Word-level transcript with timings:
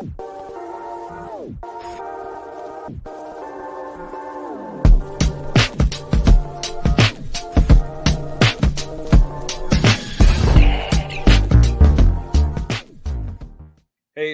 Hey, 0.00 0.06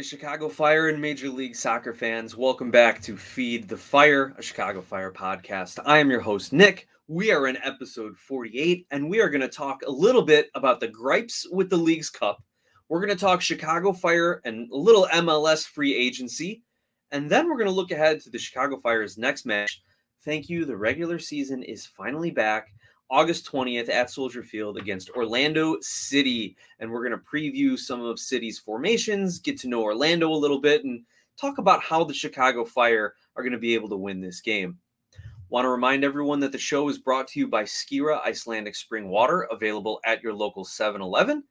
Chicago 0.02 0.48
Fire 0.48 0.88
and 0.88 1.02
Major 1.02 1.28
League 1.30 1.56
Soccer 1.56 1.92
fans, 1.92 2.36
welcome 2.36 2.70
back 2.70 3.02
to 3.02 3.16
Feed 3.16 3.68
the 3.68 3.76
Fire, 3.76 4.36
a 4.38 4.42
Chicago 4.42 4.80
Fire 4.80 5.10
podcast. 5.10 5.80
I 5.84 5.98
am 5.98 6.08
your 6.10 6.20
host, 6.20 6.52
Nick. 6.52 6.86
We 7.08 7.32
are 7.32 7.48
in 7.48 7.56
episode 7.64 8.16
48, 8.16 8.86
and 8.92 9.10
we 9.10 9.20
are 9.20 9.28
going 9.28 9.40
to 9.40 9.48
talk 9.48 9.82
a 9.84 9.90
little 9.90 10.22
bit 10.22 10.48
about 10.54 10.78
the 10.78 10.86
gripes 10.86 11.44
with 11.50 11.70
the 11.70 11.76
Leagues 11.76 12.08
Cup. 12.08 12.40
We're 12.88 13.00
going 13.04 13.16
to 13.16 13.20
talk 13.20 13.40
Chicago 13.40 13.92
Fire 13.92 14.40
and 14.44 14.70
a 14.70 14.76
little 14.76 15.08
MLS 15.12 15.66
free 15.66 15.94
agency, 15.94 16.62
and 17.10 17.28
then 17.28 17.48
we're 17.48 17.56
going 17.56 17.66
to 17.66 17.74
look 17.74 17.90
ahead 17.90 18.20
to 18.20 18.30
the 18.30 18.38
Chicago 18.38 18.78
Fire's 18.78 19.18
next 19.18 19.44
match. 19.44 19.82
Thank 20.24 20.48
you. 20.48 20.64
The 20.64 20.76
regular 20.76 21.18
season 21.18 21.62
is 21.64 21.84
finally 21.84 22.30
back. 22.30 22.68
August 23.10 23.50
20th 23.50 23.88
at 23.88 24.10
Soldier 24.10 24.42
Field 24.42 24.76
against 24.76 25.10
Orlando 25.10 25.76
City. 25.80 26.56
And 26.78 26.90
we're 26.90 27.08
going 27.08 27.18
to 27.18 27.24
preview 27.24 27.78
some 27.78 28.02
of 28.02 28.18
City's 28.18 28.58
formations, 28.58 29.38
get 29.38 29.58
to 29.60 29.68
know 29.68 29.82
Orlando 29.82 30.30
a 30.30 30.34
little 30.34 30.60
bit, 30.60 30.84
and 30.84 31.02
talk 31.36 31.58
about 31.58 31.82
how 31.82 32.04
the 32.04 32.14
Chicago 32.14 32.64
Fire 32.64 33.14
are 33.36 33.42
going 33.42 33.52
to 33.52 33.58
be 33.58 33.74
able 33.74 33.88
to 33.88 33.96
win 33.96 34.20
this 34.20 34.40
game. 34.40 34.78
Want 35.48 35.64
to 35.64 35.70
remind 35.70 36.04
everyone 36.04 36.40
that 36.40 36.52
the 36.52 36.58
show 36.58 36.88
is 36.88 36.98
brought 36.98 37.28
to 37.28 37.40
you 37.40 37.46
by 37.46 37.62
Skira 37.62 38.24
Icelandic 38.24 38.74
Spring 38.74 39.08
Water, 39.08 39.42
available 39.50 40.00
at 40.04 40.22
your 40.22 40.34
local 40.34 40.64
7 40.64 41.00
Eleven. 41.00 41.44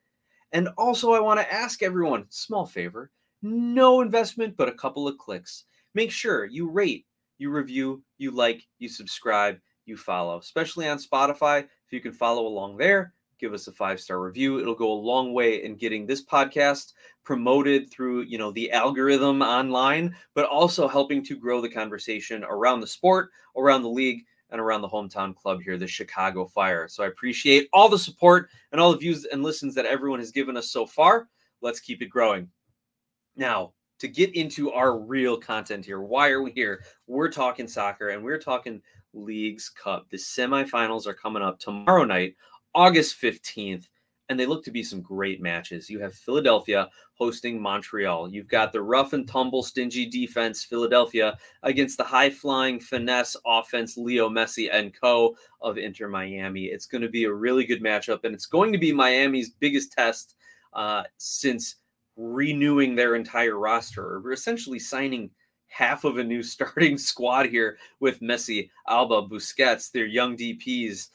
And 0.51 0.69
also, 0.77 1.13
I 1.13 1.19
want 1.19 1.39
to 1.39 1.53
ask 1.53 1.83
everyone 1.83 2.25
small 2.29 2.65
favor 2.65 3.11
no 3.41 4.01
investment, 4.01 4.57
but 4.57 4.69
a 4.69 4.73
couple 4.73 5.07
of 5.07 5.17
clicks. 5.17 5.65
Make 5.93 6.11
sure 6.11 6.45
you 6.45 6.69
rate, 6.69 7.05
you 7.37 7.51
review, 7.51 8.03
you 8.17 8.31
like, 8.31 8.65
you 8.79 8.89
subscribe 8.89 9.59
you 9.85 9.95
follow, 9.95 10.39
especially 10.39 10.87
on 10.87 10.97
Spotify. 10.97 11.59
If 11.59 11.91
you 11.91 12.01
can 12.01 12.11
follow 12.11 12.47
along 12.47 12.77
there, 12.77 13.13
give 13.39 13.53
us 13.53 13.67
a 13.67 13.71
five 13.71 13.99
star 13.99 14.19
review. 14.19 14.59
It'll 14.59 14.75
go 14.75 14.91
a 14.91 14.93
long 14.93 15.33
way 15.33 15.63
in 15.63 15.75
getting 15.75 16.05
this 16.05 16.25
podcast 16.25 16.93
promoted 17.23 17.91
through, 17.91 18.21
you 18.21 18.37
know, 18.37 18.51
the 18.51 18.71
algorithm 18.71 19.41
online, 19.41 20.15
but 20.33 20.45
also 20.45 20.87
helping 20.87 21.23
to 21.25 21.37
grow 21.37 21.61
the 21.61 21.69
conversation 21.69 22.43
around 22.43 22.81
the 22.81 22.87
sport, 22.87 23.29
around 23.55 23.83
the 23.83 23.89
league, 23.89 24.25
and 24.49 24.61
around 24.61 24.81
the 24.81 24.89
hometown 24.89 25.35
club 25.35 25.61
here, 25.61 25.77
the 25.77 25.87
Chicago 25.87 26.45
Fire. 26.45 26.87
So 26.87 27.03
I 27.03 27.07
appreciate 27.07 27.67
all 27.73 27.89
the 27.89 27.99
support 27.99 28.49
and 28.71 28.79
all 28.79 28.91
the 28.91 28.97
views 28.97 29.25
and 29.25 29.43
listens 29.43 29.75
that 29.75 29.85
everyone 29.85 30.19
has 30.19 30.31
given 30.31 30.57
us 30.57 30.71
so 30.71 30.85
far. 30.85 31.27
Let's 31.61 31.79
keep 31.79 32.01
it 32.01 32.09
growing. 32.09 32.49
Now, 33.35 33.73
to 33.99 34.07
get 34.07 34.35
into 34.35 34.71
our 34.71 34.97
real 34.97 35.37
content 35.37 35.85
here, 35.85 36.01
why 36.01 36.29
are 36.29 36.41
we 36.41 36.51
here? 36.51 36.83
We're 37.07 37.31
talking 37.31 37.67
soccer 37.67 38.09
and 38.09 38.23
we're 38.23 38.39
talking 38.39 38.81
Leagues 39.13 39.69
Cup. 39.69 40.09
The 40.09 40.17
semifinals 40.17 41.07
are 41.07 41.13
coming 41.13 41.41
up 41.41 41.59
tomorrow 41.59 42.03
night, 42.03 42.35
August 42.73 43.19
15th, 43.21 43.87
and 44.29 44.39
they 44.39 44.45
look 44.45 44.63
to 44.63 44.71
be 44.71 44.83
some 44.83 45.01
great 45.01 45.41
matches. 45.41 45.89
You 45.89 45.99
have 45.99 46.13
Philadelphia 46.13 46.89
hosting 47.13 47.61
Montreal. 47.61 48.29
You've 48.29 48.47
got 48.47 48.73
the 48.73 48.81
rough 48.81 49.13
and 49.13 49.27
tumble, 49.27 49.63
stingy 49.63 50.05
defense, 50.05 50.63
Philadelphia, 50.63 51.37
against 51.63 51.97
the 51.97 52.03
high 52.03 52.29
flying 52.29 52.79
finesse 52.79 53.35
offense, 53.45 53.97
Leo 53.97 54.29
Messi 54.29 54.69
and 54.71 54.93
co. 54.99 55.35
of 55.61 55.77
Inter 55.77 56.07
Miami. 56.07 56.65
It's 56.65 56.87
going 56.87 57.03
to 57.03 57.09
be 57.09 57.25
a 57.25 57.33
really 57.33 57.65
good 57.65 57.83
matchup, 57.83 58.23
and 58.23 58.33
it's 58.33 58.47
going 58.47 58.71
to 58.73 58.79
be 58.79 58.91
Miami's 58.91 59.51
biggest 59.51 59.91
test 59.91 60.35
uh, 60.73 61.03
since 61.17 61.75
renewing 62.17 62.95
their 62.95 63.15
entire 63.15 63.57
roster, 63.57 64.17
or 64.17 64.31
essentially 64.31 64.79
signing 64.79 65.29
half 65.67 66.03
of 66.03 66.17
a 66.17 66.23
new 66.23 66.41
starting 66.55 66.97
squad 66.97 67.45
here 67.45 67.77
with 67.99 68.21
Messi, 68.21 68.69
Alba, 68.87 69.23
Busquets, 69.23 69.91
their 69.91 70.05
young 70.05 70.35
DPs, 70.35 71.09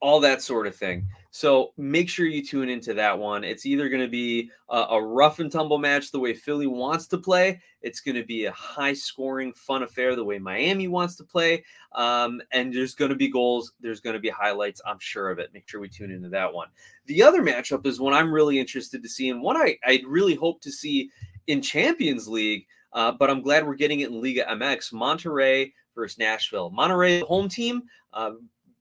all 0.00 0.20
that 0.20 0.42
sort 0.42 0.66
of 0.66 0.76
thing. 0.76 1.06
So 1.38 1.72
make 1.76 2.08
sure 2.08 2.26
you 2.26 2.44
tune 2.44 2.68
into 2.68 2.92
that 2.94 3.16
one. 3.16 3.44
It's 3.44 3.64
either 3.64 3.88
going 3.88 4.02
to 4.02 4.08
be 4.08 4.50
a, 4.68 4.76
a, 4.90 5.00
rough 5.00 5.38
and 5.38 5.52
tumble 5.52 5.78
match 5.78 6.10
the 6.10 6.18
way 6.18 6.34
Philly 6.34 6.66
wants 6.66 7.06
to 7.06 7.16
play. 7.16 7.60
It's 7.80 8.00
going 8.00 8.16
to 8.16 8.24
be 8.24 8.46
a 8.46 8.50
high 8.50 8.92
scoring, 8.92 9.52
fun 9.52 9.84
affair 9.84 10.16
the 10.16 10.24
way 10.24 10.40
Miami 10.40 10.88
wants 10.88 11.14
to 11.14 11.22
play. 11.22 11.64
Um, 11.92 12.42
and 12.50 12.74
there's 12.74 12.96
going 12.96 13.10
to 13.10 13.14
be 13.14 13.30
goals. 13.30 13.74
There's 13.80 14.00
going 14.00 14.14
to 14.14 14.20
be 14.20 14.30
highlights. 14.30 14.80
I'm 14.84 14.98
sure 14.98 15.30
of 15.30 15.38
it. 15.38 15.54
Make 15.54 15.68
sure 15.68 15.80
we 15.80 15.88
tune 15.88 16.10
into 16.10 16.28
that 16.30 16.52
one. 16.52 16.70
The 17.06 17.22
other 17.22 17.40
matchup 17.40 17.86
is 17.86 18.00
one 18.00 18.14
I'm 18.14 18.32
really 18.32 18.58
interested 18.58 19.00
to 19.04 19.08
see, 19.08 19.28
and 19.28 19.40
one 19.40 19.56
I, 19.56 19.78
I 19.84 20.02
really 20.08 20.34
hope 20.34 20.60
to 20.62 20.72
see 20.72 21.08
in 21.46 21.62
Champions 21.62 22.26
League 22.26 22.66
uh, 22.92 23.12
but 23.12 23.30
I'm 23.30 23.42
glad 23.42 23.66
we're 23.66 23.74
getting 23.74 24.00
it 24.00 24.08
in 24.08 24.20
Liga 24.20 24.44
MX. 24.44 24.92
Monterrey 24.92 25.72
versus 25.94 26.18
Nashville. 26.18 26.70
Monterrey, 26.70 27.22
home 27.22 27.48
team, 27.48 27.82
uh, 28.12 28.32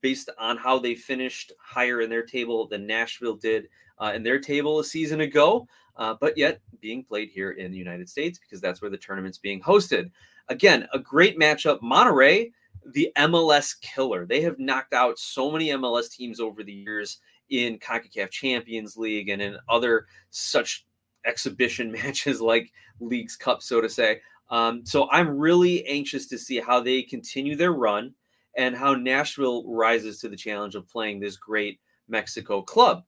based 0.02 0.30
on 0.38 0.58
how 0.58 0.80
they 0.80 0.96
finished 0.96 1.52
higher 1.59 2.02
in 2.02 2.09
their 2.09 2.24
table 2.24 2.68
than 2.68 2.88
Nashville 2.88 3.35
did 3.35 3.68
uh, 4.00 4.12
in 4.16 4.24
their 4.24 4.40
table 4.40 4.80
a 4.80 4.84
season 4.84 5.22
ago, 5.22 5.68
uh, 5.96 6.16
but 6.19 6.38
yet 6.38 6.59
being 6.80 7.03
played 7.03 7.30
here 7.30 7.52
in 7.52 7.72
the 7.72 7.78
United 7.78 8.07
States 8.07 8.40
because 8.40 8.62
that's 8.62 8.81
where 8.81 8.91
the 8.91 8.97
tournament's 8.97 9.38
being 9.38 9.62
hosted. 9.62 10.12
Again, 10.50 10.88
a 10.94 11.00
great 11.00 11.40
matchup. 11.40 11.80
Monterrey, 11.81 12.52
the 12.94 13.12
MLS 13.18 13.80
killer. 13.81 14.25
They 14.25 14.41
have 14.41 14.59
knocked 14.59 14.94
out 14.94 15.19
so 15.19 15.52
many 15.52 15.69
MLS 15.69 16.09
teams 16.12 16.40
over 16.40 16.63
the 16.63 16.74
years 16.74 17.19
in 17.50 17.80
CONCACAF 17.80 18.30
Champions 18.30 18.97
League 18.97 19.30
and 19.30 19.41
in 19.41 19.57
other 19.68 20.06
such 20.30 20.86
exhibition 21.25 21.91
matches 22.03 22.41
like 22.41 22.72
Leagues 23.00 23.36
Cup, 23.36 23.62
so 23.62 23.81
to 23.81 23.90
say. 23.90 24.22
Um, 24.50 24.86
so 24.86 25.09
I'm 25.12 25.38
really 25.38 25.86
anxious 25.86 26.28
to 26.28 26.38
see 26.38 26.59
how 26.59 26.80
they 26.80 27.02
continue 27.02 27.56
their 27.56 27.74
run 27.74 28.13
and 28.57 28.75
how 28.75 28.95
Nashville 28.95 29.63
rises 29.68 30.19
to 30.19 30.29
the 30.29 30.35
challenge 30.35 30.75
of 30.75 30.90
playing 30.90 31.19
this 31.19 31.38
great 31.38 31.79
Mexico 32.09 32.62
club. 32.62 33.03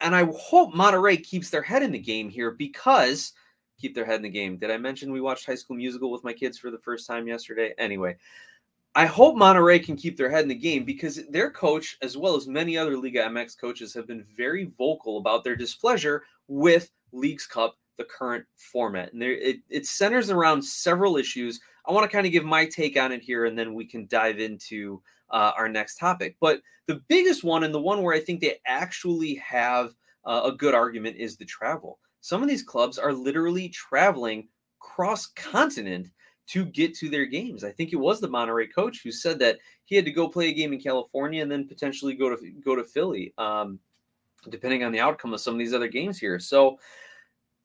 And 0.00 0.14
I 0.14 0.24
hope 0.34 0.72
Monterrey 0.72 1.22
keeps 1.22 1.50
their 1.50 1.62
head 1.62 1.82
in 1.82 1.92
the 1.92 1.98
game 1.98 2.30
here 2.30 2.52
because 2.52 3.32
keep 3.78 3.94
their 3.94 4.04
head 4.04 4.16
in 4.16 4.22
the 4.22 4.28
game. 4.28 4.56
Did 4.56 4.70
I 4.70 4.76
mention 4.76 5.12
we 5.12 5.20
watched 5.20 5.46
High 5.46 5.54
School 5.56 5.76
Musical 5.76 6.10
with 6.10 6.24
my 6.24 6.32
kids 6.32 6.58
for 6.58 6.70
the 6.70 6.78
first 6.78 7.06
time 7.06 7.26
yesterday? 7.26 7.74
Anyway, 7.78 8.16
I 8.94 9.06
hope 9.06 9.36
Monterrey 9.36 9.84
can 9.84 9.96
keep 9.96 10.16
their 10.16 10.30
head 10.30 10.42
in 10.42 10.48
the 10.48 10.54
game 10.54 10.84
because 10.84 11.20
their 11.30 11.50
coach, 11.50 11.96
as 12.02 12.16
well 12.16 12.34
as 12.34 12.46
many 12.46 12.76
other 12.76 12.96
Liga 12.96 13.24
MX 13.24 13.58
coaches, 13.58 13.94
have 13.94 14.06
been 14.06 14.24
very 14.36 14.72
vocal 14.78 15.18
about 15.18 15.44
their 15.44 15.56
displeasure 15.56 16.24
with 16.48 16.90
Leagues 17.12 17.46
Cup, 17.46 17.76
the 17.98 18.04
current 18.04 18.44
format. 18.56 19.12
And 19.12 19.22
there, 19.22 19.32
it, 19.32 19.58
it 19.68 19.86
centers 19.86 20.30
around 20.30 20.62
several 20.62 21.16
issues. 21.16 21.60
I 21.90 21.92
want 21.92 22.08
to 22.08 22.14
kind 22.14 22.24
of 22.24 22.30
give 22.30 22.44
my 22.44 22.66
take 22.66 22.96
on 22.96 23.10
it 23.10 23.20
here, 23.20 23.46
and 23.46 23.58
then 23.58 23.74
we 23.74 23.84
can 23.84 24.06
dive 24.06 24.38
into 24.38 25.02
uh, 25.30 25.50
our 25.56 25.68
next 25.68 25.96
topic. 25.96 26.36
But 26.40 26.60
the 26.86 27.02
biggest 27.08 27.42
one, 27.42 27.64
and 27.64 27.74
the 27.74 27.80
one 27.80 28.02
where 28.02 28.14
I 28.14 28.20
think 28.20 28.40
they 28.40 28.60
actually 28.64 29.34
have 29.34 29.92
uh, 30.24 30.42
a 30.44 30.52
good 30.52 30.72
argument, 30.72 31.16
is 31.16 31.36
the 31.36 31.44
travel. 31.44 31.98
Some 32.20 32.42
of 32.44 32.48
these 32.48 32.62
clubs 32.62 32.96
are 32.96 33.12
literally 33.12 33.70
traveling 33.70 34.46
cross 34.78 35.26
continent 35.26 36.06
to 36.46 36.64
get 36.64 36.94
to 36.94 37.08
their 37.08 37.26
games. 37.26 37.64
I 37.64 37.72
think 37.72 37.92
it 37.92 37.96
was 37.96 38.20
the 38.20 38.28
Monterrey 38.28 38.72
coach 38.72 39.00
who 39.02 39.10
said 39.10 39.40
that 39.40 39.58
he 39.84 39.96
had 39.96 40.04
to 40.04 40.12
go 40.12 40.28
play 40.28 40.48
a 40.48 40.54
game 40.54 40.72
in 40.72 40.80
California 40.80 41.42
and 41.42 41.50
then 41.50 41.66
potentially 41.66 42.14
go 42.14 42.36
to 42.36 42.52
go 42.64 42.76
to 42.76 42.84
Philly. 42.84 43.34
Um, 43.36 43.80
depending 44.48 44.84
on 44.84 44.92
the 44.92 45.00
outcome 45.00 45.34
of 45.34 45.40
some 45.40 45.54
of 45.54 45.58
these 45.58 45.74
other 45.74 45.88
games 45.88 46.18
here. 46.18 46.38
So 46.38 46.78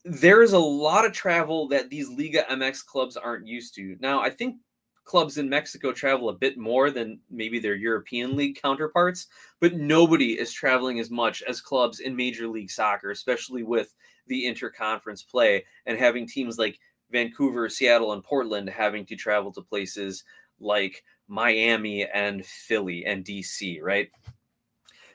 there 0.05 0.43
is 0.43 0.53
a 0.53 0.59
lot 0.59 1.03
of 1.03 1.11
travel 1.11 1.67
that 1.69 1.89
these 1.89 2.09
Liga 2.09 2.45
MX 2.49 2.85
clubs 2.85 3.17
aren't 3.17 3.47
used 3.47 3.73
to. 3.75 3.97
Now, 3.99 4.21
I 4.21 4.29
think 4.29 4.57
clubs 5.03 5.37
in 5.39 5.49
Mexico 5.49 5.91
travel 5.91 6.29
a 6.29 6.33
bit 6.33 6.57
more 6.57 6.91
than 6.91 7.19
maybe 7.29 7.57
their 7.59 7.75
European 7.75 8.35
league 8.35 8.59
counterparts, 8.61 9.27
but 9.59 9.73
nobody 9.73 10.39
is 10.39 10.51
traveling 10.51 10.99
as 10.99 11.09
much 11.09 11.41
as 11.43 11.59
clubs 11.59 11.99
in 11.99 12.15
Major 12.15 12.47
League 12.47 12.69
Soccer, 12.69 13.09
especially 13.11 13.63
with 13.63 13.95
the 14.27 14.45
interconference 14.45 15.27
play 15.27 15.65
and 15.87 15.97
having 15.97 16.27
teams 16.27 16.59
like 16.59 16.79
Vancouver, 17.11 17.67
Seattle, 17.67 18.13
and 18.13 18.23
Portland 18.23 18.69
having 18.69 19.05
to 19.07 19.15
travel 19.15 19.51
to 19.53 19.61
places 19.61 20.23
like 20.59 21.03
Miami 21.27 22.05
and 22.05 22.45
Philly 22.45 23.05
and 23.05 23.25
DC, 23.25 23.81
right? 23.81 24.09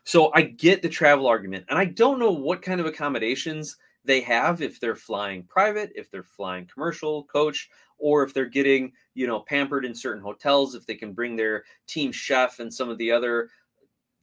So 0.05 0.33
I 0.35 0.43
get 0.43 0.83
the 0.83 0.89
travel 0.89 1.27
argument, 1.27 1.67
and 1.69 1.79
I 1.79 1.85
don't 1.85 2.19
know 2.19 2.33
what 2.33 2.63
kind 2.63 2.81
of 2.81 2.87
accommodations 2.87 3.77
they 4.05 4.21
have 4.23 4.63
if 4.63 4.81
they're 4.81 4.97
flying 4.97 5.43
private, 5.45 5.93
if 5.95 6.11
they're 6.11 6.23
flying 6.23 6.67
commercial, 6.67 7.25
coach, 7.25 7.69
or 7.99 8.23
if 8.23 8.33
they're 8.33 8.47
getting 8.47 8.93
you 9.15 9.27
know 9.27 9.41
pampered 9.41 9.85
in 9.85 9.95
certain 9.95 10.23
hotels, 10.23 10.75
if 10.75 10.87
they 10.87 10.95
can 10.95 11.13
bring 11.13 11.37
their 11.37 11.65
team 11.87 12.13
chef 12.13 12.59
and 12.61 12.73
some 12.73 12.89
of 12.89 12.99
the 12.99 13.11
other 13.11 13.51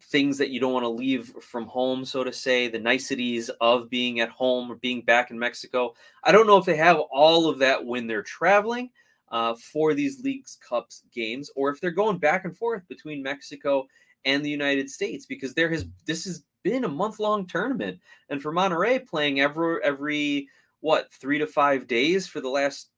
things 0.03 0.37
that 0.37 0.49
you 0.49 0.59
don't 0.59 0.73
want 0.73 0.83
to 0.83 0.89
leave 0.89 1.33
from 1.41 1.65
home, 1.65 2.05
so 2.05 2.23
to 2.23 2.31
say, 2.31 2.67
the 2.67 2.79
niceties 2.79 3.49
of 3.61 3.89
being 3.89 4.19
at 4.19 4.29
home 4.29 4.71
or 4.71 4.75
being 4.75 5.01
back 5.01 5.31
in 5.31 5.39
Mexico. 5.39 5.93
I 6.23 6.31
don't 6.31 6.47
know 6.47 6.57
if 6.57 6.65
they 6.65 6.75
have 6.77 6.99
all 7.11 7.49
of 7.49 7.59
that 7.59 7.83
when 7.83 8.07
they're 8.07 8.23
traveling 8.23 8.89
uh, 9.29 9.55
for 9.55 9.93
these 9.93 10.21
Leagues 10.21 10.57
Cups 10.67 11.03
games, 11.11 11.49
or 11.55 11.69
if 11.69 11.81
they're 11.81 11.91
going 11.91 12.19
back 12.19 12.45
and 12.45 12.55
forth 12.55 12.87
between 12.87 13.23
Mexico 13.23 13.87
and 14.25 14.43
the 14.43 14.49
United 14.49 14.89
States 14.89 15.25
because 15.25 15.53
there 15.53 15.69
has 15.69 15.85
this 16.05 16.25
has 16.25 16.43
been 16.63 16.83
a 16.83 16.89
month 16.89 17.19
long 17.19 17.45
tournament, 17.45 17.99
and 18.29 18.41
for 18.41 18.53
Monterrey 18.53 19.05
playing 19.05 19.39
every 19.39 19.79
every 19.83 20.47
what 20.81 21.11
three 21.11 21.39
to 21.39 21.47
five 21.47 21.87
days 21.87 22.27
for 22.27 22.41
the 22.41 22.49
last 22.49 22.89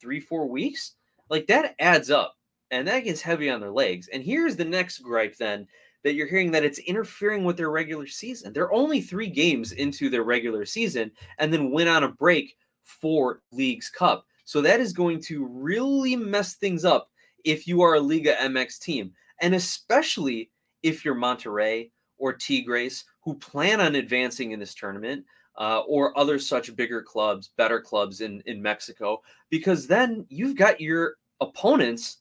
three, 0.00 0.20
four 0.20 0.46
weeks. 0.46 0.94
Like 1.30 1.46
that 1.46 1.74
adds 1.78 2.10
up 2.10 2.34
and 2.70 2.86
that 2.88 3.00
gets 3.00 3.22
heavy 3.22 3.48
on 3.48 3.60
their 3.60 3.70
legs. 3.70 4.08
And 4.12 4.22
here's 4.22 4.56
the 4.56 4.64
next 4.64 4.98
gripe 4.98 5.36
then 5.36 5.66
that 6.04 6.14
you're 6.14 6.26
hearing 6.26 6.50
that 6.50 6.64
it's 6.64 6.78
interfering 6.80 7.44
with 7.44 7.56
their 7.56 7.70
regular 7.70 8.06
season. 8.06 8.52
They're 8.52 8.72
only 8.72 9.00
three 9.00 9.28
games 9.28 9.72
into 9.72 10.10
their 10.10 10.24
regular 10.24 10.64
season 10.66 11.12
and 11.38 11.52
then 11.52 11.70
went 11.70 11.88
on 11.88 12.04
a 12.04 12.08
break 12.08 12.56
for 12.82 13.42
Leagues 13.52 13.88
Cup. 13.88 14.26
So 14.44 14.60
that 14.62 14.80
is 14.80 14.92
going 14.92 15.20
to 15.22 15.46
really 15.46 16.16
mess 16.16 16.54
things 16.54 16.84
up 16.84 17.08
if 17.44 17.66
you 17.66 17.82
are 17.82 17.94
a 17.94 18.00
Liga 18.00 18.34
MX 18.34 18.80
team, 18.80 19.12
and 19.40 19.54
especially 19.54 20.50
if 20.82 21.04
you're 21.04 21.14
Monterrey 21.14 21.90
or 22.22 22.32
Tigres 22.32 23.04
who 23.20 23.34
plan 23.34 23.80
on 23.80 23.96
advancing 23.96 24.52
in 24.52 24.60
this 24.60 24.74
tournament. 24.74 25.26
Uh, 25.58 25.80
or 25.86 26.18
other 26.18 26.38
such 26.38 26.74
bigger 26.76 27.02
clubs, 27.02 27.50
better 27.58 27.78
clubs 27.78 28.22
in, 28.22 28.42
in 28.46 28.62
Mexico, 28.62 29.20
because 29.50 29.86
then 29.86 30.24
you've 30.30 30.56
got 30.56 30.80
your 30.80 31.16
opponents 31.42 32.20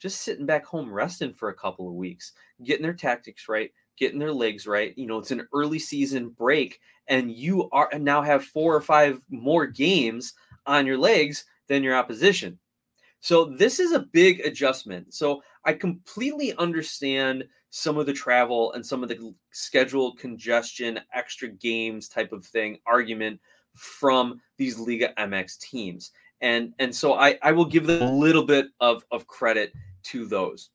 just 0.00 0.22
sitting 0.22 0.46
back 0.46 0.64
home 0.66 0.92
resting 0.92 1.32
for 1.32 1.50
a 1.50 1.54
couple 1.54 1.86
of 1.86 1.94
weeks, 1.94 2.32
getting 2.64 2.82
their 2.82 2.92
tactics 2.92 3.48
right, 3.48 3.70
getting 3.96 4.18
their 4.18 4.32
legs 4.32 4.66
right. 4.66 4.98
You 4.98 5.06
know, 5.06 5.18
it's 5.18 5.30
an 5.30 5.46
early 5.54 5.78
season 5.78 6.30
break, 6.30 6.80
and 7.06 7.30
you 7.30 7.70
are 7.70 7.88
now 8.00 8.20
have 8.20 8.44
four 8.44 8.74
or 8.74 8.80
five 8.80 9.20
more 9.30 9.64
games 9.64 10.34
on 10.66 10.84
your 10.84 10.98
legs 10.98 11.44
than 11.68 11.84
your 11.84 11.94
opposition. 11.94 12.58
So 13.20 13.44
this 13.44 13.78
is 13.78 13.92
a 13.92 14.08
big 14.10 14.40
adjustment. 14.40 15.14
So 15.14 15.40
I 15.64 15.74
completely 15.74 16.52
understand 16.56 17.44
some 17.74 17.96
of 17.96 18.04
the 18.04 18.12
travel 18.12 18.70
and 18.74 18.84
some 18.84 19.02
of 19.02 19.08
the 19.08 19.34
schedule 19.50 20.14
congestion, 20.14 21.00
extra 21.14 21.48
games 21.48 22.06
type 22.06 22.30
of 22.30 22.44
thing 22.44 22.78
argument 22.84 23.40
from 23.72 24.38
these 24.58 24.78
Liga 24.78 25.14
MX 25.18 25.58
teams. 25.58 26.10
And 26.42 26.74
and 26.78 26.94
so 26.94 27.14
I, 27.14 27.38
I 27.40 27.50
will 27.52 27.64
give 27.64 27.86
them 27.86 28.02
a 28.02 28.12
little 28.12 28.44
bit 28.44 28.66
of, 28.80 29.06
of 29.10 29.26
credit 29.26 29.72
to 30.04 30.26
those. 30.26 30.68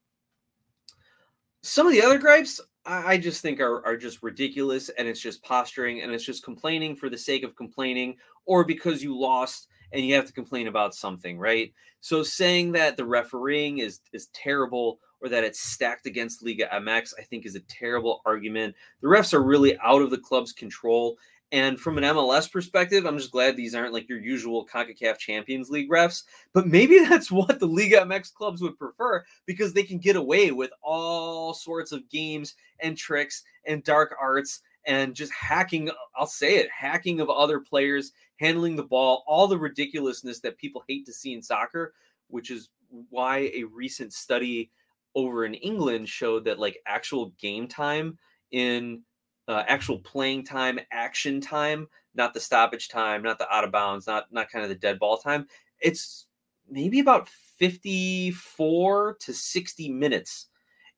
Some 1.61 1.85
of 1.85 1.93
the 1.93 2.01
other 2.01 2.17
gripes 2.17 2.59
I 2.83 3.19
just 3.19 3.43
think 3.43 3.59
are, 3.59 3.85
are 3.85 3.97
just 3.97 4.23
ridiculous 4.23 4.89
and 4.89 5.07
it's 5.07 5.19
just 5.19 5.43
posturing 5.43 6.01
and 6.01 6.11
it's 6.11 6.23
just 6.23 6.43
complaining 6.43 6.95
for 6.95 7.09
the 7.09 7.17
sake 7.17 7.43
of 7.43 7.55
complaining 7.55 8.15
or 8.47 8.63
because 8.63 9.03
you 9.03 9.15
lost 9.15 9.67
and 9.91 10.05
you 10.05 10.15
have 10.15 10.25
to 10.25 10.33
complain 10.33 10.67
about 10.67 10.95
something, 10.95 11.37
right? 11.37 11.73
So 12.01 12.23
saying 12.23 12.73
that 12.73 12.97
the 12.97 13.05
refereeing 13.05 13.79
is 13.79 14.01
is 14.13 14.27
terrible 14.27 14.99
or 15.21 15.29
that 15.29 15.43
it's 15.43 15.59
stacked 15.59 16.05
against 16.05 16.43
Liga 16.43 16.67
MX, 16.71 17.13
I 17.19 17.23
think 17.23 17.45
is 17.45 17.55
a 17.55 17.61
terrible 17.61 18.21
argument. 18.25 18.75
The 19.01 19.07
refs 19.07 19.33
are 19.33 19.43
really 19.43 19.77
out 19.79 20.03
of 20.03 20.11
the 20.11 20.17
club's 20.17 20.53
control 20.53 21.17
and 21.53 21.79
from 21.79 21.97
an 21.97 22.03
MLS 22.03 22.51
perspective, 22.51 23.05
I'm 23.05 23.17
just 23.17 23.31
glad 23.31 23.55
these 23.55 23.73
aren't 23.73 23.93
like 23.93 24.09
your 24.09 24.19
usual 24.19 24.67
CONCACAF 24.67 25.17
Champions 25.17 25.69
League 25.69 25.89
refs. 25.89 26.23
But 26.53 26.67
maybe 26.67 26.99
that's 27.09 27.31
what 27.31 27.59
the 27.59 27.67
Liga 27.67 28.01
MX 28.01 28.33
clubs 28.33 28.61
would 28.61 28.77
prefer 28.77 29.23
because 29.45 29.73
they 29.73 29.83
can 29.83 29.97
get 29.97 30.17
away 30.17 30.51
with 30.51 30.71
all 30.81 31.53
sorts 31.53 31.91
of 31.91 32.09
games 32.09 32.55
and 32.81 32.97
tricks 32.97 33.43
and 33.65 33.83
dark 33.83 34.15
arts 34.21 34.61
and 34.85 35.15
just 35.15 35.31
hacking. 35.33 35.89
I'll 36.17 36.27
say 36.27 36.57
it 36.57 36.69
hacking 36.69 37.21
of 37.21 37.29
other 37.29 37.61
players, 37.61 38.11
handling 38.37 38.75
the 38.75 38.83
ball, 38.83 39.23
all 39.27 39.47
the 39.47 39.57
ridiculousness 39.57 40.39
that 40.41 40.57
people 40.57 40.83
hate 40.87 41.05
to 41.05 41.13
see 41.13 41.33
in 41.33 41.41
soccer, 41.41 41.93
which 42.27 42.51
is 42.51 42.69
why 43.09 43.51
a 43.53 43.63
recent 43.63 44.13
study 44.13 44.71
over 45.15 45.45
in 45.45 45.53
England 45.55 46.07
showed 46.07 46.45
that 46.45 46.59
like 46.59 46.81
actual 46.85 47.33
game 47.39 47.67
time 47.67 48.17
in 48.51 49.01
uh, 49.47 49.63
actual 49.67 49.99
playing 49.99 50.43
time, 50.43 50.79
action 50.91 51.41
time, 51.41 51.87
not 52.15 52.33
the 52.33 52.39
stoppage 52.39 52.89
time, 52.89 53.21
not 53.21 53.37
the 53.39 53.51
out 53.53 53.63
of 53.63 53.71
bounds, 53.71 54.07
not 54.07 54.31
not 54.31 54.49
kind 54.49 54.63
of 54.63 54.69
the 54.69 54.75
dead 54.75 54.99
ball 54.99 55.17
time. 55.17 55.47
It's 55.79 56.27
maybe 56.69 56.99
about 56.99 57.29
54 57.29 59.17
to 59.19 59.33
60 59.33 59.89
minutes 59.89 60.47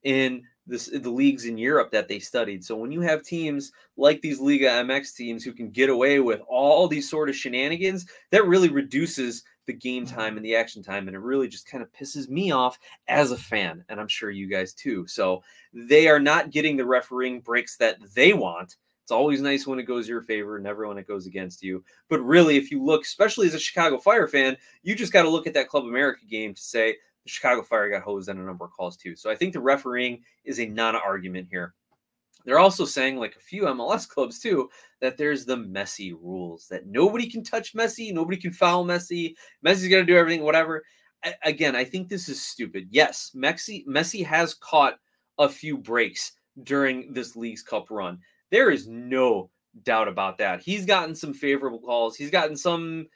in 0.04 0.44
this 0.66 0.86
the 0.88 1.10
leagues 1.10 1.46
in 1.46 1.58
Europe 1.58 1.92
that 1.92 2.08
they 2.08 2.20
studied. 2.20 2.64
So 2.64 2.76
when 2.76 2.92
you 2.92 3.02
have 3.02 3.24
teams 3.24 3.72
like 3.98 4.22
these 4.22 4.40
Liga 4.40 4.70
MX 4.70 5.16
teams 5.16 5.44
who 5.44 5.52
can 5.52 5.72
get 5.72 5.90
away 5.90 6.20
with 6.20 6.42
all 6.48 6.88
these 6.88 7.10
sort 7.10 7.30
of 7.30 7.36
shenanigans, 7.36 8.06
that 8.32 8.48
really 8.48 8.70
reduces 8.70 9.44
the 9.66 9.74
game 9.74 10.06
mm-hmm. 10.06 10.16
time 10.16 10.38
and 10.38 10.46
the 10.46 10.56
action 10.56 10.82
time 10.82 11.08
and 11.08 11.16
it 11.16 11.20
really 11.20 11.48
just 11.48 11.68
kind 11.68 11.84
of 11.84 11.92
pisses 11.92 12.30
me 12.30 12.52
off 12.52 12.80
as 13.08 13.32
a 13.32 13.38
fan 13.38 13.84
and 13.90 14.00
I'm 14.00 14.08
sure 14.08 14.30
you 14.30 14.48
guys 14.48 14.74
too. 14.74 15.06
So 15.08 15.44
they 15.74 16.08
are 16.08 16.20
not 16.20 16.52
getting 16.52 16.78
the 16.78 16.86
refereeing 16.86 17.42
breaks 17.42 17.78
that 17.78 17.98
they 18.16 18.34
want. 18.34 18.78
It's 19.04 19.12
always 19.12 19.42
nice 19.42 19.66
when 19.66 19.80
it 19.80 19.84
goes 19.84 20.08
your 20.08 20.22
favor, 20.22 20.60
never 20.60 20.88
when 20.88 21.00
it 21.00 21.08
goes 21.08 21.26
against 21.26 21.64
you. 21.64 21.84
But 22.10 22.22
really, 22.22 22.58
if 22.58 22.70
you 22.70 22.84
look, 22.84 23.02
especially 23.02 23.48
as 23.48 23.56
a 23.56 23.60
Chicago 23.60 23.98
Fire 23.98 24.28
fan, 24.28 24.56
you 24.84 24.94
just 24.94 25.12
got 25.12 25.24
to 25.24 25.30
look 25.30 25.48
at 25.48 25.56
that 25.56 25.68
Club 25.68 25.86
America 25.86 26.22
game 26.30 26.54
to 26.54 26.62
say 26.62 26.96
the 27.24 27.30
Chicago 27.30 27.64
Fire 27.64 27.90
got 27.90 28.04
hosed 28.04 28.30
on 28.30 28.38
a 28.38 28.44
number 28.44 28.66
of 28.66 28.72
calls 28.72 28.98
too. 28.98 29.16
So 29.16 29.30
I 29.30 29.36
think 29.36 29.54
the 29.54 29.60
refereeing 29.60 30.24
is 30.46 30.60
a 30.60 30.66
non-argument 30.66 31.48
here. 31.50 31.74
They're 32.46 32.60
also 32.60 32.86
saying, 32.86 33.18
like 33.18 33.36
a 33.36 33.42
few 33.42 33.64
MLS 33.64 34.08
clubs 34.08 34.40
too, 34.40 34.70
that 35.02 35.18
there's 35.18 35.46
the 35.46 35.58
Messi 35.58 36.14
rules 36.14 36.68
that 36.70 36.88
nobody 36.88 37.30
can 37.30 37.44
touch 37.44 37.76
Messi, 37.76 38.14
nobody 38.14 38.38
can 38.38 38.54
foul 38.54 38.86
Messi. 38.86 39.36
Messi's 39.66 39.90
to 39.90 40.06
do 40.06 40.18
everything, 40.18 40.44
whatever. 40.44 40.84
I, 41.24 41.36
again, 41.44 41.76
I 41.76 41.84
think 41.84 42.08
this 42.08 42.30
is 42.30 42.42
stupid. 42.42 42.88
Yes, 42.90 43.32
Messi 43.36 43.86
Messi 43.86 44.26
has 44.26 44.54
caught 44.54 44.96
a 45.38 45.50
few 45.50 45.78
breaks 45.78 46.32
during 46.64 47.14
this 47.14 47.36
Leagues 47.36 47.62
Cup 47.62 47.88
run. 47.90 48.20
There 48.52 48.72
is 48.72 48.88
no 48.88 49.50
doubt 49.84 50.08
about 50.08 50.38
that. 50.38 50.62
He's 50.62 50.86
gotten 50.86 51.16
some 51.16 51.34
favorable 51.34 51.80
calls. 51.80 52.16
He's 52.16 52.32
gotten 52.32 52.56
some 52.56 53.08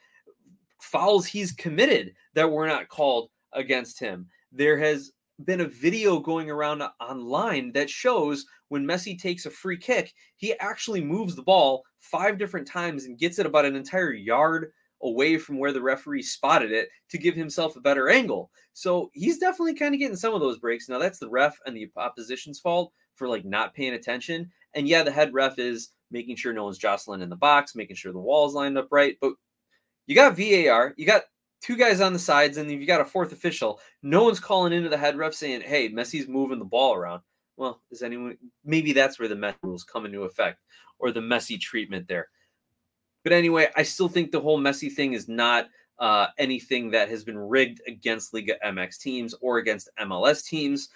fouls 0.80 1.26
he's 1.26 1.52
committed 1.52 2.14
that 2.34 2.50
were 2.50 2.66
not 2.66 2.88
called 2.88 3.30
against 3.54 3.98
him. 3.98 4.26
There 4.52 4.78
has 4.78 5.12
been 5.44 5.62
a 5.62 5.68
video 5.68 6.20
going 6.20 6.50
around 6.50 6.82
online 7.00 7.72
that 7.72 7.90
shows 7.90 8.46
when 8.68 8.84
Messi 8.84 9.18
takes 9.18 9.46
a 9.46 9.50
free 9.50 9.76
kick, 9.76 10.12
he 10.36 10.58
actually 10.58 11.00
moves 11.00 11.34
the 11.34 11.42
ball 11.42 11.82
five 12.00 12.38
different 12.38 12.66
times 12.66 13.04
and 13.04 13.18
gets 13.18 13.38
it 13.38 13.46
about 13.46 13.64
an 13.64 13.76
entire 13.76 14.12
yard 14.12 14.72
away 15.02 15.36
from 15.36 15.58
where 15.58 15.72
the 15.72 15.82
referee 15.82 16.22
spotted 16.22 16.72
it 16.72 16.88
to 17.10 17.18
give 17.18 17.34
himself 17.34 17.76
a 17.76 17.80
better 17.80 18.08
angle. 18.08 18.50
So 18.72 19.10
he's 19.12 19.38
definitely 19.38 19.74
kind 19.74 19.94
of 19.94 20.00
getting 20.00 20.16
some 20.16 20.34
of 20.34 20.40
those 20.40 20.58
breaks. 20.58 20.88
Now 20.88 20.98
that's 20.98 21.18
the 21.18 21.28
ref 21.28 21.58
and 21.66 21.76
the 21.76 21.90
opposition's 21.96 22.58
fault 22.58 22.92
for 23.14 23.28
like 23.28 23.44
not 23.44 23.74
paying 23.74 23.94
attention. 23.94 24.50
And 24.74 24.88
yeah, 24.88 25.02
the 25.02 25.12
head 25.12 25.32
ref 25.32 25.58
is 25.58 25.90
making 26.10 26.36
sure 26.36 26.52
no 26.52 26.64
one's 26.64 26.78
jostling 26.78 27.20
in 27.20 27.28
the 27.28 27.36
box, 27.36 27.74
making 27.74 27.96
sure 27.96 28.12
the 28.12 28.18
wall's 28.18 28.54
lined 28.54 28.78
up 28.78 28.88
right. 28.90 29.16
But 29.20 29.34
you 30.06 30.14
got 30.14 30.36
VAR, 30.36 30.94
you 30.96 31.06
got 31.06 31.24
two 31.64 31.76
guys 31.76 32.02
on 32.02 32.12
the 32.12 32.18
sides, 32.18 32.58
and 32.58 32.70
you've 32.70 32.86
got 32.86 33.00
a 33.00 33.06
fourth 33.06 33.32
official. 33.32 33.80
No 34.02 34.24
one's 34.24 34.38
calling 34.38 34.74
into 34.74 34.90
the 34.90 34.98
head 34.98 35.16
ref 35.16 35.32
saying, 35.32 35.62
"Hey, 35.62 35.88
Messi's 35.88 36.28
moving 36.28 36.58
the 36.58 36.64
ball 36.64 36.94
around." 36.94 37.22
Well, 37.56 37.80
is 37.90 38.02
anyone? 38.02 38.36
Maybe 38.64 38.92
that's 38.92 39.18
where 39.18 39.28
the 39.28 39.34
Messi 39.34 39.56
rules 39.62 39.82
come 39.82 40.04
into 40.04 40.24
effect, 40.24 40.60
or 40.98 41.10
the 41.10 41.20
Messi 41.20 41.58
treatment 41.58 42.06
there. 42.06 42.28
But 43.22 43.32
anyway, 43.32 43.68
I 43.74 43.82
still 43.82 44.08
think 44.08 44.30
the 44.30 44.40
whole 44.40 44.60
Messi 44.60 44.92
thing 44.92 45.14
is 45.14 45.26
not 45.26 45.68
uh, 45.98 46.26
anything 46.36 46.90
that 46.90 47.08
has 47.08 47.24
been 47.24 47.38
rigged 47.38 47.80
against 47.86 48.34
Liga 48.34 48.56
MX 48.62 48.98
teams 48.98 49.34
or 49.40 49.56
against 49.56 49.88
MLS 49.98 50.44
teams. 50.44 50.90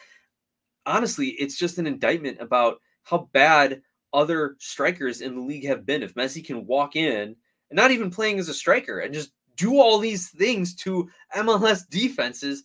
Honestly, 0.84 1.28
it's 1.28 1.56
just 1.56 1.78
an 1.78 1.86
indictment 1.86 2.40
about 2.40 2.82
how 3.04 3.30
bad 3.32 3.80
other 4.12 4.56
strikers 4.58 5.22
in 5.22 5.34
the 5.34 5.40
league 5.40 5.66
have 5.66 5.86
been. 5.86 6.02
If 6.02 6.14
Messi 6.14 6.44
can 6.44 6.66
walk 6.66 6.94
in 6.94 7.36
and 7.70 7.76
not 7.76 7.90
even 7.90 8.10
playing 8.10 8.38
as 8.38 8.50
a 8.50 8.54
striker 8.54 8.98
and 9.00 9.14
just 9.14 9.32
do 9.58 9.78
all 9.78 9.98
these 9.98 10.30
things 10.30 10.74
to 10.76 11.10
MLS 11.36 11.86
defenses. 11.90 12.62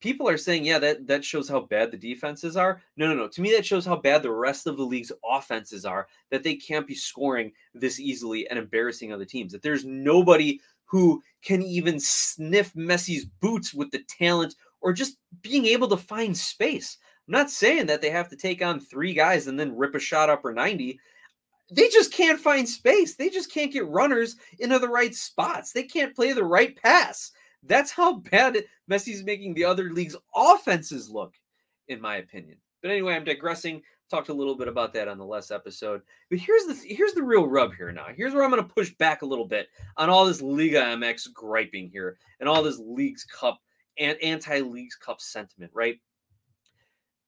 People 0.00 0.26
are 0.26 0.38
saying, 0.38 0.64
yeah, 0.64 0.78
that, 0.78 1.06
that 1.06 1.24
shows 1.24 1.48
how 1.48 1.60
bad 1.60 1.90
the 1.90 1.98
defenses 1.98 2.56
are. 2.56 2.80
No, 2.96 3.08
no, 3.08 3.14
no. 3.14 3.28
To 3.28 3.42
me, 3.42 3.52
that 3.52 3.66
shows 3.66 3.84
how 3.84 3.96
bad 3.96 4.22
the 4.22 4.30
rest 4.30 4.66
of 4.66 4.78
the 4.78 4.82
league's 4.82 5.12
offenses 5.28 5.84
are, 5.84 6.06
that 6.30 6.42
they 6.42 6.54
can't 6.54 6.86
be 6.86 6.94
scoring 6.94 7.52
this 7.74 8.00
easily 8.00 8.48
and 8.48 8.58
embarrassing 8.58 9.12
other 9.12 9.26
teams. 9.26 9.52
That 9.52 9.60
there's 9.60 9.84
nobody 9.84 10.60
who 10.86 11.22
can 11.42 11.62
even 11.62 12.00
sniff 12.00 12.72
Messi's 12.74 13.26
boots 13.26 13.74
with 13.74 13.90
the 13.90 14.02
talent 14.08 14.54
or 14.80 14.92
just 14.92 15.18
being 15.42 15.66
able 15.66 15.88
to 15.88 15.96
find 15.96 16.36
space. 16.36 16.96
I'm 17.28 17.32
not 17.32 17.50
saying 17.50 17.86
that 17.86 18.00
they 18.00 18.10
have 18.10 18.28
to 18.30 18.36
take 18.36 18.62
on 18.62 18.80
three 18.80 19.12
guys 19.12 19.46
and 19.46 19.60
then 19.60 19.76
rip 19.76 19.94
a 19.94 20.00
shot 20.00 20.30
upper 20.30 20.52
90 20.52 20.98
they 21.70 21.88
just 21.88 22.12
can't 22.12 22.40
find 22.40 22.68
space. 22.68 23.16
They 23.16 23.28
just 23.28 23.52
can't 23.52 23.72
get 23.72 23.86
runners 23.86 24.36
into 24.58 24.78
the 24.78 24.88
right 24.88 25.14
spots. 25.14 25.72
They 25.72 25.84
can't 25.84 26.14
play 26.14 26.32
the 26.32 26.44
right 26.44 26.76
pass. 26.76 27.32
That's 27.62 27.90
how 27.90 28.14
bad 28.30 28.56
Messi's 28.90 29.24
making 29.24 29.54
the 29.54 29.64
other 29.64 29.92
league's 29.92 30.16
offenses 30.34 31.10
look, 31.10 31.34
in 31.88 32.00
my 32.00 32.16
opinion. 32.16 32.58
But 32.82 32.90
anyway, 32.90 33.14
I'm 33.14 33.24
digressing. 33.24 33.82
Talked 34.10 34.30
a 34.30 34.34
little 34.34 34.56
bit 34.56 34.66
about 34.66 34.92
that 34.94 35.06
on 35.06 35.18
the 35.18 35.24
last 35.24 35.52
episode. 35.52 36.02
But 36.30 36.40
here's 36.40 36.64
the 36.64 36.74
here's 36.74 37.12
the 37.12 37.22
real 37.22 37.46
rub 37.46 37.74
here 37.76 37.92
now. 37.92 38.06
Here's 38.16 38.34
where 38.34 38.42
I'm 38.42 38.50
going 38.50 38.62
to 38.62 38.74
push 38.74 38.92
back 38.94 39.22
a 39.22 39.26
little 39.26 39.46
bit 39.46 39.68
on 39.96 40.10
all 40.10 40.24
this 40.26 40.42
Liga 40.42 40.82
MX 40.82 41.32
griping 41.32 41.88
here 41.92 42.18
and 42.40 42.48
all 42.48 42.62
this 42.62 42.80
Leagues 42.80 43.24
Cup 43.24 43.60
and 43.98 44.18
anti-Leagues 44.20 44.96
Cup 44.96 45.20
sentiment, 45.20 45.70
right? 45.74 46.00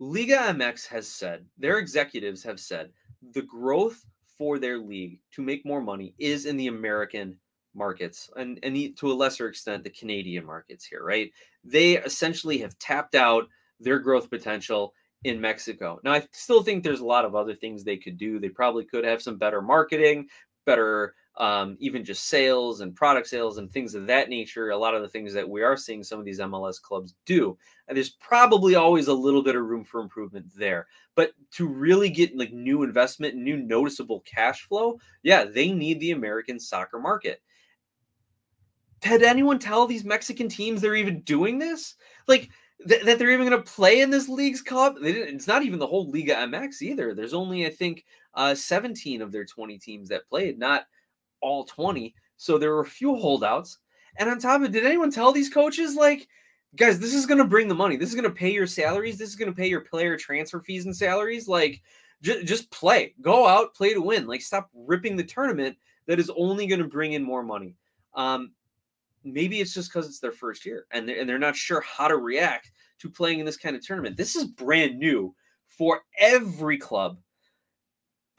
Liga 0.01 0.39
MX 0.39 0.89
has 0.89 1.07
said, 1.07 1.45
their 1.59 1.79
executives 1.79 2.43
have 2.43 2.59
said, 2.59 2.91
the 3.35 3.43
growth 3.43 4.05
for 4.43 4.59
their 4.59 4.79
league 4.79 5.21
to 5.31 5.41
make 5.41 5.65
more 5.65 5.81
money 5.81 6.17
is 6.19 6.47
in 6.47 6.57
the 6.57 6.67
American 6.67 7.37
markets 7.77 8.29
and, 8.35 8.59
and 8.65 8.97
to 8.97 9.13
a 9.13 9.15
lesser 9.15 9.47
extent 9.47 9.85
the 9.85 9.91
Canadian 9.91 10.45
markets 10.45 10.85
here, 10.85 11.05
right? 11.05 11.31
They 11.63 11.99
essentially 11.99 12.59
have 12.59 12.77
tapped 12.81 13.15
out 13.15 13.45
their 13.79 14.01
growth 14.01 14.29
potential 14.29 14.95
in 15.23 15.41
Mexico. 15.41 16.01
Now, 16.03 16.15
I 16.15 16.27
still 16.33 16.65
think 16.65 16.83
there's 16.83 16.99
a 16.99 17.07
lot 17.07 17.25
of 17.25 17.37
other 17.37 17.55
things 17.55 17.85
they 17.85 17.97
could 17.97 18.19
do. 18.19 18.41
They 18.41 18.49
probably 18.49 18.85
could 18.85 19.05
have 19.05 19.23
some 19.23 19.39
better 19.39 19.63
marketing, 19.63 20.27
better 20.67 21.15
um, 21.39 21.77
even 21.81 22.05
just 22.05 22.29
sales 22.29 22.81
and 22.81 22.95
product 22.95 23.27
sales 23.27 23.59
and 23.59 23.71
things 23.71 23.95
of 23.95 24.07
that 24.07 24.29
nature. 24.29 24.71
A 24.71 24.77
lot 24.77 24.95
of 24.95 25.03
the 25.03 25.09
things 25.09 25.33
that 25.33 25.49
we 25.49 25.63
are 25.63 25.77
seeing 25.77 26.03
some 26.03 26.19
of 26.19 26.25
these 26.25 26.41
MLS 26.41 26.81
clubs 26.81 27.15
do. 27.25 27.57
And 27.89 27.97
there's 27.97 28.11
probably 28.11 28.75
always 28.75 29.09
a 29.09 29.15
little 29.15 29.43
bit 29.43 29.57
of 29.57 29.65
room 29.65 29.85
for 29.85 30.01
improvement 30.01 30.47
there. 30.55 30.87
But 31.15 31.33
to 31.53 31.67
really 31.67 32.11
get 32.11 32.37
like 32.37 32.53
new 32.53 32.83
investment, 32.83 33.35
new 33.35 33.57
noticeable 33.57 34.21
cash 34.21 34.63
flow, 34.63 34.99
yeah, 35.23 35.45
they 35.45 35.73
need 35.73 36.01
the 36.01 36.13
American 36.13 36.61
soccer 36.61 36.99
market. 36.99 37.41
Did 39.01 39.23
anyone 39.23 39.59
tell 39.59 39.87
these 39.87 40.05
Mexican 40.05 40.49
teams 40.49 40.81
they're 40.81 40.95
even 40.95 41.23
doing 41.23 41.59
this? 41.59 41.97
Like, 42.29 42.51
th- 42.87 43.03
that 43.03 43.19
they're 43.19 43.33
even 43.33 43.49
going 43.49 43.63
to 43.63 43.71
play 43.71 44.01
in 44.01 44.11
this 44.11 44.29
league's 44.29 44.63
cup. 44.63 44.97
it's 45.01 45.49
not 45.49 45.65
even 45.65 45.81
the 45.81 45.87
whole 45.87 46.09
Liga 46.09 46.35
MX 46.35 46.83
either. 46.83 47.13
There's 47.13 47.35
only 47.35 47.67
I 47.67 47.71
think 47.71 48.05
uh, 48.35 48.55
17 48.55 49.21
of 49.21 49.33
their 49.33 49.45
20 49.45 49.77
teams 49.79 50.09
that 50.09 50.29
played, 50.29 50.59
not 50.59 50.87
all 51.43 51.65
20. 51.65 52.15
So 52.37 52.59
there 52.59 52.73
were 52.73 52.81
a 52.81 52.87
few 52.87 53.15
holdouts. 53.17 53.79
And 54.17 54.29
on 54.29 54.39
top 54.39 54.61
of 54.61 54.65
it, 54.65 54.73
did 54.73 54.87
anyone 54.87 55.11
tell 55.11 55.33
these 55.33 55.51
coaches 55.51 55.97
like, 55.97 56.29
guys, 56.77 56.99
this 56.99 57.15
is 57.15 57.27
going 57.27 57.39
to 57.39 57.45
bring 57.45 57.69
the 57.69 57.75
money. 57.75 57.97
This 57.97 58.09
is 58.09 58.15
going 58.15 58.29
to 58.29 58.35
pay 58.35 58.53
your 58.53 58.67
salaries. 58.67 59.19
This 59.19 59.29
is 59.29 59.37
going 59.37 59.51
to 59.51 59.57
pay 59.57 59.69
your 59.69 59.81
player 59.81 60.17
transfer 60.17 60.61
fees 60.61 60.87
and 60.87 60.97
salaries. 60.97 61.49
Like, 61.49 61.83
j- 62.23 62.45
just 62.45 62.71
play, 62.71 63.15
go 63.21 63.47
out, 63.47 63.75
play 63.75 63.95
to 63.95 64.01
win. 64.01 64.27
Like, 64.27 64.43
stop 64.43 64.71
ripping 64.75 65.17
the 65.17 65.25
tournament 65.25 65.77
that 66.07 66.19
is 66.19 66.31
only 66.37 66.67
going 66.67 66.81
to 66.81 66.89
bring 66.89 67.13
in 67.13 67.23
more 67.23 67.43
money. 67.43 67.75
Um, 68.15 68.53
maybe 69.25 69.61
it's 69.61 69.75
just 69.75 69.93
because 69.93 70.07
it's 70.07 70.21
their 70.21 70.33
first 70.33 70.67
year 70.67 70.87
and 70.91 71.09
they're, 71.09 71.21
and 71.21 71.29
they're 71.29 71.39
not 71.39 71.57
sure 71.57 71.81
how 71.81 72.09
to 72.09 72.17
react 72.17 72.73
to 72.99 73.09
playing 73.09 73.41
in 73.41 73.47
this 73.47 73.57
kind 73.57 73.77
of 73.77 73.85
tournament. 73.85 74.17
This 74.17 74.37
is 74.37 74.45
brand 74.45 74.99
new 74.99 75.35
for 75.67 76.03
every 76.19 76.79
club. 76.79 77.19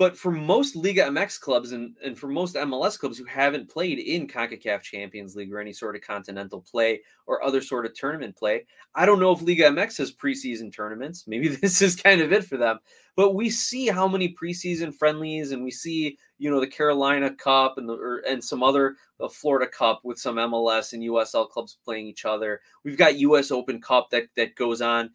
But 0.03 0.17
for 0.17 0.31
most 0.33 0.75
Liga 0.75 1.03
MX 1.03 1.39
clubs 1.39 1.71
and, 1.71 1.95
and 2.03 2.19
for 2.19 2.27
most 2.27 2.55
MLS 2.55 2.99
clubs 2.99 3.17
who 3.17 3.23
haven't 3.23 3.69
played 3.69 3.99
in 3.99 4.27
CONCACAF 4.27 4.81
Champions 4.81 5.33
League 5.33 5.53
or 5.53 5.61
any 5.61 5.71
sort 5.71 5.95
of 5.95 6.01
continental 6.01 6.59
play 6.59 6.99
or 7.25 7.41
other 7.41 7.61
sort 7.61 7.85
of 7.85 7.93
tournament 7.93 8.35
play, 8.35 8.65
I 8.95 9.05
don't 9.05 9.21
know 9.21 9.31
if 9.31 9.41
Liga 9.41 9.63
MX 9.69 9.99
has 9.99 10.13
preseason 10.13 10.75
tournaments. 10.75 11.23
Maybe 11.27 11.47
this 11.47 11.81
is 11.81 11.95
kind 11.95 12.19
of 12.19 12.33
it 12.33 12.43
for 12.43 12.57
them. 12.57 12.79
But 13.15 13.33
we 13.33 13.49
see 13.49 13.87
how 13.87 14.05
many 14.05 14.35
preseason 14.35 14.93
friendlies 14.93 15.53
and 15.53 15.63
we 15.63 15.71
see, 15.71 16.17
you 16.37 16.51
know, 16.51 16.59
the 16.59 16.67
Carolina 16.67 17.33
Cup 17.33 17.77
and 17.77 17.87
the 17.87 17.93
or, 17.93 18.23
and 18.27 18.43
some 18.43 18.61
other 18.61 18.97
the 19.21 19.29
Florida 19.29 19.71
Cup 19.71 20.01
with 20.03 20.19
some 20.19 20.35
MLS 20.35 20.91
and 20.91 21.01
USL 21.01 21.49
clubs 21.49 21.77
playing 21.85 22.07
each 22.07 22.25
other. 22.25 22.59
We've 22.83 22.97
got 22.97 23.19
US 23.19 23.51
Open 23.51 23.79
Cup 23.79 24.09
that 24.09 24.25
that 24.35 24.55
goes 24.55 24.81
on. 24.81 25.11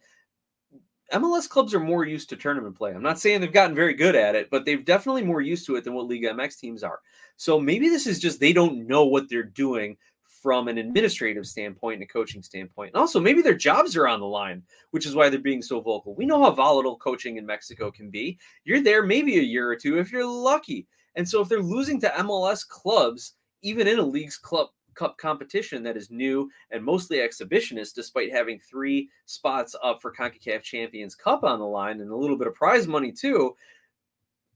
MLS 1.13 1.49
clubs 1.49 1.73
are 1.73 1.79
more 1.79 2.05
used 2.05 2.29
to 2.29 2.35
tournament 2.35 2.75
play. 2.75 2.91
I'm 2.91 3.01
not 3.01 3.19
saying 3.19 3.41
they've 3.41 3.51
gotten 3.51 3.75
very 3.75 3.93
good 3.93 4.15
at 4.15 4.35
it, 4.35 4.49
but 4.49 4.65
they've 4.65 4.85
definitely 4.85 5.23
more 5.23 5.41
used 5.41 5.65
to 5.65 5.75
it 5.75 5.83
than 5.83 5.93
what 5.93 6.07
Liga 6.07 6.33
MX 6.33 6.59
teams 6.59 6.83
are. 6.83 6.99
So 7.37 7.59
maybe 7.59 7.89
this 7.89 8.05
is 8.05 8.19
just 8.19 8.39
they 8.39 8.53
don't 8.53 8.87
know 8.87 9.05
what 9.05 9.29
they're 9.29 9.43
doing 9.43 9.97
from 10.41 10.67
an 10.67 10.77
administrative 10.77 11.45
standpoint 11.45 11.95
and 11.95 12.03
a 12.03 12.07
coaching 12.07 12.41
standpoint. 12.41 12.91
And 12.93 12.99
also 12.99 13.19
maybe 13.19 13.41
their 13.41 13.55
jobs 13.55 13.95
are 13.97 14.07
on 14.07 14.19
the 14.19 14.25
line, 14.25 14.63
which 14.91 15.05
is 15.05 15.15
why 15.15 15.29
they're 15.29 15.39
being 15.39 15.61
so 15.61 15.81
vocal. 15.81 16.15
We 16.15 16.25
know 16.25 16.41
how 16.41 16.51
volatile 16.51 16.97
coaching 16.97 17.37
in 17.37 17.45
Mexico 17.45 17.91
can 17.91 18.09
be. 18.09 18.37
You're 18.63 18.81
there 18.81 19.03
maybe 19.03 19.37
a 19.39 19.43
year 19.43 19.69
or 19.69 19.75
two 19.75 19.99
if 19.99 20.11
you're 20.11 20.25
lucky. 20.25 20.87
And 21.15 21.27
so 21.27 21.41
if 21.41 21.49
they're 21.49 21.61
losing 21.61 21.99
to 22.01 22.13
MLS 22.19 22.65
clubs, 22.67 23.33
even 23.61 23.87
in 23.87 23.99
a 23.99 24.03
league's 24.03 24.37
club 24.37 24.69
Cup 24.99 25.17
competition 25.17 25.81
that 25.83 25.95
is 25.95 26.11
new 26.11 26.51
and 26.71 26.83
mostly 26.83 27.17
exhibitionist, 27.17 27.95
despite 27.95 28.33
having 28.33 28.59
three 28.59 29.09
spots 29.25 29.73
up 29.81 30.01
for 30.01 30.13
CONCACAF 30.13 30.61
Champions 30.61 31.15
Cup 31.15 31.45
on 31.45 31.59
the 31.59 31.65
line 31.65 32.01
and 32.01 32.11
a 32.11 32.15
little 32.15 32.37
bit 32.37 32.47
of 32.47 32.53
prize 32.53 32.85
money 32.85 33.13
too. 33.13 33.55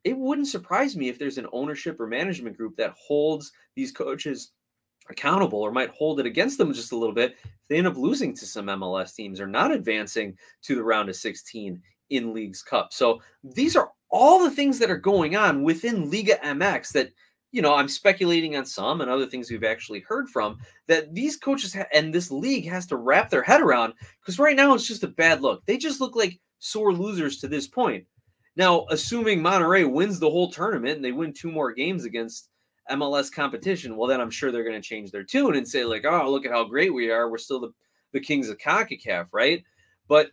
It 0.03 0.17
wouldn't 0.17 0.49
surprise 0.49 0.97
me 0.97 1.07
if 1.07 1.17
there's 1.17 1.37
an 1.37 1.47
ownership 1.53 1.97
or 1.97 2.07
management 2.07 2.57
group 2.57 2.75
that 2.75 2.91
holds 2.91 3.53
these 3.75 3.93
coaches 3.93 4.51
accountable 5.09 5.61
or 5.61 5.71
might 5.71 5.89
hold 5.91 6.19
it 6.19 6.25
against 6.25 6.57
them 6.57 6.73
just 6.73 6.91
a 6.91 6.97
little 6.97 7.15
bit 7.15 7.37
if 7.43 7.67
they 7.69 7.77
end 7.77 7.87
up 7.87 7.95
losing 7.95 8.33
to 8.33 8.45
some 8.45 8.65
MLS 8.67 9.15
teams 9.15 9.39
or 9.39 9.47
not 9.47 9.71
advancing 9.71 10.37
to 10.63 10.75
the 10.75 10.83
round 10.83 11.07
of 11.07 11.15
16 11.15 11.81
in 12.09 12.33
Leagues 12.33 12.61
Cup. 12.61 12.91
So 12.91 13.21
these 13.43 13.77
are 13.77 13.91
all 14.09 14.43
the 14.43 14.51
things 14.51 14.77
that 14.79 14.91
are 14.91 14.97
going 14.97 15.37
on 15.37 15.63
within 15.63 16.11
Liga 16.11 16.37
MX 16.43 16.91
that 16.91 17.09
you 17.53 17.61
know, 17.61 17.75
I'm 17.75 17.87
speculating 17.87 18.57
on 18.57 18.65
some 18.65 18.99
and 18.99 19.09
other 19.09 19.27
things 19.27 19.49
we've 19.49 19.63
actually 19.63 19.99
heard 19.99 20.27
from 20.27 20.57
that 20.87 21.13
these 21.13 21.37
coaches 21.37 21.73
ha- 21.73 21.85
and 21.93 22.11
this 22.11 22.31
league 22.31 22.67
has 22.67 22.87
to 22.87 22.97
wrap 22.97 23.29
their 23.29 23.43
head 23.43 23.61
around 23.61 23.93
because 24.19 24.39
right 24.39 24.55
now 24.55 24.73
it's 24.73 24.87
just 24.87 25.03
a 25.03 25.07
bad 25.07 25.41
look. 25.43 25.63
They 25.67 25.77
just 25.77 26.01
look 26.01 26.15
like 26.15 26.39
sore 26.57 26.91
losers 26.91 27.37
to 27.37 27.47
this 27.47 27.67
point. 27.67 28.05
Now, 28.55 28.87
assuming 28.89 29.39
Monterrey 29.39 29.89
wins 29.89 30.19
the 30.19 30.29
whole 30.29 30.49
tournament 30.49 30.95
and 30.95 31.05
they 31.05 31.11
win 31.11 31.31
two 31.31 31.51
more 31.51 31.71
games 31.71 32.05
against 32.05 32.49
MLS 32.89 33.31
competition, 33.31 33.97
well, 33.97 34.07
then 34.07 34.19
I'm 34.19 34.31
sure 34.31 34.51
they're 34.51 34.63
going 34.63 34.81
to 34.81 34.87
change 34.87 35.11
their 35.11 35.23
tune 35.23 35.55
and 35.55 35.67
say, 35.67 35.85
like, 35.85 36.05
oh, 36.05 36.31
look 36.31 36.47
at 36.47 36.51
how 36.51 36.63
great 36.63 36.93
we 36.93 37.11
are. 37.11 37.29
We're 37.29 37.37
still 37.37 37.59
the, 37.59 37.71
the 38.13 38.19
kings 38.19 38.49
of 38.49 38.57
CONCACAF, 38.57 39.27
right? 39.31 39.63
But 40.07 40.31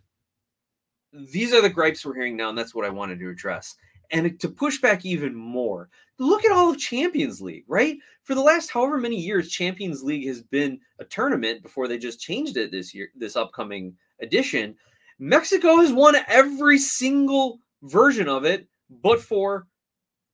these 1.12 1.53
are 1.53 1.61
the 1.61 1.69
gripes 1.69 2.05
we're 2.05 2.15
hearing 2.15 2.37
now, 2.37 2.49
and 2.49 2.57
that's 2.57 2.75
what 2.75 2.87
I 2.87 2.91
wanted 2.91 3.19
to 3.19 3.29
address. 3.29 3.77
And 4.11 4.38
to 4.40 4.49
push 4.49 4.81
back 4.81 5.05
even 5.05 5.35
more, 5.35 5.88
look 6.19 6.45
at 6.45 6.52
all 6.52 6.71
of 6.71 6.79
Champions 6.79 7.40
League, 7.40 7.64
right? 7.69 7.97
For 8.25 8.35
the 8.35 8.40
last 8.40 8.71
however 8.71 8.99
many 8.99 9.17
years, 9.17 9.50
Champions 9.50 10.02
League 10.02 10.26
has 10.26 10.43
been 10.43 10.81
a 10.99 11.05
tournament 11.05 11.62
before 11.62 11.87
they 11.87 11.99
just 11.99 12.21
changed 12.21 12.57
it 12.57 12.71
this 12.71 12.95
year, 12.95 13.11
this 13.14 13.37
upcoming 13.37 13.97
edition. 14.21 14.76
Mexico 15.19 15.76
has 15.76 15.93
won 15.93 16.17
every 16.29 16.79
single 16.79 17.61
version 17.83 18.29
of 18.29 18.45
it, 18.45 18.67
but 19.02 19.21
for 19.21 19.67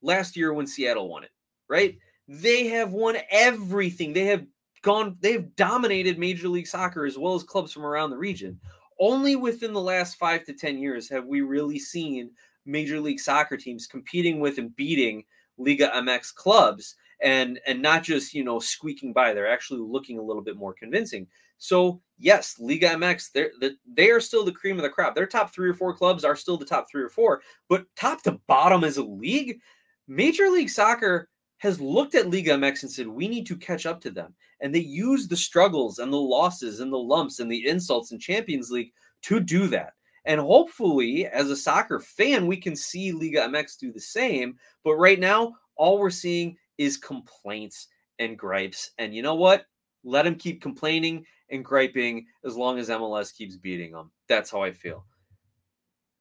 last 0.02 0.36
year 0.36 0.52
when 0.52 0.66
Seattle 0.66 1.08
won 1.08 1.24
it, 1.24 1.30
right? 1.68 1.98
They 2.28 2.68
have 2.68 2.92
won 2.92 3.16
everything. 3.30 4.12
They 4.12 4.24
have 4.26 4.46
gone, 4.82 5.16
they've 5.20 5.54
dominated 5.56 6.18
Major 6.18 6.48
League 6.48 6.66
Soccer 6.66 7.04
as 7.04 7.18
well 7.18 7.34
as 7.34 7.42
clubs 7.42 7.72
from 7.72 7.84
around 7.84 8.10
the 8.10 8.16
region. 8.16 8.58
Only 8.98 9.36
within 9.36 9.72
the 9.72 9.80
last 9.80 10.16
five 10.16 10.44
to 10.44 10.54
10 10.54 10.78
years 10.78 11.08
have 11.10 11.26
we 11.26 11.42
really 11.42 11.78
seen 11.78 12.30
Major 12.66 13.00
League 13.00 13.20
Soccer 13.20 13.56
teams 13.56 13.86
competing 13.86 14.40
with 14.40 14.58
and 14.58 14.74
beating 14.76 15.24
Liga 15.58 15.90
MX 15.94 16.34
clubs 16.34 16.96
and 17.20 17.58
and 17.66 17.80
not 17.80 18.02
just 18.02 18.34
you 18.34 18.44
know 18.44 18.58
squeaking 18.58 19.12
by. 19.12 19.32
They're 19.32 19.50
actually 19.50 19.80
looking 19.80 20.18
a 20.18 20.22
little 20.22 20.42
bit 20.42 20.56
more 20.56 20.74
convincing. 20.74 21.26
So 21.58 22.02
yes 22.18 22.56
liga 22.58 22.88
mx 22.88 23.30
they're, 23.32 23.50
they 23.86 24.10
are 24.10 24.20
still 24.20 24.44
the 24.44 24.52
cream 24.52 24.76
of 24.76 24.82
the 24.82 24.90
crop. 24.90 25.14
Their 25.14 25.26
top 25.26 25.52
three 25.52 25.68
or 25.68 25.74
four 25.74 25.94
clubs 25.94 26.24
are 26.24 26.36
still 26.36 26.56
the 26.56 26.64
top 26.64 26.86
three 26.90 27.02
or 27.02 27.08
four 27.08 27.42
but 27.68 27.86
top 27.96 28.22
to 28.22 28.40
bottom 28.46 28.84
as 28.84 28.96
a 28.96 29.02
league 29.02 29.60
major 30.08 30.48
league 30.48 30.70
soccer 30.70 31.28
has 31.58 31.80
looked 31.80 32.14
at 32.14 32.30
liga 32.30 32.52
mx 32.52 32.82
and 32.82 32.92
said 32.92 33.06
we 33.06 33.28
need 33.28 33.46
to 33.46 33.56
catch 33.56 33.86
up 33.86 34.00
to 34.02 34.10
them. 34.10 34.34
And 34.60 34.74
they 34.74 34.80
use 34.80 35.28
the 35.28 35.36
struggles 35.36 35.98
and 35.98 36.12
the 36.12 36.16
losses 36.16 36.80
and 36.80 36.92
the 36.92 36.98
lumps 36.98 37.40
and 37.40 37.50
the 37.50 37.66
insults 37.66 38.12
in 38.12 38.18
champions 38.18 38.70
league 38.70 38.92
to 39.22 39.40
do 39.40 39.66
that 39.68 39.92
and 40.26 40.40
hopefully, 40.40 41.26
as 41.26 41.50
a 41.50 41.56
soccer 41.56 42.00
fan, 42.00 42.46
we 42.46 42.56
can 42.56 42.74
see 42.74 43.12
Liga 43.12 43.42
MX 43.42 43.78
do 43.78 43.92
the 43.92 44.00
same. 44.00 44.56
But 44.84 44.96
right 44.96 45.20
now, 45.20 45.54
all 45.76 45.98
we're 45.98 46.10
seeing 46.10 46.56
is 46.78 46.96
complaints 46.96 47.86
and 48.18 48.36
gripes. 48.36 48.90
And 48.98 49.14
you 49.14 49.22
know 49.22 49.36
what? 49.36 49.66
Let 50.02 50.24
them 50.24 50.34
keep 50.34 50.60
complaining 50.60 51.24
and 51.50 51.64
griping 51.64 52.26
as 52.44 52.56
long 52.56 52.78
as 52.78 52.88
MLS 52.88 53.32
keeps 53.32 53.56
beating 53.56 53.92
them. 53.92 54.10
That's 54.28 54.50
how 54.50 54.62
I 54.62 54.72
feel. 54.72 55.04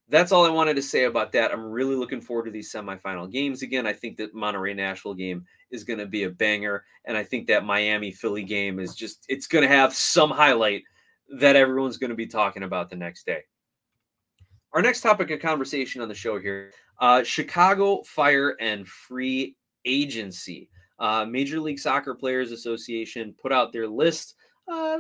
That's 0.08 0.32
all 0.32 0.46
I 0.46 0.52
wanted 0.52 0.76
to 0.76 0.84
say 0.84 1.06
about 1.06 1.32
that. 1.32 1.52
I'm 1.52 1.66
really 1.66 1.96
looking 1.96 2.22
forward 2.22 2.46
to 2.46 2.52
these 2.52 2.72
semifinal 2.72 3.32
games 3.32 3.64
again. 3.64 3.88
I 3.88 3.94
think 3.94 4.18
that 4.18 4.36
Monterrey 4.36 4.76
Nashville 4.76 5.16
game 5.16 5.46
is 5.72 5.84
going 5.84 5.98
to 5.98 6.06
be 6.06 6.24
a 6.24 6.30
banger. 6.30 6.86
And 7.06 7.18
I 7.18 7.24
think 7.24 7.48
that 7.48 7.66
Miami 7.66 8.12
Philly 8.12 8.44
game 8.44 8.80
is 8.80 8.94
just, 8.94 9.26
it's 9.30 9.48
going 9.48 9.64
to 9.68 9.76
have 9.76 9.96
some 9.96 10.30
highlight 10.30 10.84
that 11.40 11.56
everyone's 11.56 11.98
going 11.98 12.12
to 12.12 12.16
be 12.16 12.28
talking 12.28 12.62
about 12.62 12.92
the 12.92 12.96
next 12.96 13.26
day. 13.26 13.46
Our 14.76 14.82
next 14.82 15.00
topic 15.00 15.32
of 15.32 15.40
conversation 15.40 16.02
on 16.02 16.10
the 16.10 16.14
show 16.14 16.38
here 16.38 16.74
uh, 17.00 17.24
Chicago 17.24 18.04
Fire 18.04 18.58
and 18.60 18.86
Free 18.86 19.56
Agency. 19.86 20.70
Uh, 21.00 21.24
Major 21.24 21.62
League 21.62 21.80
Soccer 21.80 22.14
Players 22.14 22.52
Association 22.52 23.34
put 23.42 23.54
out 23.54 23.72
their 23.72 23.88
list 23.88 24.36
uh, 24.70 25.00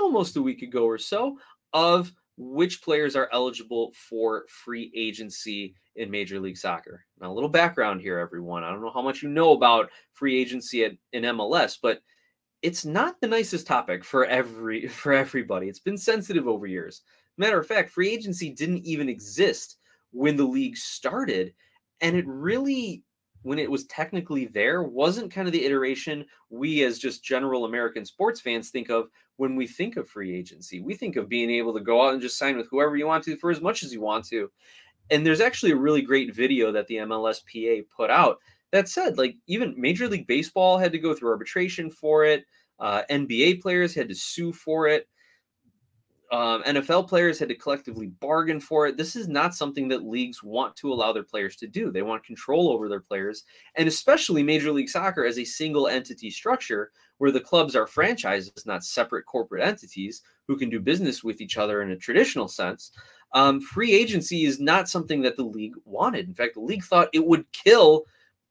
almost 0.00 0.36
a 0.36 0.42
week 0.42 0.62
ago 0.62 0.84
or 0.84 0.96
so 0.96 1.36
of 1.72 2.12
which 2.36 2.80
players 2.82 3.16
are 3.16 3.28
eligible 3.32 3.92
for 3.96 4.44
free 4.48 4.92
agency 4.94 5.74
in 5.96 6.08
Major 6.08 6.38
League 6.38 6.56
Soccer. 6.56 7.04
Now, 7.20 7.32
a 7.32 7.34
little 7.34 7.48
background 7.48 8.00
here, 8.00 8.20
everyone. 8.20 8.62
I 8.62 8.70
don't 8.70 8.80
know 8.80 8.92
how 8.94 9.02
much 9.02 9.24
you 9.24 9.28
know 9.28 9.54
about 9.54 9.90
free 10.12 10.38
agency 10.40 10.84
at, 10.84 10.92
in 11.12 11.24
MLS, 11.24 11.78
but 11.82 12.00
it's 12.62 12.84
not 12.84 13.20
the 13.20 13.26
nicest 13.26 13.66
topic 13.66 14.04
for 14.04 14.24
every 14.24 14.86
for 14.86 15.12
everybody. 15.12 15.68
It's 15.68 15.80
been 15.80 15.98
sensitive 15.98 16.46
over 16.46 16.68
years. 16.68 17.02
Matter 17.38 17.58
of 17.58 17.66
fact, 17.66 17.90
free 17.90 18.10
agency 18.10 18.50
didn't 18.50 18.84
even 18.84 19.08
exist 19.08 19.76
when 20.10 20.36
the 20.36 20.44
league 20.44 20.76
started. 20.76 21.52
And 22.00 22.16
it 22.16 22.26
really 22.26 23.02
when 23.42 23.58
it 23.60 23.70
was 23.70 23.84
technically 23.84 24.46
there 24.46 24.82
wasn't 24.82 25.30
kind 25.30 25.46
of 25.46 25.52
the 25.52 25.64
iteration 25.64 26.26
we 26.50 26.82
as 26.82 26.98
just 26.98 27.22
general 27.22 27.64
American 27.64 28.04
sports 28.04 28.40
fans 28.40 28.70
think 28.70 28.90
of 28.90 29.08
when 29.36 29.54
we 29.54 29.68
think 29.68 29.96
of 29.96 30.08
free 30.08 30.34
agency. 30.34 30.80
We 30.80 30.94
think 30.94 31.14
of 31.14 31.28
being 31.28 31.48
able 31.50 31.72
to 31.74 31.80
go 31.80 32.04
out 32.04 32.12
and 32.12 32.20
just 32.20 32.38
sign 32.38 32.56
with 32.56 32.66
whoever 32.68 32.96
you 32.96 33.06
want 33.06 33.22
to 33.24 33.36
for 33.36 33.52
as 33.52 33.60
much 33.60 33.84
as 33.84 33.92
you 33.92 34.00
want 34.00 34.24
to. 34.26 34.50
And 35.10 35.24
there's 35.24 35.40
actually 35.40 35.70
a 35.70 35.76
really 35.76 36.02
great 36.02 36.34
video 36.34 36.72
that 36.72 36.88
the 36.88 36.96
MLSPA 36.96 37.84
put 37.96 38.10
out 38.10 38.38
that 38.72 38.88
said, 38.88 39.16
like, 39.16 39.36
even 39.46 39.80
Major 39.80 40.08
League 40.08 40.26
Baseball 40.26 40.76
had 40.76 40.90
to 40.90 40.98
go 40.98 41.14
through 41.14 41.30
arbitration 41.30 41.88
for 41.88 42.24
it. 42.24 42.44
Uh, 42.80 43.02
NBA 43.08 43.62
players 43.62 43.94
had 43.94 44.08
to 44.08 44.14
sue 44.16 44.52
for 44.52 44.88
it 44.88 45.08
um, 46.32 46.62
NFL 46.64 47.08
players 47.08 47.38
had 47.38 47.48
to 47.48 47.54
collectively 47.54 48.08
bargain 48.08 48.58
for 48.58 48.86
it. 48.86 48.96
This 48.96 49.14
is 49.14 49.28
not 49.28 49.54
something 49.54 49.88
that 49.88 50.06
leagues 50.06 50.42
want 50.42 50.74
to 50.76 50.92
allow 50.92 51.12
their 51.12 51.22
players 51.22 51.56
to 51.56 51.66
do. 51.66 51.90
They 51.90 52.02
want 52.02 52.24
control 52.24 52.70
over 52.70 52.88
their 52.88 53.00
players, 53.00 53.44
and 53.76 53.88
especially 53.88 54.42
Major 54.42 54.72
League 54.72 54.88
Soccer 54.88 55.24
as 55.24 55.38
a 55.38 55.44
single 55.44 55.88
entity 55.88 56.30
structure 56.30 56.90
where 57.18 57.30
the 57.30 57.40
clubs 57.40 57.76
are 57.76 57.86
franchises, 57.86 58.66
not 58.66 58.84
separate 58.84 59.24
corporate 59.24 59.62
entities 59.62 60.22
who 60.48 60.56
can 60.56 60.68
do 60.68 60.80
business 60.80 61.24
with 61.24 61.40
each 61.40 61.56
other 61.56 61.82
in 61.82 61.90
a 61.90 61.96
traditional 61.96 62.48
sense. 62.48 62.92
Um, 63.32 63.60
free 63.60 63.92
agency 63.92 64.44
is 64.44 64.60
not 64.60 64.88
something 64.88 65.22
that 65.22 65.36
the 65.36 65.44
league 65.44 65.74
wanted. 65.84 66.28
In 66.28 66.34
fact, 66.34 66.54
the 66.54 66.60
league 66.60 66.84
thought 66.84 67.08
it 67.12 67.24
would 67.24 67.50
kill 67.52 68.04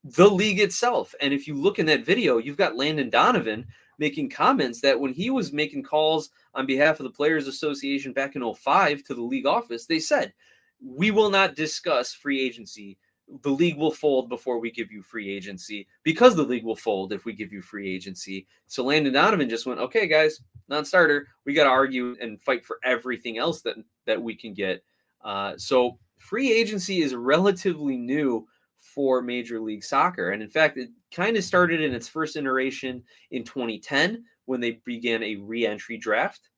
the 0.03 0.29
league 0.29 0.59
itself. 0.59 1.15
And 1.21 1.33
if 1.33 1.47
you 1.47 1.55
look 1.55 1.79
in 1.79 1.85
that 1.87 2.05
video, 2.05 2.37
you've 2.37 2.57
got 2.57 2.75
Landon 2.75 3.09
Donovan 3.09 3.65
making 3.97 4.29
comments 4.29 4.81
that 4.81 4.99
when 4.99 5.13
he 5.13 5.29
was 5.29 5.53
making 5.53 5.83
calls 5.83 6.29
on 6.53 6.65
behalf 6.65 6.99
of 6.99 7.03
the 7.03 7.09
Players 7.09 7.47
Association 7.47 8.13
back 8.13 8.35
in 8.35 8.53
05 8.53 9.03
to 9.03 9.13
the 9.13 9.21
league 9.21 9.45
office, 9.45 9.85
they 9.85 9.99
said, 9.99 10.33
We 10.81 11.11
will 11.11 11.29
not 11.29 11.55
discuss 11.55 12.13
free 12.13 12.41
agency. 12.41 12.97
The 13.41 13.49
league 13.49 13.77
will 13.77 13.91
fold 13.91 14.29
before 14.29 14.59
we 14.59 14.69
give 14.69 14.91
you 14.91 15.01
free 15.01 15.35
agency 15.35 15.87
because 16.03 16.35
the 16.35 16.43
league 16.43 16.63
will 16.63 16.75
fold 16.75 17.11
if 17.11 17.25
we 17.25 17.33
give 17.33 17.51
you 17.51 17.61
free 17.61 17.93
agency. 17.93 18.45
So 18.67 18.83
Landon 18.83 19.13
Donovan 19.13 19.49
just 19.49 19.65
went, 19.65 19.79
Okay, 19.79 20.07
guys, 20.07 20.41
non 20.67 20.85
starter. 20.85 21.27
We 21.45 21.53
got 21.53 21.63
to 21.63 21.69
argue 21.69 22.15
and 22.21 22.41
fight 22.41 22.65
for 22.65 22.79
everything 22.83 23.37
else 23.37 23.61
that, 23.61 23.77
that 24.05 24.21
we 24.21 24.35
can 24.35 24.53
get. 24.53 24.83
Uh, 25.23 25.53
so 25.57 25.97
free 26.19 26.51
agency 26.51 27.01
is 27.01 27.15
relatively 27.15 27.97
new 27.97 28.47
for 28.93 29.21
Major 29.21 29.59
League 29.59 29.83
Soccer. 29.83 30.31
And 30.31 30.41
in 30.41 30.49
fact, 30.49 30.77
it 30.77 30.89
kind 31.11 31.35
of 31.35 31.43
started 31.43 31.81
in 31.81 31.93
its 31.93 32.07
first 32.07 32.35
iteration 32.35 33.03
in 33.31 33.43
2010 33.43 34.23
when 34.45 34.61
they 34.61 34.79
began 34.85 35.23
a 35.23 35.35
re 35.37 35.65
entry 35.65 35.97
draft. 35.97 36.49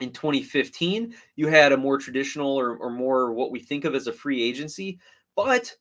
In 0.00 0.12
2015, 0.12 1.14
you 1.34 1.48
had 1.48 1.72
a 1.72 1.76
more 1.76 1.98
traditional 1.98 2.58
or, 2.58 2.76
or 2.76 2.90
more 2.90 3.32
what 3.32 3.50
we 3.50 3.58
think 3.58 3.84
of 3.84 3.96
as 3.96 4.06
a 4.06 4.12
free 4.12 4.42
agency, 4.42 5.00
but 5.34 5.74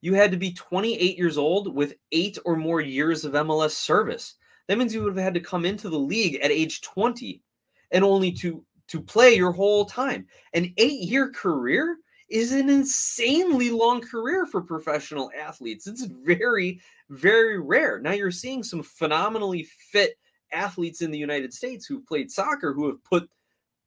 you 0.00 0.14
had 0.14 0.30
to 0.30 0.36
be 0.36 0.52
28 0.52 1.18
years 1.18 1.36
old 1.36 1.74
with 1.74 1.94
eight 2.12 2.38
or 2.44 2.56
more 2.56 2.80
years 2.80 3.24
of 3.24 3.32
MLS 3.32 3.72
service. 3.72 4.36
That 4.68 4.78
means 4.78 4.94
you 4.94 5.02
would 5.02 5.16
have 5.16 5.24
had 5.24 5.34
to 5.34 5.40
come 5.40 5.64
into 5.64 5.90
the 5.90 5.98
league 5.98 6.36
at 6.36 6.52
age 6.52 6.80
20 6.82 7.42
and 7.90 8.04
only 8.04 8.32
to 8.32 8.64
to 8.86 9.00
play 9.00 9.34
your 9.34 9.52
whole 9.52 9.84
time. 9.84 10.26
An 10.52 10.72
eight 10.76 11.00
year 11.00 11.30
career 11.30 11.98
is 12.30 12.52
an 12.52 12.70
insanely 12.70 13.70
long 13.70 14.00
career 14.00 14.46
for 14.46 14.60
professional 14.60 15.30
athletes. 15.38 15.86
It's 15.86 16.04
very, 16.04 16.80
very 17.10 17.58
rare. 17.58 17.98
Now 17.98 18.12
you're 18.12 18.30
seeing 18.30 18.62
some 18.62 18.82
phenomenally 18.82 19.64
fit 19.90 20.16
athletes 20.52 21.02
in 21.02 21.10
the 21.10 21.18
United 21.18 21.52
States 21.52 21.86
who've 21.86 22.06
played 22.06 22.30
soccer 22.30 22.72
who 22.72 22.86
have 22.86 23.02
put 23.04 23.28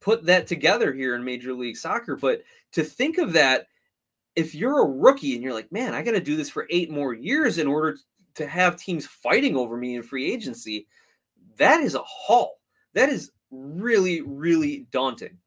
put 0.00 0.24
that 0.26 0.46
together 0.46 0.92
here 0.92 1.14
in 1.14 1.24
Major 1.24 1.54
League 1.54 1.78
Soccer. 1.78 2.14
But 2.14 2.42
to 2.72 2.84
think 2.84 3.16
of 3.16 3.32
that, 3.32 3.68
if 4.36 4.54
you're 4.54 4.82
a 4.82 4.90
rookie 4.90 5.34
and 5.34 5.42
you're 5.42 5.54
like, 5.54 5.72
man, 5.72 5.94
I 5.94 6.02
got 6.02 6.12
to 6.12 6.20
do 6.20 6.36
this 6.36 6.50
for 6.50 6.66
eight 6.68 6.90
more 6.90 7.14
years 7.14 7.56
in 7.56 7.66
order 7.66 7.96
to 8.34 8.46
have 8.46 8.76
teams 8.76 9.06
fighting 9.06 9.56
over 9.56 9.78
me 9.78 9.94
in 9.96 10.02
free 10.02 10.30
agency, 10.30 10.86
that 11.56 11.80
is 11.80 11.94
a 11.94 12.02
haul. 12.02 12.58
That 12.92 13.08
is 13.08 13.30
really, 13.50 14.20
really 14.20 14.86
daunting. 14.90 15.38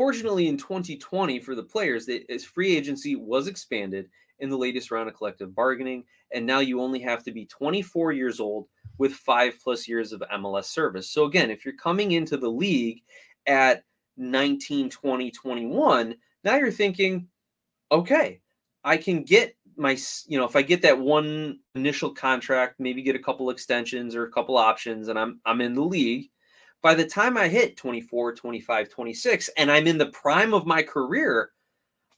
Fortunately, 0.00 0.48
in 0.48 0.56
2020 0.56 1.40
for 1.40 1.54
the 1.54 1.62
players, 1.62 2.08
as 2.30 2.42
free 2.42 2.74
agency 2.74 3.16
was 3.16 3.46
expanded 3.46 4.08
in 4.38 4.48
the 4.48 4.56
latest 4.56 4.90
round 4.90 5.10
of 5.10 5.14
collective 5.14 5.54
bargaining, 5.54 6.04
and 6.32 6.46
now 6.46 6.60
you 6.60 6.80
only 6.80 7.00
have 7.00 7.22
to 7.24 7.30
be 7.30 7.44
24 7.44 8.12
years 8.12 8.40
old 8.40 8.66
with 8.96 9.12
five 9.12 9.58
plus 9.62 9.86
years 9.86 10.14
of 10.14 10.22
MLS 10.32 10.64
service. 10.64 11.10
So 11.10 11.26
again, 11.26 11.50
if 11.50 11.66
you're 11.66 11.76
coming 11.76 12.12
into 12.12 12.38
the 12.38 12.48
league 12.48 13.02
at 13.46 13.84
19, 14.16 14.88
20, 14.88 15.30
21, 15.30 16.14
now 16.44 16.56
you're 16.56 16.70
thinking, 16.70 17.28
okay, 17.92 18.40
I 18.82 18.96
can 18.96 19.22
get 19.22 19.54
my, 19.76 19.98
you 20.26 20.38
know, 20.38 20.46
if 20.46 20.56
I 20.56 20.62
get 20.62 20.80
that 20.80 20.98
one 20.98 21.58
initial 21.74 22.14
contract, 22.14 22.76
maybe 22.80 23.02
get 23.02 23.16
a 23.16 23.22
couple 23.22 23.50
extensions 23.50 24.16
or 24.16 24.24
a 24.24 24.32
couple 24.32 24.56
options, 24.56 25.08
and 25.08 25.18
I'm 25.18 25.42
I'm 25.44 25.60
in 25.60 25.74
the 25.74 25.84
league 25.84 26.30
by 26.82 26.94
the 26.94 27.06
time 27.06 27.36
I 27.36 27.48
hit 27.48 27.76
24, 27.76 28.34
25, 28.34 28.88
26, 28.88 29.50
and 29.56 29.70
I'm 29.70 29.86
in 29.86 29.98
the 29.98 30.06
prime 30.06 30.54
of 30.54 30.66
my 30.66 30.82
career, 30.82 31.50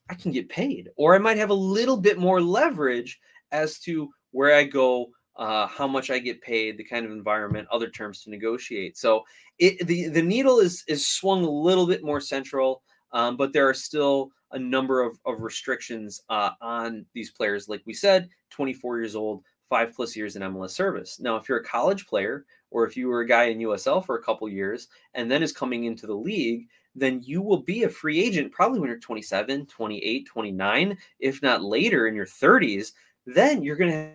I 0.08 0.14
can 0.14 0.32
get 0.32 0.48
paid. 0.48 0.90
Or 0.96 1.14
I 1.14 1.18
might 1.18 1.38
have 1.38 1.50
a 1.50 1.54
little 1.54 1.96
bit 1.96 2.18
more 2.18 2.40
leverage 2.40 3.20
as 3.50 3.78
to 3.80 4.10
where 4.30 4.54
I 4.54 4.64
go, 4.64 5.10
uh, 5.36 5.66
how 5.66 5.86
much 5.86 6.10
I 6.10 6.18
get 6.18 6.42
paid, 6.42 6.76
the 6.76 6.84
kind 6.84 7.04
of 7.04 7.12
environment, 7.12 7.68
other 7.70 7.88
terms 7.88 8.22
to 8.22 8.30
negotiate. 8.30 8.96
So 8.96 9.22
it, 9.58 9.86
the, 9.86 10.08
the 10.08 10.22
needle 10.22 10.60
is, 10.60 10.84
is 10.86 11.06
swung 11.06 11.44
a 11.44 11.50
little 11.50 11.86
bit 11.86 12.04
more 12.04 12.20
central, 12.20 12.82
um, 13.12 13.36
but 13.36 13.52
there 13.52 13.68
are 13.68 13.74
still 13.74 14.30
a 14.52 14.58
number 14.58 15.02
of, 15.02 15.18
of 15.24 15.40
restrictions 15.40 16.20
uh, 16.28 16.50
on 16.60 17.06
these 17.14 17.30
players. 17.30 17.68
Like 17.68 17.82
we 17.86 17.94
said, 17.94 18.28
24 18.50 18.98
years 18.98 19.16
old, 19.16 19.42
five 19.68 19.94
plus 19.94 20.14
years 20.14 20.36
in 20.36 20.42
MLS 20.42 20.70
service. 20.70 21.18
Now, 21.18 21.36
if 21.36 21.48
you're 21.48 21.58
a 21.58 21.64
college 21.64 22.06
player 22.06 22.44
or 22.72 22.86
if 22.86 22.96
you 22.96 23.08
were 23.08 23.20
a 23.20 23.26
guy 23.26 23.44
in 23.44 23.58
USL 23.58 24.04
for 24.04 24.16
a 24.16 24.22
couple 24.22 24.48
years 24.48 24.88
and 25.14 25.30
then 25.30 25.42
is 25.42 25.52
coming 25.52 25.84
into 25.84 26.06
the 26.06 26.14
league, 26.14 26.66
then 26.94 27.20
you 27.22 27.40
will 27.40 27.62
be 27.62 27.84
a 27.84 27.88
free 27.88 28.18
agent 28.18 28.52
probably 28.52 28.80
when 28.80 28.88
you're 28.88 28.98
27, 28.98 29.66
28, 29.66 30.26
29, 30.26 30.98
if 31.20 31.42
not 31.42 31.62
later 31.62 32.06
in 32.06 32.14
your 32.14 32.26
30s. 32.26 32.92
Then 33.26 33.62
you're 33.62 33.76
going 33.76 33.92
to 33.92 34.10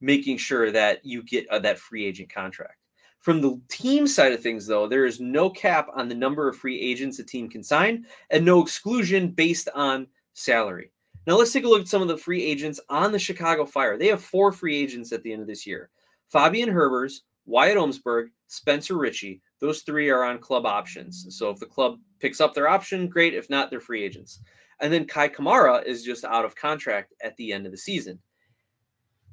making 0.00 0.36
sure 0.36 0.70
that 0.70 1.04
you 1.04 1.22
get 1.22 1.48
uh, 1.48 1.58
that 1.60 1.78
free 1.78 2.04
agent 2.04 2.28
contract. 2.32 2.76
From 3.18 3.40
the 3.40 3.60
team 3.68 4.08
side 4.08 4.32
of 4.32 4.42
things, 4.42 4.66
though, 4.66 4.88
there 4.88 5.06
is 5.06 5.20
no 5.20 5.48
cap 5.48 5.88
on 5.94 6.08
the 6.08 6.14
number 6.14 6.48
of 6.48 6.56
free 6.56 6.80
agents 6.80 7.20
a 7.20 7.24
team 7.24 7.48
can 7.48 7.62
sign 7.62 8.04
and 8.30 8.44
no 8.44 8.60
exclusion 8.60 9.28
based 9.28 9.68
on 9.74 10.08
salary. 10.34 10.90
Now 11.26 11.36
let's 11.36 11.52
take 11.52 11.64
a 11.64 11.68
look 11.68 11.82
at 11.82 11.88
some 11.88 12.02
of 12.02 12.08
the 12.08 12.16
free 12.16 12.42
agents 12.42 12.80
on 12.88 13.12
the 13.12 13.18
Chicago 13.18 13.64
Fire. 13.64 13.96
They 13.96 14.08
have 14.08 14.22
four 14.22 14.50
free 14.50 14.76
agents 14.76 15.12
at 15.12 15.22
the 15.22 15.32
end 15.32 15.40
of 15.40 15.48
this 15.48 15.66
year. 15.66 15.90
Fabian 16.28 16.68
Herbers, 16.68 17.20
Wyatt 17.46 17.76
Omsberg, 17.76 18.28
Spencer 18.48 18.96
Richey. 18.96 19.40
Those 19.60 19.82
three 19.82 20.10
are 20.10 20.24
on 20.24 20.38
club 20.38 20.66
options. 20.66 21.26
So 21.30 21.50
if 21.50 21.58
the 21.58 21.66
club 21.66 21.98
picks 22.18 22.40
up 22.40 22.54
their 22.54 22.68
option, 22.68 23.08
great. 23.08 23.34
If 23.34 23.48
not, 23.50 23.70
they're 23.70 23.80
free 23.80 24.02
agents. 24.02 24.40
And 24.80 24.92
then 24.92 25.06
Kei 25.06 25.28
Kamara 25.28 25.84
is 25.84 26.02
just 26.02 26.24
out 26.24 26.44
of 26.44 26.56
contract 26.56 27.14
at 27.22 27.36
the 27.36 27.52
end 27.52 27.66
of 27.66 27.72
the 27.72 27.78
season. 27.78 28.18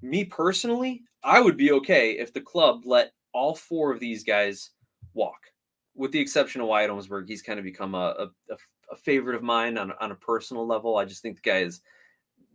Me 0.02 0.24
personally, 0.24 1.02
I 1.24 1.42
would 1.42 1.58
be 1.58 1.72
okay 1.72 2.12
if 2.12 2.32
the 2.32 2.42
club 2.42 2.84
let 2.86 3.14
all 3.34 3.56
four 3.56 3.92
of 3.92 4.00
these 4.00 4.24
guys 4.24 4.72
walk, 5.14 5.40
with 5.96 6.12
the 6.12 6.20
exception 6.20 6.62
of 6.62 6.68
Wyatt 6.68 6.92
Omsberg. 6.92 7.28
He's 7.28 7.42
kind 7.42 7.60
of 7.60 7.66
become 7.66 7.96
a, 7.96 8.16
a, 8.20 8.54
a 8.54 8.58
favorite 8.96 9.36
of 9.36 9.44
mine 9.44 9.78
on, 9.78 9.92
on 10.00 10.12
a 10.12 10.16
personal 10.16 10.66
level. 10.66 10.98
I 10.98 11.06
just 11.06 11.22
think 11.22 11.36
the 11.36 11.50
guy 11.50 11.60
has 11.60 11.82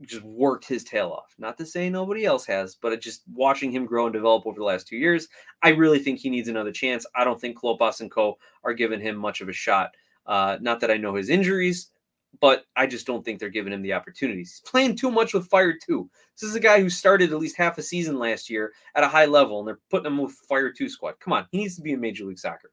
just 0.03 0.23
worked 0.23 0.67
his 0.67 0.85
tail 0.85 1.11
off. 1.11 1.35
Not 1.39 1.57
to 1.59 1.67
say 1.67 1.89
nobody 1.89 2.25
else 2.25 2.45
has, 2.47 2.75
but 2.75 3.01
just 3.01 3.23
watching 3.33 3.71
him 3.71 3.87
grow 3.87 4.07
and 4.07 4.13
develop 4.13 4.47
over 4.47 4.59
the 4.59 4.65
last 4.65 4.89
two 4.89 4.97
years, 4.97 5.29
I 5.63 5.71
really 5.71 5.99
think 5.99 6.19
he 6.19 6.31
needs 6.31 6.49
another 6.49 6.73
chance. 6.73 7.07
I 7.15 7.25
don't 7.25 7.41
think 7.41 7.59
Klopas 7.59 8.01
and 8.01 8.11
Co. 8.11 8.39
are 8.65 8.75
giving 8.75 9.01
him 9.01 9.17
much 9.17 9.41
of 9.41 9.49
a 9.49 9.53
shot. 9.53 9.95
Uh, 10.27 10.59
not 10.61 10.81
that 10.81 10.91
I 10.91 10.97
know 10.97 11.15
his 11.15 11.29
injuries, 11.29 11.91
but 12.41 12.65
I 12.77 12.87
just 12.87 13.07
don't 13.07 13.25
think 13.25 13.39
they're 13.39 13.49
giving 13.49 13.73
him 13.73 13.83
the 13.83 13.93
opportunities. 13.93 14.51
He's 14.51 14.71
playing 14.71 14.97
too 14.97 15.11
much 15.11 15.35
with 15.35 15.49
Fire 15.49 15.75
2. 15.75 16.11
This 16.41 16.49
is 16.49 16.57
a 16.57 16.61
guy 16.61 16.81
who 16.81 16.91
started 16.91 17.33
at 17.33 17.39
least 17.39 17.57
half 17.57 17.79
a 17.79 17.83
season 17.83 18.19
last 18.19 18.51
year 18.51 18.73
at 18.97 19.05
a 19.05 19.09
high 19.09 19.27
level, 19.27 19.61
and 19.61 19.69
they're 19.69 19.81
putting 19.91 20.07
him 20.07 20.19
with 20.19 20.33
Fire 20.33 20.73
2 20.73 20.89
squad. 20.89 21.21
Come 21.21 21.33
on, 21.33 21.47
he 21.53 21.59
needs 21.59 21.77
to 21.77 21.83
be 21.83 21.93
in 21.93 22.01
Major 22.01 22.25
League 22.25 22.39
Soccer 22.39 22.71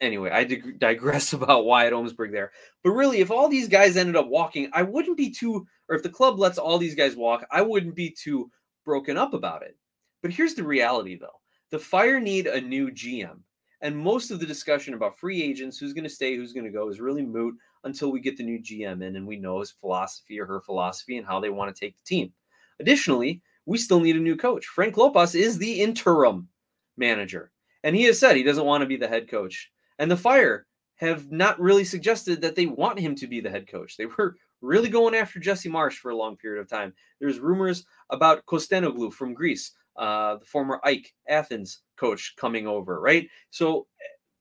anyway, 0.00 0.30
I 0.30 0.44
dig- 0.44 0.78
digress 0.78 1.32
about 1.34 1.64
Wyatt 1.64 1.92
Omsberg 1.92 2.32
there. 2.32 2.52
But 2.82 2.90
really, 2.90 3.20
if 3.20 3.30
all 3.30 3.48
these 3.48 3.68
guys 3.68 3.96
ended 3.96 4.16
up 4.16 4.28
walking, 4.28 4.70
I 4.72 4.82
wouldn't 4.82 5.16
be 5.16 5.30
too, 5.30 5.66
or 5.88 5.96
if 5.96 6.02
the 6.02 6.08
club 6.08 6.38
lets 6.38 6.58
all 6.58 6.78
these 6.78 6.94
guys 6.94 7.16
walk, 7.16 7.44
I 7.50 7.62
wouldn't 7.62 7.94
be 7.94 8.10
too 8.10 8.50
broken 8.84 9.16
up 9.16 9.34
about 9.34 9.62
it. 9.62 9.76
But 10.22 10.32
here's 10.32 10.54
the 10.54 10.64
reality, 10.64 11.18
though: 11.18 11.40
the 11.70 11.78
Fire 11.78 12.20
need 12.20 12.46
a 12.46 12.60
new 12.60 12.90
GM, 12.90 13.38
and 13.80 13.96
most 13.96 14.30
of 14.30 14.40
the 14.40 14.46
discussion 14.46 14.94
about 14.94 15.18
free 15.18 15.42
agents, 15.42 15.78
who's 15.78 15.92
going 15.92 16.04
to 16.04 16.10
stay, 16.10 16.36
who's 16.36 16.52
going 16.52 16.66
to 16.66 16.70
go, 16.70 16.88
is 16.88 17.00
really 17.00 17.24
moot 17.24 17.54
until 17.84 18.12
we 18.12 18.20
get 18.20 18.36
the 18.36 18.42
new 18.42 18.58
GM 18.58 19.02
in 19.02 19.16
and 19.16 19.26
we 19.26 19.36
know 19.36 19.60
his 19.60 19.70
philosophy 19.70 20.38
or 20.38 20.46
her 20.46 20.60
philosophy 20.60 21.16
and 21.16 21.26
how 21.26 21.40
they 21.40 21.48
want 21.48 21.74
to 21.74 21.80
take 21.80 21.96
the 21.96 22.04
team. 22.04 22.32
Additionally, 22.78 23.40
we 23.66 23.78
still 23.78 24.00
need 24.00 24.16
a 24.16 24.20
new 24.20 24.36
coach. 24.36 24.66
Frank 24.66 24.94
Klopas 24.94 25.34
is 25.34 25.58
the 25.58 25.80
interim 25.80 26.48
manager. 26.96 27.52
And 27.84 27.96
he 27.96 28.04
has 28.04 28.18
said 28.18 28.36
he 28.36 28.42
doesn't 28.42 28.66
want 28.66 28.82
to 28.82 28.86
be 28.86 28.96
the 28.96 29.08
head 29.08 29.28
coach. 29.28 29.70
And 30.00 30.10
the 30.10 30.16
Fire 30.16 30.66
have 30.96 31.30
not 31.30 31.60
really 31.60 31.84
suggested 31.84 32.40
that 32.40 32.56
they 32.56 32.66
want 32.66 32.98
him 32.98 33.14
to 33.16 33.26
be 33.26 33.40
the 33.40 33.50
head 33.50 33.68
coach. 33.68 33.96
They 33.96 34.06
were 34.06 34.36
really 34.62 34.88
going 34.88 35.14
after 35.14 35.38
Jesse 35.38 35.68
Marsch 35.68 35.94
for 35.94 36.10
a 36.10 36.16
long 36.16 36.36
period 36.36 36.60
of 36.60 36.68
time. 36.68 36.92
There's 37.20 37.38
rumors 37.38 37.84
about 38.08 38.44
Costanoglou 38.46 39.12
from 39.12 39.34
Greece, 39.34 39.72
uh, 39.96 40.36
the 40.36 40.46
former 40.46 40.80
AEK 40.84 41.12
Athens 41.28 41.82
coach 41.96 42.34
coming 42.36 42.66
over, 42.66 42.98
right? 42.98 43.28
So 43.50 43.86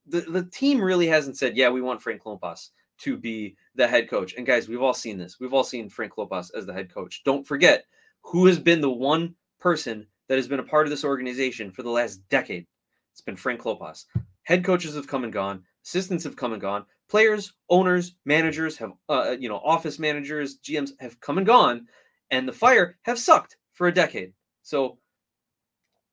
the, 0.07 0.21
the 0.21 0.43
team 0.45 0.81
really 0.81 1.07
hasn't 1.07 1.37
said, 1.37 1.57
yeah, 1.57 1.69
we 1.69 1.81
want 1.81 2.01
Frank 2.01 2.23
Klopas 2.23 2.69
to 2.99 3.17
be 3.17 3.55
the 3.75 3.87
head 3.87 4.09
coach. 4.09 4.33
And 4.35 4.45
guys, 4.45 4.69
we've 4.69 4.81
all 4.81 4.93
seen 4.93 5.17
this. 5.17 5.39
We've 5.39 5.53
all 5.53 5.63
seen 5.65 5.89
Frank 5.89 6.13
Klopas 6.13 6.51
as 6.55 6.65
the 6.65 6.73
head 6.73 6.93
coach. 6.93 7.21
Don't 7.25 7.45
forget 7.45 7.83
who 8.21 8.45
has 8.45 8.59
been 8.59 8.79
the 8.79 8.89
one 8.89 9.35
person 9.59 10.07
that 10.29 10.37
has 10.37 10.47
been 10.47 10.59
a 10.59 10.63
part 10.63 10.85
of 10.85 10.89
this 10.89 11.03
organization 11.03 11.71
for 11.71 11.83
the 11.83 11.89
last 11.89 12.21
decade. 12.29 12.65
It's 13.11 13.21
been 13.21 13.35
Frank 13.35 13.61
Klopas. 13.61 14.05
Head 14.49 14.65
coaches 14.65 14.95
have 14.95 15.05
come 15.05 15.23
and 15.23 15.31
gone. 15.31 15.63
Assistants 15.85 16.23
have 16.23 16.35
come 16.35 16.53
and 16.53 16.61
gone. 16.61 16.83
Players, 17.07 17.53
owners, 17.69 18.15
managers 18.25 18.77
have, 18.77 18.93
uh, 19.07 19.35
you 19.39 19.47
know, 19.47 19.61
office 19.63 19.99
managers, 19.99 20.57
GMs 20.57 20.89
have 20.99 21.19
come 21.19 21.37
and 21.37 21.45
gone, 21.45 21.85
and 22.31 22.47
the 22.47 22.51
fire 22.51 22.97
have 23.03 23.19
sucked 23.19 23.57
for 23.73 23.87
a 23.87 23.93
decade. 23.93 24.33
So 24.63 24.97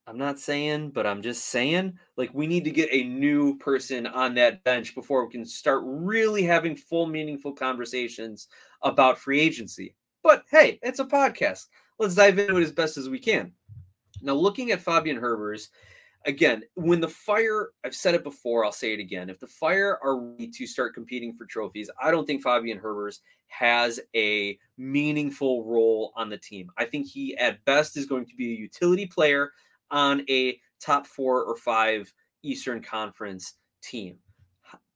I'm 0.06 0.18
not 0.18 0.38
saying, 0.38 0.90
but 0.90 1.06
I'm 1.06 1.22
just 1.22 1.46
saying, 1.46 1.98
like, 2.18 2.28
we 2.34 2.46
need 2.46 2.64
to 2.64 2.70
get 2.70 2.90
a 2.92 3.04
new 3.04 3.56
person 3.56 4.06
on 4.06 4.34
that 4.34 4.62
bench 4.64 4.94
before 4.94 5.24
we 5.24 5.32
can 5.32 5.46
start 5.46 5.80
really 5.86 6.42
having 6.42 6.76
full, 6.76 7.06
meaningful 7.06 7.54
conversations 7.54 8.48
about 8.82 9.18
free 9.18 9.40
agency. 9.40 9.94
But 10.22 10.44
hey, 10.50 10.78
it's 10.82 11.00
a 11.00 11.06
podcast. 11.06 11.68
Let's 11.98 12.16
dive 12.16 12.38
into 12.38 12.58
it 12.58 12.62
as 12.62 12.70
best 12.70 12.98
as 12.98 13.08
we 13.08 13.18
can. 13.18 13.52
Now, 14.20 14.34
looking 14.34 14.72
at 14.72 14.82
Fabian 14.82 15.18
Herbers, 15.18 15.68
again, 16.26 16.62
when 16.74 17.00
the 17.00 17.08
Fire, 17.08 17.70
I've 17.84 17.94
said 17.94 18.14
it 18.14 18.24
before, 18.24 18.64
I'll 18.64 18.72
say 18.72 18.92
it 18.92 19.00
again. 19.00 19.30
If 19.30 19.40
the 19.40 19.46
Fire 19.46 19.98
are 20.02 20.20
ready 20.20 20.48
to 20.48 20.66
start 20.66 20.94
competing 20.94 21.32
for 21.34 21.46
trophies, 21.46 21.88
I 22.02 22.10
don't 22.10 22.26
think 22.26 22.42
Fabian 22.42 22.78
Herbers 22.78 23.20
has 23.46 24.00
a 24.14 24.58
meaningful 24.76 25.64
role 25.64 26.12
on 26.16 26.28
the 26.28 26.36
team. 26.36 26.70
I 26.76 26.84
think 26.84 27.06
he, 27.06 27.36
at 27.38 27.64
best, 27.64 27.96
is 27.96 28.06
going 28.06 28.26
to 28.26 28.34
be 28.34 28.52
a 28.52 28.56
utility 28.56 29.06
player 29.06 29.52
on 29.90 30.24
a 30.28 30.60
top 30.80 31.06
four 31.06 31.44
or 31.44 31.56
five 31.56 32.12
Eastern 32.42 32.82
Conference 32.82 33.54
team. 33.82 34.18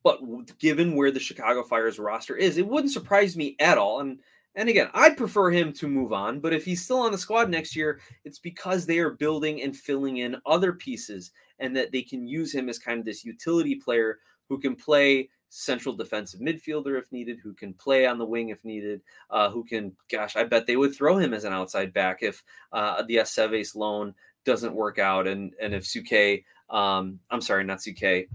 But 0.03 0.21
given 0.59 0.97
where 0.97 1.11
the 1.11 1.21
Chicago 1.21 1.63
Fire's 1.63 1.99
roster 1.99 2.35
is, 2.35 2.59
it 2.59 2.67
wouldn't 2.67 2.93
surprise 2.93 3.37
me 3.37 3.55
at 3.61 3.79
all. 3.79 4.01
And 4.01 4.21
and 4.55 4.69
again, 4.69 4.89
I'd 4.95 5.17
prefer 5.17 5.51
him 5.51 5.73
to 5.75 5.89
move 5.89 6.13
on, 6.13 6.41
but 6.41 6.53
if 6.53 6.65
he's 6.65 6.83
still 6.83 6.99
on 6.99 7.13
the 7.13 7.19
squad 7.19 7.51
next 7.51 7.77
year, 7.77 8.01
it's 8.25 8.39
because 8.39 8.85
they 8.85 8.99
are 8.99 9.11
building 9.11 9.63
and 9.63 9.77
filling 9.77 10.19
in 10.19 10.37
other 10.47 10.73
pieces 10.73 11.31
and 11.59 11.77
that 11.77 11.93
they 11.93 12.03
can 12.03 12.27
use 12.27 12.55
him 12.55 12.69
as 12.69 12.79
kind 12.79 12.99
of 12.99 13.05
this 13.05 13.25
utility 13.25 13.77
player 13.77 14.19
who 14.49 14.59
can 14.59 14.75
play 14.75 15.29
central 15.51 15.95
defensive 15.95 16.41
midfielder 16.41 16.99
if 16.99 17.11
needed, 17.13 17.39
who 17.43 17.53
can 17.53 17.75
play 17.75 18.07
on 18.07 18.19
the 18.19 18.25
wing 18.25 18.49
if 18.49 18.65
needed, 18.65 19.01
uh, 19.31 19.51
who 19.51 19.65
can, 19.65 19.93
gosh, 20.11 20.37
I 20.37 20.45
bet 20.45 20.67
they 20.67 20.77
would 20.77 20.95
throw 20.95 21.19
him 21.19 21.35
as 21.35 21.45
an 21.45 21.53
outside 21.53 21.93
back 21.93 22.19
if 22.23 22.43
uh, 22.73 23.03
the 23.03 23.17
Aceves 23.17 23.77
loan 23.77 24.15
doesn't 24.45 24.75
work 24.75 24.99
out, 24.99 25.27
and 25.27 25.53
and 25.61 25.75
if 25.75 25.85
Souquet, 25.85 26.45
um, 26.71 27.21
I'm 27.31 27.41
sorry, 27.41 27.65
not 27.65 27.79
Souquet, 27.79 28.29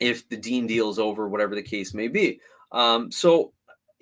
if 0.00 0.28
the 0.28 0.36
Dean 0.36 0.66
deal 0.66 0.88
is 0.88 0.98
over, 0.98 1.28
whatever 1.28 1.54
the 1.54 1.62
case 1.62 1.92
may 1.92 2.08
be. 2.08 2.40
Um, 2.72 3.10
so 3.10 3.52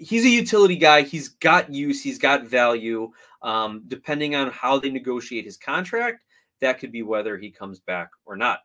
he's 0.04 0.24
a 0.24 0.28
utility 0.28 0.76
guy. 0.76 1.02
He's 1.02 1.28
got 1.28 1.72
use. 1.72 2.02
He's 2.02 2.18
got 2.18 2.44
value. 2.44 3.10
Um, 3.42 3.82
depending 3.88 4.34
on 4.34 4.50
how 4.50 4.78
they 4.78 4.90
negotiate 4.90 5.44
his 5.44 5.56
contract, 5.56 6.24
that 6.60 6.78
could 6.78 6.92
be 6.92 7.02
whether 7.02 7.36
he 7.36 7.50
comes 7.50 7.80
back 7.80 8.10
or 8.24 8.36
not. 8.36 8.60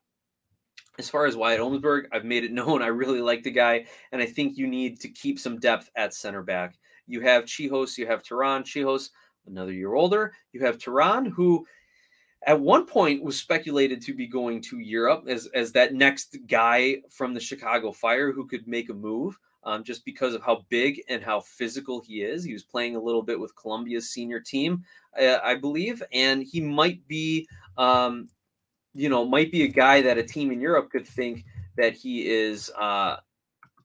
As 0.97 1.09
far 1.09 1.25
as 1.25 1.37
Wyatt 1.37 1.61
Omsberg, 1.61 2.07
I've 2.11 2.25
made 2.25 2.43
it 2.43 2.51
known 2.59 2.81
I 2.81 2.87
really 2.87 3.21
like 3.21 3.43
the 3.43 3.51
guy, 3.51 3.85
and 4.11 4.21
I 4.21 4.25
think 4.25 4.57
you 4.57 4.67
need 4.67 4.99
to 5.01 5.09
keep 5.09 5.39
some 5.39 5.59
depth 5.59 5.89
at 5.95 6.13
center 6.13 6.43
back. 6.43 6.75
You 7.07 7.21
have 7.21 7.45
Czichos, 7.45 7.97
you 7.97 8.05
have 8.05 8.21
Terán. 8.21 8.61
Czichos, 8.61 9.09
another 9.47 9.73
year 9.73 9.93
older. 9.93 10.33
You 10.53 10.63
have 10.65 10.77
Terán, 10.77 11.31
who 11.31 11.65
at 12.45 12.59
one 12.59 12.85
point 12.85 13.23
was 13.23 13.37
speculated 13.37 14.01
to 14.01 14.13
be 14.13 14.27
going 14.27 14.61
to 14.61 14.79
Europe 14.79 15.25
as, 15.27 15.47
as 15.53 15.71
that 15.73 15.93
next 15.93 16.37
guy 16.47 16.97
from 17.09 17.33
the 17.33 17.39
Chicago 17.39 17.91
Fire 17.91 18.31
who 18.31 18.47
could 18.47 18.67
make 18.67 18.89
a 18.89 18.93
move 18.93 19.37
um, 19.63 19.83
just 19.83 20.05
because 20.05 20.33
of 20.33 20.41
how 20.41 20.65
big 20.69 21.01
and 21.09 21.23
how 21.23 21.39
physical 21.41 22.01
he 22.01 22.21
is. 22.21 22.43
He 22.43 22.53
was 22.53 22.63
playing 22.63 22.95
a 22.95 23.01
little 23.01 23.21
bit 23.21 23.39
with 23.39 23.55
Colombia's 23.55 24.09
senior 24.09 24.39
team, 24.39 24.83
uh, 25.19 25.37
I 25.43 25.55
believe, 25.55 26.01
and 26.13 26.43
he 26.43 26.61
might 26.61 27.07
be, 27.07 27.47
um, 27.77 28.29
you 28.93 29.09
know, 29.09 29.25
might 29.25 29.51
be 29.51 29.63
a 29.63 29.67
guy 29.67 30.01
that 30.01 30.17
a 30.17 30.23
team 30.23 30.51
in 30.51 30.61
Europe 30.61 30.89
could 30.91 31.07
think 31.07 31.45
that 31.77 31.93
he 31.93 32.27
is 32.27 32.69
uh, 32.79 33.17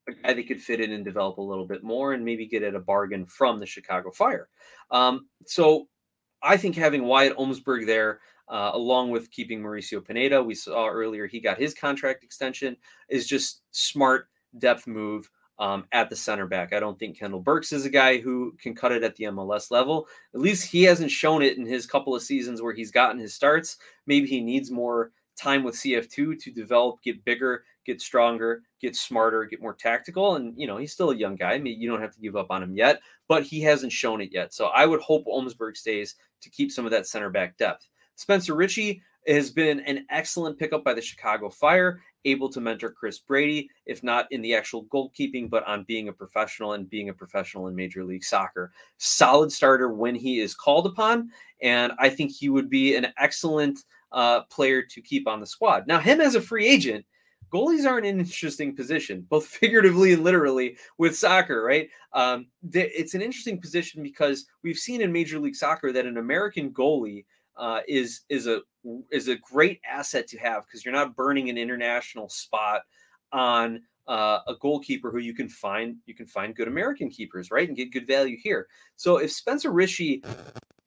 a 0.08 0.12
guy 0.22 0.34
that 0.34 0.48
could 0.48 0.60
fit 0.60 0.80
in 0.80 0.92
and 0.92 1.04
develop 1.04 1.38
a 1.38 1.42
little 1.42 1.66
bit 1.66 1.82
more 1.82 2.12
and 2.12 2.24
maybe 2.24 2.46
get 2.46 2.62
at 2.62 2.74
a 2.74 2.80
bargain 2.80 3.24
from 3.26 3.58
the 3.58 3.66
Chicago 3.66 4.10
Fire. 4.10 4.48
Um, 4.90 5.28
so 5.46 5.88
I 6.42 6.56
think 6.56 6.76
having 6.76 7.04
Wyatt 7.04 7.36
Omsberg 7.36 7.86
there 7.86 8.20
uh, 8.48 8.70
along 8.74 9.10
with 9.10 9.30
keeping 9.30 9.60
Mauricio 9.60 10.04
Pineda. 10.04 10.42
We 10.42 10.54
saw 10.54 10.88
earlier 10.88 11.26
he 11.26 11.40
got 11.40 11.58
his 11.58 11.74
contract 11.74 12.24
extension, 12.24 12.76
is 13.08 13.26
just 13.26 13.62
smart 13.70 14.28
depth 14.58 14.86
move 14.86 15.30
um, 15.58 15.84
at 15.92 16.10
the 16.10 16.16
center 16.16 16.46
back. 16.46 16.72
I 16.72 16.80
don't 16.80 16.98
think 16.98 17.18
Kendall 17.18 17.40
Burks 17.40 17.72
is 17.72 17.84
a 17.84 17.90
guy 17.90 18.18
who 18.18 18.56
can 18.60 18.74
cut 18.74 18.92
it 18.92 19.02
at 19.02 19.16
the 19.16 19.24
MLS 19.24 19.70
level. 19.70 20.06
At 20.34 20.40
least 20.40 20.70
he 20.70 20.82
hasn't 20.82 21.10
shown 21.10 21.42
it 21.42 21.56
in 21.56 21.66
his 21.66 21.86
couple 21.86 22.14
of 22.14 22.22
seasons 22.22 22.60
where 22.60 22.74
he's 22.74 22.90
gotten 22.90 23.20
his 23.20 23.34
starts. 23.34 23.76
Maybe 24.06 24.26
he 24.26 24.40
needs 24.40 24.70
more 24.70 25.12
time 25.36 25.64
with 25.64 25.74
CF2 25.74 26.40
to 26.40 26.50
develop, 26.52 27.02
get 27.02 27.24
bigger, 27.24 27.64
get 27.84 28.00
stronger, 28.00 28.62
get 28.80 28.96
smarter, 28.96 29.44
get 29.44 29.60
more 29.60 29.74
tactical. 29.74 30.36
And, 30.36 30.54
you 30.56 30.66
know, 30.66 30.76
he's 30.76 30.92
still 30.92 31.10
a 31.10 31.16
young 31.16 31.36
guy. 31.36 31.52
I 31.52 31.58
mean, 31.58 31.80
you 31.80 31.88
don't 31.88 32.00
have 32.00 32.14
to 32.14 32.20
give 32.20 32.36
up 32.36 32.50
on 32.50 32.62
him 32.62 32.74
yet, 32.74 33.00
but 33.28 33.42
he 33.42 33.60
hasn't 33.60 33.92
shown 33.92 34.20
it 34.20 34.30
yet. 34.32 34.54
So 34.54 34.66
I 34.66 34.86
would 34.86 35.00
hope 35.00 35.24
Omsberg 35.26 35.76
stays 35.76 36.14
to 36.42 36.50
keep 36.50 36.70
some 36.70 36.84
of 36.84 36.90
that 36.92 37.06
center 37.06 37.30
back 37.30 37.56
depth. 37.56 37.88
Spencer 38.16 38.54
Richey 38.54 39.02
has 39.26 39.50
been 39.50 39.80
an 39.80 40.06
excellent 40.10 40.58
pickup 40.58 40.84
by 40.84 40.94
the 40.94 41.00
Chicago 41.00 41.48
Fire, 41.48 42.00
able 42.24 42.48
to 42.48 42.60
mentor 42.60 42.90
Chris 42.90 43.18
Brady, 43.18 43.68
if 43.86 44.02
not 44.02 44.26
in 44.30 44.42
the 44.42 44.54
actual 44.54 44.84
goalkeeping, 44.86 45.48
but 45.48 45.66
on 45.66 45.84
being 45.84 46.08
a 46.08 46.12
professional 46.12 46.72
and 46.72 46.88
being 46.88 47.08
a 47.08 47.14
professional 47.14 47.68
in 47.68 47.74
Major 47.74 48.04
League 48.04 48.24
Soccer. 48.24 48.72
Solid 48.98 49.52
starter 49.52 49.92
when 49.92 50.14
he 50.14 50.40
is 50.40 50.54
called 50.54 50.86
upon, 50.86 51.30
and 51.62 51.92
I 51.98 52.08
think 52.08 52.32
he 52.32 52.48
would 52.48 52.70
be 52.70 52.96
an 52.96 53.08
excellent 53.18 53.80
uh, 54.12 54.42
player 54.42 54.82
to 54.82 55.02
keep 55.02 55.26
on 55.26 55.40
the 55.40 55.46
squad. 55.46 55.86
Now, 55.86 55.98
him 55.98 56.20
as 56.20 56.34
a 56.34 56.40
free 56.40 56.66
agent, 56.66 57.04
goalies 57.52 57.86
are 57.86 57.98
an 57.98 58.04
interesting 58.04 58.74
position, 58.74 59.26
both 59.28 59.46
figuratively 59.60 60.12
and 60.12 60.24
literally 60.24 60.76
with 60.98 61.16
soccer, 61.16 61.62
right? 61.62 61.88
Um, 62.12 62.46
it's 62.72 63.14
an 63.14 63.22
interesting 63.22 63.60
position 63.60 64.02
because 64.02 64.46
we've 64.62 64.78
seen 64.78 65.00
in 65.00 65.12
Major 65.12 65.38
League 65.38 65.56
Soccer 65.56 65.92
that 65.92 66.06
an 66.06 66.18
American 66.18 66.70
goalie 66.70 67.24
uh, 67.56 67.80
is 67.86 68.22
is 68.28 68.46
a 68.46 68.60
is 69.10 69.28
a 69.28 69.36
great 69.36 69.80
asset 69.88 70.26
to 70.28 70.38
have 70.38 70.64
because 70.66 70.84
you're 70.84 70.94
not 70.94 71.16
burning 71.16 71.50
an 71.50 71.58
international 71.58 72.28
spot 72.28 72.82
on 73.32 73.80
uh, 74.06 74.40
a 74.46 74.54
goalkeeper 74.60 75.10
who 75.10 75.18
you 75.18 75.34
can 75.34 75.48
find 75.48 75.96
you 76.06 76.14
can 76.14 76.26
find 76.26 76.54
good 76.54 76.68
American 76.68 77.08
keepers, 77.08 77.50
right, 77.50 77.68
and 77.68 77.76
get 77.76 77.92
good 77.92 78.06
value 78.06 78.36
here. 78.36 78.68
So 78.96 79.16
if 79.18 79.32
Spencer 79.32 79.72
Richey, 79.72 80.22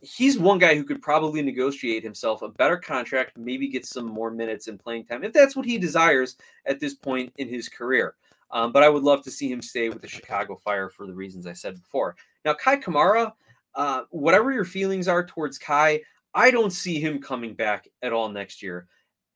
he's 0.02 0.38
one 0.38 0.60
guy 0.60 0.76
who 0.76 0.84
could 0.84 1.02
probably 1.02 1.42
negotiate 1.42 2.04
himself 2.04 2.42
a 2.42 2.50
better 2.50 2.78
contract, 2.78 3.38
maybe 3.38 3.68
get 3.68 3.86
some 3.86 4.06
more 4.06 4.30
minutes 4.30 4.68
and 4.68 4.80
playing 4.80 5.06
time 5.06 5.24
if 5.24 5.34
that's 5.34 5.56
what 5.56 5.66
he 5.66 5.78
desires 5.78 6.38
at 6.66 6.80
this 6.80 6.94
point 6.94 7.34
in 7.38 7.48
his 7.48 7.70
career. 7.70 8.16
Um, 8.52 8.72
but 8.72 8.84
I 8.84 8.90
would 8.90 9.04
love 9.04 9.24
to 9.24 9.32
see 9.32 9.52
him 9.52 9.62
stay 9.62 9.90
with 9.90 10.02
the 10.02 10.08
Chicago 10.08 10.56
Fire 10.56 10.90
for 10.90 11.06
the 11.06 11.14
reasons 11.14 11.48
I 11.48 11.54
said 11.54 11.82
before. 11.82 12.16
Now, 12.46 12.54
Kei 12.54 12.78
Kamara, 12.78 13.34
uh, 13.76 14.04
whatever 14.10 14.54
your 14.54 14.64
feelings 14.64 15.08
are 15.10 15.26
towards 15.26 15.58
Kai, 15.58 16.02
I 16.38 16.52
don't 16.52 16.72
see 16.72 17.00
him 17.00 17.20
coming 17.20 17.56
back 17.56 17.88
at 18.04 18.14
all 18.14 18.30
next 18.30 18.62
year. 18.62 18.88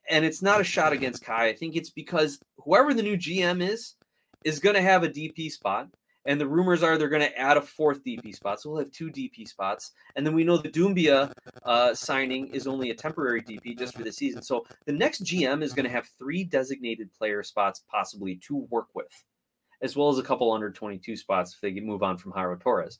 And 0.07 0.23
it's 0.23 0.43
not 0.43 0.61
a 0.61 0.63
shot 0.63 0.93
against 0.93 1.25
Kai. 1.25 1.47
I 1.47 1.53
think 1.53 1.75
it's 1.75 1.89
because 1.89 2.39
whoever 2.59 2.93
the 2.93 3.01
new 3.01 3.17
GM 3.17 3.67
is, 3.67 3.95
is 4.43 4.59
going 4.59 4.75
to 4.75 4.83
have 4.83 5.03
a 5.03 5.09
DP 5.09 5.49
spot. 5.49 5.87
And 6.25 6.39
the 6.39 6.47
rumors 6.47 6.83
are 6.83 6.99
they're 6.99 7.09
going 7.09 7.23
to 7.23 7.37
add 7.39 7.57
a 7.57 7.61
fourth 7.61 8.03
DP 8.03 8.35
spot. 8.35 8.61
So 8.61 8.69
we'll 8.69 8.81
have 8.81 8.91
two 8.91 9.09
DP 9.09 9.47
spots. 9.47 9.93
And 10.15 10.23
then 10.23 10.35
we 10.35 10.43
know 10.43 10.57
the 10.57 10.69
Doumbia 10.69 11.31
uh, 11.63 11.95
signing 11.95 12.49
is 12.49 12.67
only 12.67 12.91
a 12.91 12.95
temporary 12.95 13.41
DP 13.41 13.75
just 13.79 13.97
for 13.97 14.03
the 14.03 14.11
season. 14.11 14.43
So 14.43 14.67
the 14.85 14.91
next 14.91 15.23
GM 15.23 15.63
is 15.63 15.73
going 15.73 15.85
to 15.85 15.91
have 15.91 16.07
three 16.19 16.43
designated 16.43 17.11
player 17.11 17.41
spots 17.41 17.81
possibly 17.89 18.35
to 18.47 18.57
work 18.69 18.89
with, 18.93 19.11
as 19.81 19.95
well 19.95 20.09
as 20.09 20.19
a 20.19 20.23
couple 20.23 20.51
under 20.51 20.69
22 20.69 21.17
spots 21.17 21.55
if 21.55 21.61
they 21.61 21.79
move 21.79 22.03
on 22.03 22.17
from 22.17 22.33
Jairo 22.33 22.59
Torres 22.59 22.99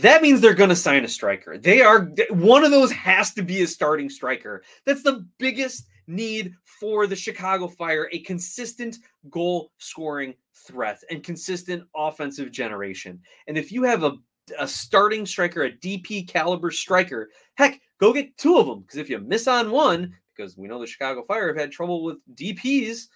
that 0.00 0.22
means 0.22 0.40
they're 0.40 0.54
going 0.54 0.70
to 0.70 0.76
sign 0.76 1.04
a 1.04 1.08
striker. 1.08 1.58
They 1.58 1.80
are 1.80 2.10
one 2.30 2.64
of 2.64 2.70
those 2.70 2.90
has 2.92 3.32
to 3.34 3.42
be 3.42 3.62
a 3.62 3.66
starting 3.66 4.08
striker. 4.08 4.62
That's 4.84 5.02
the 5.02 5.26
biggest 5.38 5.86
need 6.06 6.54
for 6.80 7.06
the 7.06 7.16
Chicago 7.16 7.68
Fire 7.68 8.08
a 8.12 8.20
consistent 8.20 8.98
goal 9.30 9.70
scoring 9.78 10.34
threat 10.66 10.98
and 11.10 11.22
consistent 11.22 11.84
offensive 11.94 12.50
generation. 12.50 13.20
And 13.46 13.56
if 13.56 13.72
you 13.72 13.82
have 13.84 14.02
a, 14.02 14.14
a 14.58 14.66
starting 14.66 15.26
striker, 15.26 15.64
a 15.64 15.72
DP 15.72 16.28
caliber 16.28 16.70
striker, 16.70 17.30
heck, 17.54 17.80
go 17.98 18.12
get 18.12 18.36
two 18.36 18.58
of 18.58 18.66
them 18.66 18.80
because 18.80 18.98
if 18.98 19.08
you 19.08 19.18
miss 19.18 19.46
on 19.48 19.70
one, 19.70 20.14
because 20.36 20.56
we 20.56 20.66
know 20.66 20.80
the 20.80 20.86
Chicago 20.86 21.22
Fire 21.22 21.48
have 21.48 21.56
had 21.56 21.72
trouble 21.72 22.02
with 22.02 22.18
DPs, 22.34 23.06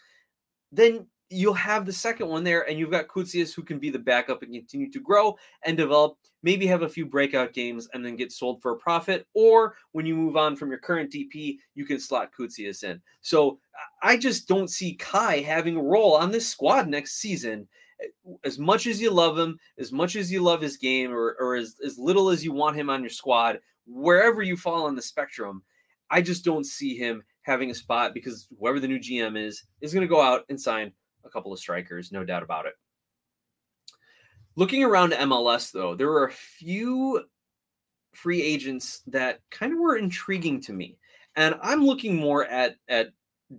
then 0.71 1.07
you'll 1.31 1.55
have 1.55 1.85
the 1.85 1.93
second 1.93 2.29
one 2.29 2.45
there, 2.45 2.69
and 2.69 2.79
you've 2.79 2.91
got 2.91 3.09
Koutsias 3.09 3.55
who 3.55 3.63
can 3.63 3.79
be 3.79 3.91
the 3.91 3.99
backup 3.99 4.43
and 4.43 4.53
continue 4.53 4.91
to 4.91 5.01
grow 5.01 5.37
and 5.65 5.77
develop. 5.77 6.17
Maybe 6.43 6.67
have 6.67 6.83
a 6.83 6.89
few 6.89 7.05
breakout 7.05 7.53
games 7.53 7.89
and 7.93 8.05
then 8.05 8.17
get 8.17 8.33
sold 8.33 8.63
for 8.63 8.73
a 8.73 8.77
profit. 8.77 9.27
Or 9.35 9.75
when 9.93 10.07
you 10.07 10.15
move 10.15 10.37
on 10.37 10.57
from 10.57 10.71
your 10.71 10.79
current 10.79 11.13
DP, 11.13 11.59
you 11.75 11.85
can 11.85 11.99
slot 11.99 12.31
Koutsias 12.39 12.85
in. 12.85 13.01
So 13.21 13.59
I 14.03 14.17
just 14.17 14.49
don't 14.49 14.71
see 14.71 14.95
Kai 14.95 15.41
having 15.41 15.77
a 15.77 15.83
role 15.83 16.15
on 16.15 16.31
this 16.31 16.49
squad 16.49 16.89
next 16.89 17.17
season. 17.21 17.69
As 18.45 18.59
much 18.59 18.87
as 18.87 19.01
you 19.01 19.11
love 19.11 19.37
him, 19.37 19.59
as 19.79 19.91
much 19.91 20.15
as 20.15 20.31
you 20.31 20.41
love 20.41 20.61
his 20.61 20.77
game, 20.77 21.13
or, 21.13 21.37
or 21.41 21.57
as, 21.57 21.75
as 21.85 21.99
little 21.99 22.31
as 22.31 22.45
you 22.45 22.53
want 22.53 22.77
him 22.77 22.89
on 22.89 23.01
your 23.01 23.11
squad, 23.11 23.59
wherever 23.87 24.43
you 24.43 24.57
fall 24.57 24.87
on 24.87 24.95
the 24.95 25.03
spectrum, 25.03 25.63
I 26.11 26.23
just 26.23 26.45
don't 26.45 26.65
see 26.65 26.97
him 26.97 27.23
having 27.43 27.71
a 27.71 27.75
spot 27.75 28.15
because 28.15 28.47
whoever 28.61 28.79
the 28.79 28.89
new 28.89 28.99
GM 28.99 29.37
is 29.37 29.65
is 29.81 29.93
going 29.93 30.07
to 30.07 30.09
go 30.09 30.21
out 30.21 30.45
and 30.49 30.61
sign 30.61 30.93
a 31.29 31.33
couple 31.33 31.53
of 31.53 31.59
strikers, 31.59 32.11
no 32.11 32.25
doubt 32.25 32.43
about 32.43 32.67
it. 32.67 32.75
Looking 34.57 34.83
around 34.83 35.13
MLS, 35.13 35.71
though, 35.71 35.95
there 35.95 36.09
were 36.09 36.27
a 36.27 36.33
few 36.33 37.25
free 38.13 38.43
agents 38.43 39.03
that 39.07 39.41
kind 39.51 39.73
of 39.73 39.79
were 39.79 39.97
intriguing 39.97 40.61
to 40.63 40.73
me. 40.73 40.99
And 41.37 41.55
I'm 41.63 41.85
looking 41.85 42.17
more 42.17 42.45
at 42.47 42.77
at 42.89 43.11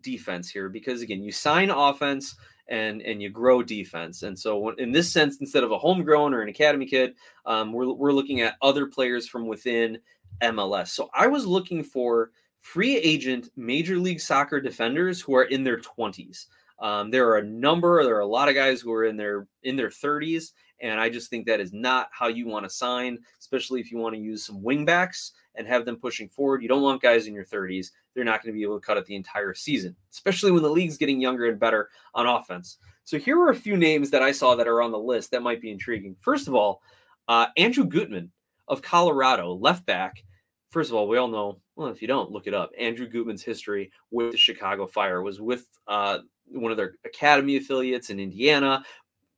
defense 0.01 0.49
here 0.49 0.69
because 0.69 1.01
again, 1.01 1.23
you 1.23 1.31
sign 1.31 1.69
offense 1.69 2.35
and 2.67 3.01
and 3.01 3.21
you 3.21 3.29
grow 3.29 3.63
defense. 3.63 4.23
And 4.23 4.37
so 4.37 4.69
in 4.71 4.91
this 4.91 5.11
sense, 5.11 5.37
instead 5.39 5.63
of 5.63 5.71
a 5.71 5.77
homegrown 5.77 6.33
or 6.33 6.41
an 6.41 6.49
academy 6.49 6.85
kid, 6.85 7.15
um, 7.45 7.71
we're 7.71 7.93
we're 7.93 8.11
looking 8.11 8.41
at 8.41 8.57
other 8.61 8.85
players 8.85 9.27
from 9.27 9.47
within 9.47 9.99
MLS. 10.41 10.89
So 10.89 11.09
I 11.13 11.27
was 11.27 11.45
looking 11.45 11.83
for 11.83 12.31
free 12.59 12.97
agent 12.97 13.49
Major 13.55 13.97
League 13.97 14.19
Soccer 14.19 14.59
defenders 14.59 15.21
who 15.21 15.35
are 15.35 15.45
in 15.45 15.63
their 15.63 15.79
20s. 15.79 16.45
Um, 16.81 17.11
there 17.11 17.27
are 17.29 17.37
a 17.37 17.43
number, 17.43 18.03
there 18.03 18.15
are 18.15 18.21
a 18.21 18.25
lot 18.25 18.49
of 18.49 18.55
guys 18.55 18.81
who 18.81 18.93
are 18.93 19.05
in 19.05 19.17
their 19.17 19.47
in 19.63 19.75
their 19.75 19.89
30s, 19.89 20.51
and 20.81 20.99
I 20.99 21.09
just 21.09 21.29
think 21.29 21.45
that 21.45 21.59
is 21.59 21.73
not 21.73 22.09
how 22.11 22.27
you 22.27 22.47
want 22.47 22.63
to 22.65 22.69
sign, 22.69 23.19
especially 23.39 23.81
if 23.81 23.91
you 23.91 23.97
want 23.97 24.15
to 24.15 24.21
use 24.21 24.45
some 24.45 24.61
wingbacks 24.61 25.31
and 25.55 25.67
have 25.67 25.85
them 25.85 25.97
pushing 25.97 26.29
forward. 26.29 26.61
You 26.61 26.69
don't 26.69 26.81
want 26.81 27.01
guys 27.01 27.27
in 27.27 27.33
your 27.33 27.45
30s; 27.45 27.87
they're 28.15 28.23
not 28.23 28.41
going 28.41 28.53
to 28.53 28.57
be 28.57 28.63
able 28.63 28.79
to 28.79 28.85
cut 28.85 28.97
it 28.97 29.05
the 29.05 29.15
entire 29.15 29.53
season, 29.53 29.95
especially 30.11 30.51
when 30.51 30.63
the 30.63 30.69
league's 30.69 30.97
getting 30.97 31.19
younger 31.19 31.47
and 31.47 31.59
better 31.59 31.89
on 32.13 32.27
offense. 32.27 32.77
So 33.03 33.17
here 33.17 33.39
are 33.39 33.49
a 33.49 33.55
few 33.55 33.75
names 33.75 34.09
that 34.11 34.21
I 34.21 34.31
saw 34.31 34.55
that 34.55 34.67
are 34.67 34.81
on 34.81 34.91
the 34.91 34.99
list 34.99 35.31
that 35.31 35.41
might 35.41 35.61
be 35.61 35.71
intriguing. 35.71 36.15
First 36.21 36.47
of 36.47 36.55
all, 36.55 36.81
uh, 37.27 37.47
Andrew 37.57 37.85
Gutman 37.85 38.31
of 38.67 38.81
Colorado, 38.81 39.53
left 39.53 39.85
back. 39.85 40.23
First 40.69 40.91
of 40.91 40.95
all, 40.95 41.07
we 41.07 41.17
all 41.17 41.27
know. 41.27 41.59
Well, 41.75 41.87
if 41.87 42.01
you 42.01 42.07
don't, 42.07 42.31
look 42.31 42.45
it 42.45 42.53
up. 42.53 42.71
Andrew 42.77 43.07
Gutman's 43.07 43.41
history 43.41 43.91
with 44.11 44.31
the 44.31 44.37
Chicago 44.37 44.85
Fire 44.85 45.23
was 45.23 45.41
with 45.41 45.65
uh, 45.87 46.19
one 46.51 46.71
of 46.71 46.77
their 46.77 46.93
academy 47.05 47.57
affiliates 47.57 48.09
in 48.09 48.19
Indiana, 48.19 48.83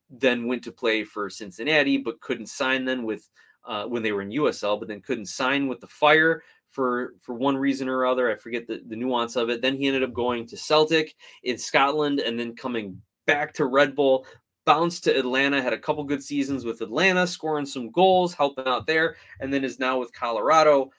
then 0.09 0.45
went 0.45 0.63
to 0.63 0.71
play 0.71 1.03
for 1.03 1.29
Cincinnati, 1.29 1.97
but 1.97 2.19
couldn't 2.21 2.47
sign 2.47 2.85
then 2.85 3.03
with 3.03 3.29
uh, 3.65 3.85
when 3.85 4.03
they 4.03 4.11
were 4.11 4.21
in 4.21 4.31
USL, 4.31 4.79
but 4.79 4.87
then 4.87 5.01
couldn't 5.01 5.27
sign 5.27 5.67
with 5.67 5.79
the 5.79 5.87
Fire 5.87 6.43
for 6.69 7.13
for 7.19 7.35
one 7.35 7.57
reason 7.57 7.87
or 7.87 8.05
other. 8.05 8.31
I 8.31 8.35
forget 8.35 8.67
the, 8.67 8.81
the 8.87 8.95
nuance 8.95 9.35
of 9.35 9.49
it. 9.49 9.61
Then 9.61 9.75
he 9.75 9.87
ended 9.87 10.03
up 10.03 10.13
going 10.13 10.47
to 10.47 10.57
Celtic 10.57 11.15
in 11.43 11.57
Scotland 11.57 12.19
and 12.19 12.39
then 12.39 12.55
coming 12.55 13.01
back 13.25 13.53
to 13.53 13.65
Red 13.65 13.95
Bull. 13.95 14.25
Bounced 14.63 15.03
to 15.05 15.17
Atlanta, 15.17 15.59
had 15.59 15.73
a 15.73 15.77
couple 15.77 16.03
good 16.03 16.23
seasons 16.23 16.65
with 16.65 16.81
Atlanta, 16.81 17.25
scoring 17.25 17.65
some 17.65 17.89
goals, 17.89 18.35
helping 18.35 18.67
out 18.67 18.85
there, 18.85 19.15
and 19.39 19.51
then 19.51 19.63
is 19.63 19.79
now 19.79 19.99
with 19.99 20.13
Colorado. 20.13 20.91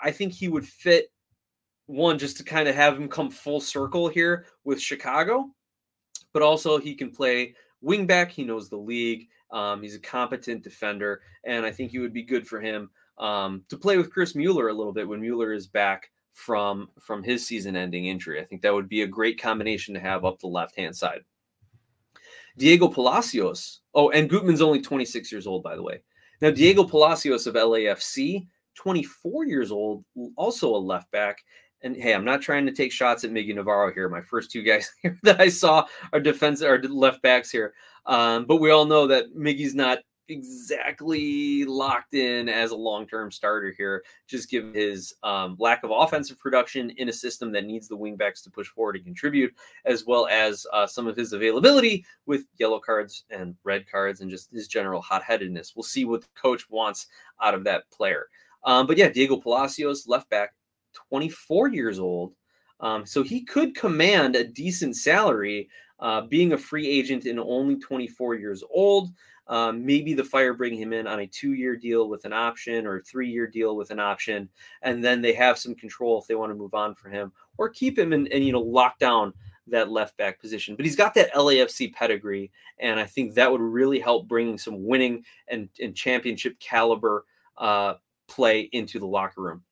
I 0.00 0.12
think 0.12 0.32
he 0.32 0.48
would 0.48 0.64
fit 0.66 1.10
one 1.86 2.18
just 2.18 2.36
to 2.38 2.44
kind 2.44 2.68
of 2.68 2.74
have 2.74 2.96
him 2.96 3.08
come 3.08 3.30
full 3.30 3.60
circle 3.60 4.08
here 4.08 4.46
with 4.64 4.80
Chicago, 4.80 5.50
but 6.32 6.42
also 6.42 6.78
he 6.78 6.94
can 6.94 7.10
play 7.10 7.54
wingback. 7.84 8.30
He 8.30 8.44
knows 8.44 8.68
the 8.68 8.76
league. 8.76 9.28
Um, 9.50 9.82
he's 9.82 9.94
a 9.94 10.00
competent 10.00 10.62
defender, 10.62 11.20
and 11.44 11.66
I 11.66 11.70
think 11.70 11.92
it 11.92 11.98
would 11.98 12.14
be 12.14 12.22
good 12.22 12.46
for 12.46 12.60
him 12.60 12.90
um, 13.18 13.64
to 13.68 13.76
play 13.76 13.98
with 13.98 14.10
Chris 14.10 14.34
Mueller 14.34 14.68
a 14.68 14.74
little 14.74 14.92
bit 14.92 15.06
when 15.06 15.20
Mueller 15.20 15.52
is 15.52 15.66
back 15.66 16.10
from 16.32 16.88
from 16.98 17.22
his 17.22 17.46
season-ending 17.46 18.06
injury. 18.06 18.40
I 18.40 18.44
think 18.44 18.62
that 18.62 18.72
would 18.72 18.88
be 18.88 19.02
a 19.02 19.06
great 19.06 19.40
combination 19.40 19.92
to 19.94 20.00
have 20.00 20.24
up 20.24 20.38
the 20.38 20.46
left-hand 20.46 20.96
side. 20.96 21.20
Diego 22.56 22.88
Palacios. 22.88 23.80
Oh, 23.94 24.10
and 24.10 24.28
Gutman's 24.28 24.62
only 24.62 24.80
26 24.80 25.30
years 25.30 25.46
old, 25.46 25.62
by 25.62 25.76
the 25.76 25.82
way. 25.82 26.02
Now, 26.40 26.50
Diego 26.50 26.84
Palacios 26.84 27.46
of 27.46 27.54
LAFC, 27.54 28.46
24 28.74 29.46
years 29.46 29.70
old, 29.70 30.04
also 30.36 30.74
a 30.74 30.76
left 30.76 31.10
back, 31.10 31.38
and 31.82 31.96
hey, 31.96 32.14
I'm 32.14 32.24
not 32.24 32.42
trying 32.42 32.66
to 32.66 32.72
take 32.72 32.92
shots 32.92 33.24
at 33.24 33.30
Miggy 33.30 33.54
Navarro 33.54 33.92
here. 33.92 34.08
My 34.08 34.22
first 34.22 34.50
two 34.50 34.62
guys 34.62 34.90
that 35.22 35.40
I 35.40 35.48
saw 35.48 35.86
are 36.12 36.20
defense 36.20 36.62
or 36.62 36.80
left 36.82 37.22
backs 37.22 37.50
here. 37.50 37.74
Um, 38.06 38.46
but 38.46 38.56
we 38.56 38.70
all 38.70 38.84
know 38.84 39.06
that 39.06 39.36
Miggy's 39.36 39.74
not 39.74 39.98
exactly 40.28 41.64
locked 41.64 42.14
in 42.14 42.48
as 42.48 42.70
a 42.70 42.76
long-term 42.76 43.30
starter 43.30 43.74
here, 43.76 44.02
just 44.26 44.50
given 44.50 44.72
his 44.72 45.14
um, 45.22 45.56
lack 45.58 45.82
of 45.84 45.90
offensive 45.90 46.38
production 46.38 46.90
in 46.90 47.08
a 47.08 47.12
system 47.12 47.52
that 47.52 47.64
needs 47.64 47.88
the 47.88 47.96
wingbacks 47.96 48.42
to 48.42 48.50
push 48.50 48.68
forward 48.68 48.96
and 48.96 49.04
contribute, 49.04 49.52
as 49.84 50.06
well 50.06 50.26
as 50.28 50.66
uh, 50.72 50.86
some 50.86 51.06
of 51.06 51.16
his 51.16 51.32
availability 51.32 52.04
with 52.26 52.46
yellow 52.58 52.80
cards 52.80 53.24
and 53.30 53.54
red 53.64 53.88
cards 53.90 54.20
and 54.20 54.30
just 54.30 54.50
his 54.50 54.68
general 54.68 55.02
hot-headedness. 55.02 55.74
We'll 55.76 55.82
see 55.82 56.04
what 56.04 56.22
the 56.22 56.28
coach 56.34 56.68
wants 56.70 57.08
out 57.40 57.54
of 57.54 57.64
that 57.64 57.90
player. 57.90 58.26
Um, 58.64 58.86
but 58.86 58.96
yeah, 58.96 59.08
Diego 59.08 59.36
Palacios, 59.36 60.06
left 60.06 60.30
back, 60.30 60.54
24 61.08 61.68
years 61.68 61.98
old. 61.98 62.34
Um, 62.80 63.06
so 63.06 63.22
he 63.22 63.42
could 63.42 63.76
command 63.76 64.34
a 64.34 64.44
decent 64.44 64.96
salary 64.96 65.68
uh, 66.00 66.22
being 66.22 66.52
a 66.52 66.58
free 66.58 66.88
agent 66.88 67.26
and 67.26 67.38
only 67.38 67.76
24 67.76 68.34
years 68.34 68.64
old. 68.70 69.10
Um, 69.46 69.84
maybe 69.84 70.14
the 70.14 70.24
Fire 70.24 70.54
bring 70.54 70.74
him 70.74 70.92
in 70.92 71.06
on 71.06 71.20
a 71.20 71.26
two 71.26 71.54
year 71.54 71.76
deal 71.76 72.08
with 72.08 72.24
an 72.24 72.32
option 72.32 72.86
or 72.86 73.00
three 73.00 73.28
year 73.28 73.46
deal 73.46 73.76
with 73.76 73.90
an 73.90 74.00
option. 74.00 74.48
And 74.82 75.04
then 75.04 75.20
they 75.20 75.32
have 75.34 75.58
some 75.58 75.74
control 75.74 76.20
if 76.20 76.26
they 76.26 76.34
want 76.34 76.50
to 76.50 76.56
move 76.56 76.74
on 76.74 76.94
for 76.94 77.08
him 77.08 77.32
or 77.58 77.68
keep 77.68 77.98
him 77.98 78.12
and, 78.12 78.28
and 78.32 78.44
you 78.44 78.52
know, 78.52 78.60
lock 78.60 78.98
down 78.98 79.32
that 79.68 79.90
left 79.90 80.16
back 80.16 80.40
position. 80.40 80.74
But 80.74 80.84
he's 80.84 80.96
got 80.96 81.14
that 81.14 81.32
LAFC 81.34 81.92
pedigree. 81.92 82.50
And 82.78 82.98
I 82.98 83.04
think 83.04 83.34
that 83.34 83.50
would 83.50 83.60
really 83.60 84.00
help 84.00 84.26
bringing 84.26 84.58
some 84.58 84.84
winning 84.84 85.24
and, 85.48 85.68
and 85.80 85.94
championship 85.94 86.58
caliber 86.58 87.24
uh, 87.58 87.94
play 88.26 88.62
into 88.72 88.98
the 88.98 89.06
locker 89.06 89.42
room. 89.42 89.62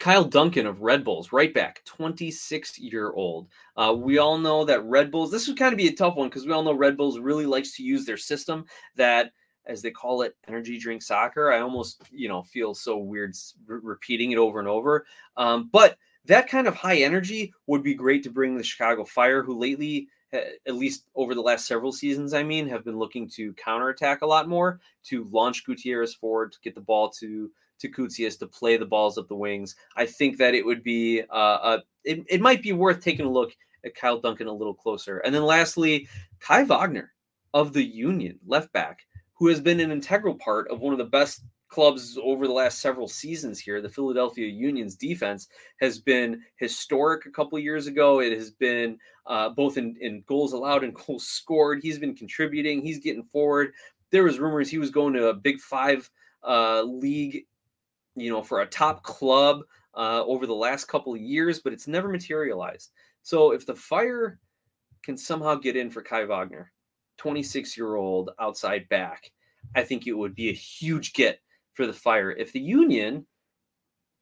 Kyle 0.00 0.24
Duncan 0.24 0.66
of 0.66 0.80
Red 0.80 1.04
Bulls, 1.04 1.30
right 1.30 1.52
back, 1.52 1.84
26 1.84 2.78
year 2.78 3.12
old. 3.12 3.48
Uh, 3.76 3.94
we 3.96 4.16
all 4.16 4.38
know 4.38 4.64
that 4.64 4.82
Red 4.84 5.10
Bulls, 5.10 5.30
this 5.30 5.46
would 5.46 5.58
kind 5.58 5.74
of 5.74 5.76
be 5.76 5.88
a 5.88 5.94
tough 5.94 6.16
one 6.16 6.30
because 6.30 6.46
we 6.46 6.52
all 6.52 6.62
know 6.62 6.72
Red 6.72 6.96
Bulls 6.96 7.18
really 7.18 7.44
likes 7.44 7.76
to 7.76 7.82
use 7.82 8.06
their 8.06 8.16
system 8.16 8.64
that, 8.96 9.30
as 9.66 9.82
they 9.82 9.90
call 9.90 10.22
it, 10.22 10.34
energy 10.48 10.78
drink 10.78 11.02
soccer. 11.02 11.52
I 11.52 11.60
almost, 11.60 12.02
you 12.10 12.28
know, 12.28 12.42
feel 12.42 12.74
so 12.74 12.96
weird 12.96 13.34
re- 13.66 13.80
repeating 13.82 14.32
it 14.32 14.38
over 14.38 14.58
and 14.58 14.66
over. 14.66 15.04
Um, 15.36 15.68
but 15.70 15.98
that 16.24 16.48
kind 16.48 16.66
of 16.66 16.74
high 16.74 16.96
energy 16.96 17.52
would 17.66 17.82
be 17.82 17.94
great 17.94 18.22
to 18.22 18.30
bring 18.30 18.56
the 18.56 18.64
Chicago 18.64 19.04
Fire, 19.04 19.42
who 19.42 19.58
lately, 19.58 20.08
at 20.32 20.76
least 20.76 21.08
over 21.14 21.34
the 21.34 21.42
last 21.42 21.66
several 21.66 21.92
seasons, 21.92 22.32
I 22.32 22.42
mean, 22.42 22.66
have 22.68 22.86
been 22.86 22.98
looking 22.98 23.28
to 23.30 23.52
counterattack 23.54 24.22
a 24.22 24.26
lot 24.26 24.48
more, 24.48 24.80
to 25.04 25.24
launch 25.24 25.66
Gutierrez 25.66 26.14
forward, 26.14 26.52
to 26.52 26.60
get 26.62 26.74
the 26.74 26.80
ball 26.80 27.10
to 27.18 27.50
to 27.80 27.88
Koutsias 27.88 28.38
to 28.38 28.46
play 28.46 28.76
the 28.76 28.86
balls 28.86 29.18
up 29.18 29.28
the 29.28 29.34
wings. 29.34 29.74
I 29.96 30.06
think 30.06 30.38
that 30.38 30.54
it 30.54 30.64
would 30.64 30.82
be 30.82 31.22
uh, 31.30 31.32
uh, 31.32 31.78
it, 32.04 32.24
it 32.28 32.40
might 32.40 32.62
be 32.62 32.72
worth 32.72 33.02
taking 33.02 33.26
a 33.26 33.30
look 33.30 33.52
at 33.84 33.94
Kyle 33.94 34.20
Duncan 34.20 34.46
a 34.46 34.52
little 34.52 34.74
closer. 34.74 35.18
And 35.18 35.34
then 35.34 35.42
lastly, 35.42 36.08
Kai 36.38 36.64
Wagner 36.64 37.12
of 37.54 37.72
the 37.72 37.82
Union, 37.82 38.38
left 38.46 38.72
back, 38.72 39.00
who 39.34 39.48
has 39.48 39.60
been 39.60 39.80
an 39.80 39.90
integral 39.90 40.34
part 40.34 40.70
of 40.70 40.80
one 40.80 40.92
of 40.92 40.98
the 40.98 41.04
best 41.04 41.42
clubs 41.68 42.18
over 42.22 42.46
the 42.46 42.52
last 42.52 42.80
several 42.80 43.08
seasons 43.08 43.58
here. 43.58 43.80
The 43.80 43.88
Philadelphia 43.88 44.46
Union's 44.46 44.96
defense 44.96 45.48
has 45.80 45.98
been 45.98 46.42
historic 46.56 47.26
a 47.26 47.30
couple 47.30 47.58
years 47.58 47.86
ago. 47.86 48.20
It 48.20 48.36
has 48.36 48.50
been 48.50 48.98
uh, 49.26 49.50
both 49.50 49.78
in, 49.78 49.96
in 50.00 50.24
goals 50.26 50.52
allowed 50.52 50.84
and 50.84 50.94
goals 51.06 51.26
scored. 51.26 51.80
He's 51.82 51.98
been 51.98 52.14
contributing. 52.14 52.82
He's 52.82 52.98
getting 52.98 53.24
forward. 53.24 53.72
There 54.10 54.24
was 54.24 54.40
rumors 54.40 54.68
he 54.68 54.78
was 54.78 54.90
going 54.90 55.14
to 55.14 55.28
a 55.28 55.34
Big 55.34 55.60
Five 55.60 56.10
uh, 56.42 56.82
league 56.82 57.46
you 58.14 58.30
know, 58.30 58.42
for 58.42 58.60
a 58.60 58.66
top 58.66 59.02
club 59.02 59.62
uh, 59.94 60.22
over 60.24 60.46
the 60.46 60.54
last 60.54 60.86
couple 60.86 61.14
of 61.14 61.20
years, 61.20 61.60
but 61.60 61.72
it's 61.72 61.88
never 61.88 62.08
materialized. 62.08 62.90
So 63.22 63.52
if 63.52 63.66
the 63.66 63.74
Fire 63.74 64.38
can 65.02 65.16
somehow 65.16 65.54
get 65.56 65.76
in 65.76 65.90
for 65.90 66.02
Kai 66.02 66.24
Wagner, 66.24 66.72
26 67.18 67.76
year 67.76 67.96
old 67.96 68.30
outside 68.40 68.88
back, 68.88 69.30
I 69.74 69.82
think 69.82 70.06
it 70.06 70.12
would 70.12 70.34
be 70.34 70.48
a 70.48 70.54
huge 70.54 71.12
get 71.12 71.40
for 71.72 71.86
the 71.86 71.92
Fire. 71.92 72.30
If 72.30 72.52
the 72.52 72.60
Union, 72.60 73.26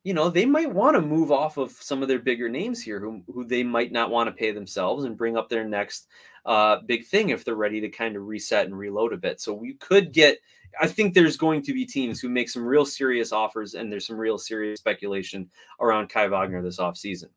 you 0.05 0.15
know, 0.15 0.31
they 0.31 0.47
might 0.47 0.73
want 0.73 0.97
to 0.97 1.03
move 1.03 1.31
off 1.31 1.57
of 1.57 1.73
some 1.73 2.03
of 2.03 2.09
their 2.09 2.19
bigger 2.19 2.49
names 2.49 2.83
here 2.83 3.01
who, 3.01 3.23
who 3.33 3.45
they 3.45 3.63
might 3.63 3.93
not 3.93 4.11
want 4.11 4.29
to 4.29 4.33
pay 4.33 4.53
themselves 4.53 5.05
and 5.05 5.17
bring 5.17 5.37
up 5.37 5.49
their 5.49 5.65
next 5.65 6.07
uh, 6.47 6.79
big 6.87 7.07
thing 7.07 7.29
if 7.29 7.45
they're 7.45 7.55
ready 7.55 7.81
to 7.81 7.89
kind 7.89 8.17
of 8.17 8.27
reset 8.27 8.67
and 8.67 8.79
reload 8.79 9.13
a 9.13 9.19
bit. 9.19 9.41
So 9.41 9.53
we 9.53 9.75
could 9.75 10.13
get 10.13 10.39
I 10.81 10.87
think 10.87 11.15
there's 11.15 11.37
going 11.37 11.63
to 11.63 11.73
be 11.73 11.85
teams 11.85 12.21
who 12.21 12.29
make 12.29 12.49
some 12.49 12.65
real 12.65 12.85
serious 12.85 13.33
offers, 13.33 13.75
and 13.75 13.91
there's 13.91 14.07
some 14.07 14.17
real 14.19 14.39
serious 14.39 14.81
speculation 14.81 15.51
around 15.81 16.09
Kai 16.09 16.29
Wagner 16.29 16.63
this 16.63 16.79
offseason. 16.79 17.29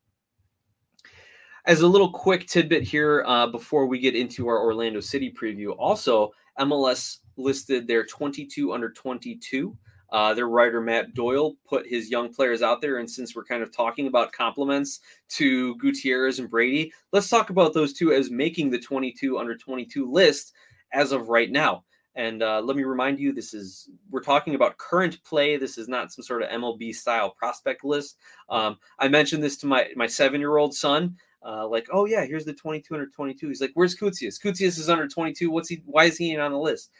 As 1.65 1.81
a 1.81 1.87
little 1.87 2.11
quick 2.11 2.47
tidbit 2.47 2.83
here 2.83 3.23
uh, 3.27 3.47
before 3.47 3.85
we 3.85 3.99
get 3.99 4.15
into 4.15 4.47
our 4.47 4.63
Orlando 4.63 4.99
City 4.99 5.31
preview, 5.31 5.75
also 5.77 6.31
MLS 6.59 7.19
listed 7.37 7.87
their 7.87 8.05
22 8.05 8.73
under 8.73 8.89
22. 8.91 9.77
Uh, 10.11 10.33
their 10.33 10.49
writer 10.49 10.81
Matt 10.81 11.13
Doyle 11.13 11.55
put 11.65 11.87
his 11.87 12.09
young 12.09 12.33
players 12.33 12.61
out 12.61 12.81
there, 12.81 12.97
and 12.97 13.09
since 13.09 13.33
we're 13.33 13.45
kind 13.45 13.63
of 13.63 13.71
talking 13.71 14.07
about 14.07 14.33
compliments 14.33 14.99
to 15.29 15.77
Gutierrez 15.77 16.39
and 16.39 16.49
Brady, 16.49 16.91
let's 17.13 17.29
talk 17.29 17.49
about 17.49 17.73
those 17.73 17.93
two 17.93 18.11
as 18.11 18.29
making 18.29 18.71
the 18.71 18.79
22 18.79 19.37
under 19.37 19.55
22 19.55 20.11
list 20.11 20.53
as 20.91 21.13
of 21.13 21.29
right 21.29 21.49
now. 21.49 21.85
And 22.15 22.43
uh, 22.43 22.61
let 22.61 22.75
me 22.75 22.83
remind 22.83 23.19
you, 23.19 23.31
this 23.31 23.53
is 23.53 23.89
we're 24.09 24.21
talking 24.21 24.55
about 24.55 24.77
current 24.77 25.23
play. 25.23 25.57
This 25.57 25.77
is 25.77 25.87
not 25.87 26.11
some 26.11 26.23
sort 26.23 26.43
of 26.43 26.49
MLB 26.49 26.93
style 26.93 27.29
prospect 27.29 27.85
list. 27.85 28.17
Um, 28.49 28.77
I 28.99 29.07
mentioned 29.07 29.41
this 29.41 29.57
to 29.57 29.67
my 29.67 29.87
my 29.95 30.07
seven 30.07 30.41
year 30.41 30.57
old 30.57 30.73
son. 30.73 31.15
Uh, 31.43 31.67
like, 31.67 31.87
oh 31.91 32.05
yeah, 32.05 32.25
here's 32.25 32.45
the 32.45 32.53
22 32.53 32.93
under 32.93 33.07
22. 33.07 33.47
He's 33.47 33.61
like, 33.61 33.71
where's 33.73 33.95
Koutsias? 33.95 34.39
Koutsias 34.39 34.77
is 34.77 34.89
under 34.89 35.07
22. 35.07 35.49
What's 35.49 35.69
he? 35.69 35.81
Why 35.85 36.05
is 36.05 36.17
he 36.17 36.37
on 36.37 36.51
the 36.51 36.57
list? 36.57 36.91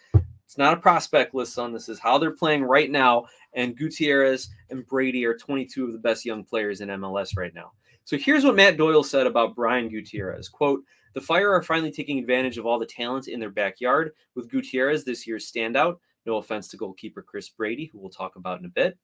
It's 0.52 0.58
not 0.58 0.74
a 0.74 0.82
prospect 0.82 1.34
list, 1.34 1.54
son. 1.54 1.72
This 1.72 1.88
is 1.88 2.00
how 2.00 2.18
they're 2.18 2.32
playing 2.32 2.64
right 2.64 2.92
now. 2.92 3.26
And 3.54 3.78
Gutierrez 3.78 4.50
and 4.70 4.86
Brady 4.86 5.26
are 5.26 5.38
22 5.38 5.86
of 5.86 5.94
the 5.94 6.00
best 6.00 6.26
young 6.26 6.44
players 6.44 6.82
in 6.82 6.90
MLS 6.90 7.38
right 7.38 7.54
now. 7.54 7.72
So 8.04 8.18
here's 8.18 8.44
what 8.44 8.56
Matt 8.56 8.78
Doyle 8.78 9.04
said 9.04 9.28
about 9.28 9.56
Brian 9.56 9.88
Gutierrez. 9.88 10.50
Quote, 10.50 10.84
the 11.14 11.22
Fire 11.22 11.52
are 11.54 11.64
finally 11.64 11.92
taking 11.92 12.20
advantage 12.20 12.58
of 12.58 12.66
all 12.66 12.80
the 12.80 12.86
talent 12.86 13.28
in 13.28 13.40
their 13.40 13.50
backyard, 13.50 14.12
with 14.36 14.50
Gutierrez 14.50 15.04
this 15.04 15.28
year's 15.28 15.52
standout. 15.52 15.98
No 16.26 16.38
offense 16.38 16.68
to 16.70 16.78
goalkeeper 16.78 17.22
Chris 17.22 17.50
Brady, 17.50 17.86
who 17.86 18.00
we'll 18.00 18.10
talk 18.10 18.36
about 18.36 18.60
in 18.60 18.66
a 18.66 18.70
bit. 18.70 18.98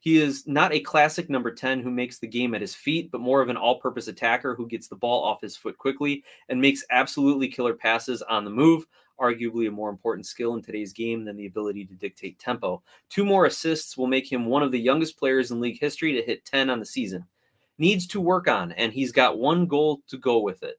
He 0.00 0.18
is 0.18 0.46
not 0.46 0.72
a 0.72 0.80
classic 0.80 1.28
number 1.28 1.52
10 1.52 1.80
who 1.80 1.90
makes 1.90 2.18
the 2.18 2.26
game 2.26 2.54
at 2.54 2.60
his 2.60 2.74
feet, 2.74 3.10
but 3.10 3.20
more 3.20 3.40
of 3.42 3.48
an 3.48 3.56
all 3.56 3.78
purpose 3.78 4.08
attacker 4.08 4.54
who 4.54 4.68
gets 4.68 4.88
the 4.88 4.96
ball 4.96 5.22
off 5.22 5.40
his 5.40 5.56
foot 5.56 5.76
quickly 5.78 6.24
and 6.48 6.60
makes 6.60 6.84
absolutely 6.90 7.48
killer 7.48 7.74
passes 7.74 8.22
on 8.22 8.44
the 8.44 8.50
move. 8.50 8.86
Arguably 9.20 9.68
a 9.68 9.70
more 9.70 9.90
important 9.90 10.26
skill 10.26 10.54
in 10.54 10.62
today's 10.62 10.92
game 10.92 11.24
than 11.24 11.36
the 11.36 11.46
ability 11.46 11.84
to 11.86 11.94
dictate 11.94 12.38
tempo. 12.38 12.82
Two 13.08 13.24
more 13.24 13.46
assists 13.46 13.96
will 13.96 14.06
make 14.06 14.30
him 14.30 14.46
one 14.46 14.62
of 14.62 14.72
the 14.72 14.80
youngest 14.80 15.18
players 15.18 15.50
in 15.50 15.60
league 15.60 15.80
history 15.80 16.12
to 16.12 16.22
hit 16.22 16.44
10 16.44 16.70
on 16.70 16.80
the 16.80 16.86
season. 16.86 17.24
Needs 17.78 18.06
to 18.08 18.20
work 18.20 18.48
on, 18.48 18.72
and 18.72 18.92
he's 18.92 19.12
got 19.12 19.38
one 19.38 19.66
goal 19.66 20.00
to 20.08 20.16
go 20.16 20.40
with 20.40 20.62
it. 20.62 20.76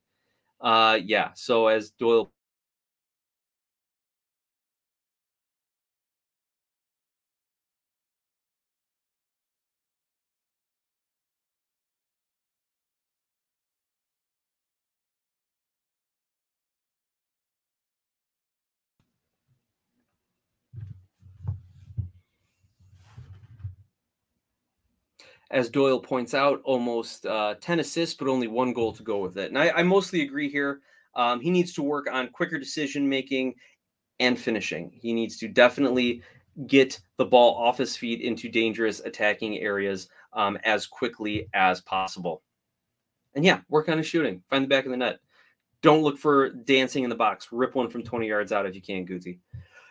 Uh, 0.63 0.99
yeah. 1.04 1.32
So 1.36 1.67
as 1.67 1.91
Doyle 1.91 2.32
as 25.53 25.69
Doyle 25.69 25.99
points 25.99 26.33
out, 26.33 26.61
almost 26.63 27.27
uh, 27.27 27.53
10 27.61 27.79
assists, 27.79 28.15
but 28.15 28.27
only 28.27 28.47
one 28.47 28.73
goal 28.73 28.91
to 28.91 29.03
go 29.03 29.19
with 29.19 29.37
it. 29.37 29.49
And 29.49 29.57
I, 29.57 29.69
I 29.69 29.83
mostly 29.83 30.23
agree 30.23 30.49
here. 30.49 30.81
Um, 31.15 31.39
he 31.39 31.51
needs 31.51 31.73
to 31.73 31.83
work 31.83 32.07
on 32.11 32.29
quicker 32.29 32.57
decision 32.57 33.07
making 33.07 33.53
and 34.19 34.37
finishing. 34.37 34.91
He 34.91 35.13
needs 35.13 35.37
to 35.37 35.47
definitely 35.47 36.23
get 36.65 36.99
the 37.17 37.25
ball 37.25 37.55
off 37.55 37.77
his 37.77 37.95
feet 37.95 38.21
into 38.21 38.49
dangerous 38.49 38.99
attacking 39.01 39.59
areas 39.59 40.09
um, 40.33 40.57
as 40.63 40.87
quickly 40.87 41.47
as 41.53 41.81
possible. 41.81 42.41
And 43.35 43.45
yeah, 43.45 43.61
work 43.69 43.89
on 43.89 43.99
his 43.99 44.07
shooting. 44.07 44.41
Find 44.49 44.63
the 44.63 44.69
back 44.69 44.85
of 44.85 44.91
the 44.91 44.97
net. 44.97 45.19
Don't 45.83 46.01
look 46.01 46.17
for 46.17 46.49
dancing 46.49 47.03
in 47.03 47.11
the 47.11 47.15
box. 47.15 47.49
Rip 47.51 47.75
one 47.75 47.91
from 47.91 48.01
20 48.01 48.27
yards 48.27 48.51
out 48.51 48.65
if 48.65 48.73
you 48.73 48.81
can, 48.81 49.05
Guti. 49.05 49.37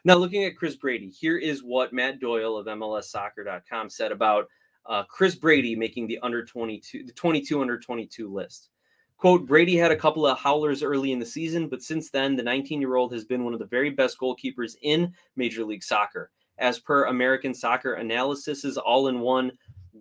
Now, 0.05 0.15
looking 0.15 0.45
at 0.45 0.57
Chris 0.57 0.75
Brady, 0.75 1.09
here 1.09 1.39
is 1.39 1.63
what 1.63 1.93
Matt 1.93 2.19
Doyle 2.19 2.57
of 2.57 2.67
MLSsoccer.com 2.67 3.91
said 3.91 4.11
about 4.11 4.49
uh, 4.87 5.05
Chris 5.05 5.35
Brady 5.35 5.77
making 5.77 6.07
the 6.07 6.19
under 6.23 6.45
22, 6.45 7.05
the 7.05 7.13
22 7.13 7.61
under 7.61 7.79
22 7.79 8.33
list. 8.33 8.71
Quote, 9.17 9.47
Brady 9.47 9.77
had 9.77 9.93
a 9.93 9.97
couple 9.97 10.27
of 10.27 10.39
howlers 10.39 10.83
early 10.83 11.13
in 11.13 11.21
the 11.21 11.27
season, 11.27 11.69
but 11.69 11.83
since 11.83 12.11
then, 12.11 12.35
the 12.35 12.43
19 12.43 12.81
year 12.81 12.97
old 12.97 13.13
has 13.13 13.25
been 13.25 13.45
one 13.45 13.53
of 13.53 13.61
the 13.61 13.67
very 13.67 13.91
best 13.91 14.19
goalkeepers 14.19 14.75
in 14.83 15.13
Major 15.37 15.65
League 15.65 15.85
Soccer. 15.85 16.31
As 16.59 16.81
per 16.81 17.05
American 17.05 17.55
Soccer 17.55 17.97
Analysis's 17.97 18.77
all 18.77 19.09
in 19.09 19.21
one 19.21 19.53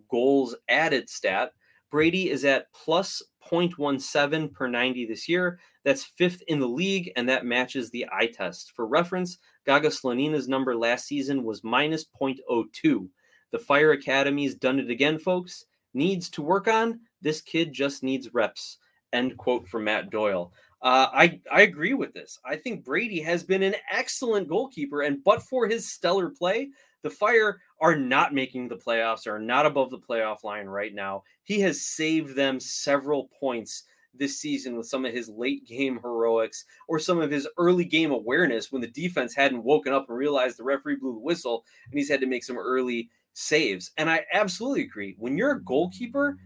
goals 0.10 0.56
added 0.70 1.08
stat, 1.08 1.52
Brady 1.92 2.30
is 2.30 2.46
at 2.46 2.72
plus 2.74 3.22
0.17 3.48 4.52
per 4.54 4.68
90 4.68 5.06
this 5.06 5.30
year. 5.30 5.60
That's 5.84 6.04
fifth 6.04 6.42
in 6.48 6.60
the 6.60 6.68
league, 6.68 7.12
and 7.16 7.28
that 7.30 7.46
matches 7.46 7.90
the 7.90 8.08
eye 8.12 8.28
test. 8.28 8.72
For 8.72 8.88
reference, 8.88 9.38
Gaga 9.66 9.90
Slonina's 9.90 10.48
number 10.48 10.76
last 10.76 11.06
season 11.06 11.44
was 11.44 11.64
minus 11.64 12.06
0.02. 12.06 13.08
The 13.52 13.60
Fire 13.60 13.92
Academy's 13.92 14.56
done 14.56 14.80
it 14.80 14.90
again, 14.90 15.20
folks. 15.20 15.66
Needs 15.94 16.30
to 16.32 16.42
work 16.42 16.68
on. 16.68 17.02
This 17.22 17.42
kid 17.42 17.74
just 17.74 18.02
needs 18.02 18.34
reps. 18.34 18.78
End 19.14 19.38
quote 19.38 19.68
from 19.68 19.84
Matt 19.84 20.10
Doyle. 20.10 20.54
Uh, 20.82 21.08
I 21.14 21.40
I 21.52 21.62
agree 21.62 21.94
with 21.94 22.14
this. 22.14 22.40
I 22.44 22.56
think 22.56 22.84
Brady 22.84 23.20
has 23.22 23.44
been 23.44 23.62
an 23.62 23.76
excellent 23.92 24.48
goalkeeper, 24.48 25.02
and 25.02 25.24
but 25.24 25.44
for 25.44 25.68
his 25.68 25.92
stellar 25.92 26.30
play, 26.30 26.70
the 27.04 27.10
Fire 27.10 27.60
are 27.80 27.96
not 27.96 28.34
making 28.34 28.68
the 28.68 28.78
playoffs, 28.78 29.28
are 29.28 29.40
not 29.40 29.66
above 29.66 29.92
the 29.92 30.00
playoff 30.00 30.44
line 30.44 30.66
right 30.66 30.94
now. 30.94 31.24
He 31.44 31.60
has 31.62 31.82
saved 31.82 32.36
them 32.36 32.60
several 32.60 33.30
points 33.40 33.84
this 34.14 34.40
season 34.40 34.76
with 34.76 34.88
some 34.88 35.06
of 35.06 35.14
his 35.14 35.30
late 35.30 35.66
game 35.66 36.00
heroics 36.02 36.66
or 36.88 37.00
some 37.00 37.22
of 37.22 37.32
his 37.32 37.48
early 37.58 37.86
game 37.86 38.12
awareness 38.12 38.72
when 38.72 38.82
the 38.82 38.88
defense 38.88 39.34
hadn't 39.34 39.64
woken 39.64 39.94
up 39.94 40.08
and 40.10 40.18
realized 40.18 40.58
the 40.58 40.64
referee 40.64 40.98
blew 40.98 41.14
the 41.14 41.20
whistle, 41.20 41.64
and 41.90 41.98
he's 41.98 42.10
had 42.10 42.22
to 42.22 42.28
make 42.28 42.44
some 42.44 42.58
early 42.58 43.10
saves. 43.34 43.92
And 43.98 44.10
I 44.10 44.26
absolutely 44.34 44.84
agree. 44.84 45.16
When 45.18 45.38
you're 45.38 45.52
a 45.52 45.64
goalkeeper, 45.64 46.38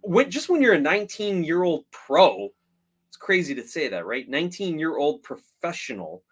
when 0.00 0.30
just 0.30 0.48
when 0.48 0.62
you're 0.62 0.74
a 0.74 0.80
19 0.80 1.44
year 1.44 1.62
old 1.64 1.84
pro, 1.90 2.48
it's 3.08 3.16
crazy 3.16 3.54
to 3.54 3.66
say 3.66 3.88
that, 3.88 4.06
right? 4.06 4.28
19 4.28 4.78
year 4.78 4.98
old 4.98 5.22
professional, 5.22 6.22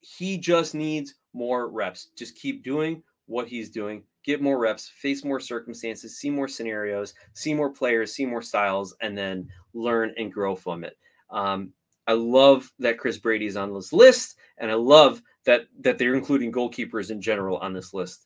he 0.00 0.38
just 0.38 0.74
needs 0.74 1.14
more 1.32 1.68
reps. 1.68 2.08
Just 2.16 2.36
keep 2.36 2.64
doing 2.64 3.02
what 3.26 3.48
he's 3.48 3.70
doing, 3.70 4.02
get 4.24 4.40
more 4.40 4.58
reps, 4.58 4.88
face 4.88 5.24
more 5.24 5.40
circumstances, 5.40 6.18
see 6.18 6.30
more 6.30 6.48
scenarios, 6.48 7.14
see 7.34 7.52
more 7.52 7.70
players, 7.70 8.14
see 8.14 8.24
more 8.24 8.42
styles, 8.42 8.94
and 9.00 9.16
then 9.18 9.48
learn 9.74 10.14
and 10.16 10.32
grow 10.32 10.54
from 10.54 10.84
it. 10.84 10.96
Um, 11.30 11.72
I 12.06 12.12
love 12.12 12.72
that 12.78 12.98
Chris 12.98 13.18
Brady 13.18 13.46
is 13.46 13.56
on 13.56 13.74
this 13.74 13.92
list, 13.92 14.36
and 14.58 14.70
I 14.70 14.74
love 14.74 15.20
that 15.44 15.62
that 15.80 15.98
they're 15.98 16.14
including 16.14 16.52
goalkeepers 16.52 17.10
in 17.10 17.20
general 17.20 17.58
on 17.58 17.72
this 17.72 17.92
list. 17.92 18.25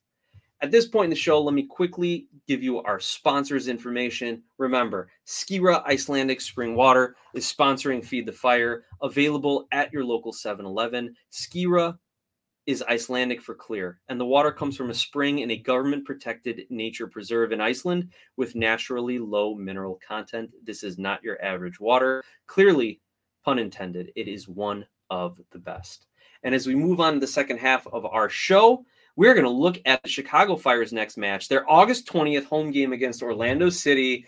At 0.63 0.71
this 0.71 0.87
point 0.87 1.05
in 1.05 1.11
the 1.11 1.17
show, 1.17 1.41
let 1.41 1.55
me 1.55 1.63
quickly 1.63 2.29
give 2.47 2.63
you 2.63 2.83
our 2.83 3.01
sponsors 3.01 3.69
information. 3.69 4.43
Remember, 4.59 5.09
Skira 5.27 5.83
Icelandic 5.87 6.43
Spring 6.43 6.75
Water 6.75 7.17
is 7.35 7.51
sponsoring 7.51 8.05
Feed 8.05 8.27
the 8.27 8.33
Fire, 8.33 8.85
available 9.01 9.67
at 9.73 9.91
your 9.91 10.05
local 10.05 10.35
7 10.35 10.67
Eleven. 10.67 11.17
Skira 11.33 11.97
is 12.67 12.85
Icelandic 12.89 13.41
for 13.41 13.55
clear, 13.55 14.01
and 14.09 14.21
the 14.21 14.27
water 14.27 14.53
comes 14.53 14.77
from 14.77 14.91
a 14.91 14.95
spring 14.95 15.39
in 15.39 15.51
a 15.51 15.57
government 15.57 16.05
protected 16.05 16.67
nature 16.69 17.07
preserve 17.07 17.53
in 17.53 17.61
Iceland 17.61 18.11
with 18.37 18.55
naturally 18.55 19.19
low 19.19 19.55
mineral 19.55 19.99
content. 20.07 20.51
This 20.63 20.83
is 20.83 20.99
not 20.99 21.25
your 21.25 21.43
average 21.43 21.81
water. 21.81 22.23
Clearly, 22.47 23.01
pun 23.45 23.59
intended, 23.59 24.13
it 24.15 24.29
is 24.29 24.47
one 24.47 24.85
of 25.09 25.41
the 25.53 25.59
best. 25.59 26.07
And 26.43 26.55
as 26.55 26.67
we 26.67 26.75
move 26.75 27.01
on 27.01 27.15
to 27.15 27.21
the 27.21 27.27
second 27.27 27.59
half 27.59 27.87
of 27.87 28.05
our 28.05 28.29
show, 28.29 28.85
we're 29.21 29.35
going 29.35 29.45
to 29.45 29.51
look 29.51 29.79
at 29.85 30.03
the 30.03 30.09
Chicago 30.09 30.57
Fire's 30.57 30.95
next 30.95 31.19
match, 31.19 31.47
their 31.47 31.71
August 31.71 32.11
20th 32.11 32.47
home 32.47 32.71
game 32.71 32.95
against 32.95 33.23
Orlando 33.23 33.69
City. 33.69 34.25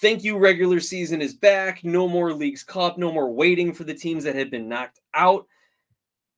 Thank 0.00 0.24
you, 0.24 0.38
regular 0.38 0.80
season 0.80 1.20
is 1.20 1.34
back. 1.34 1.84
No 1.84 2.08
more 2.08 2.32
Leagues 2.32 2.62
Cup, 2.62 2.96
no 2.96 3.12
more 3.12 3.30
waiting 3.30 3.74
for 3.74 3.84
the 3.84 3.92
teams 3.92 4.24
that 4.24 4.34
had 4.34 4.50
been 4.50 4.66
knocked 4.66 4.98
out. 5.12 5.46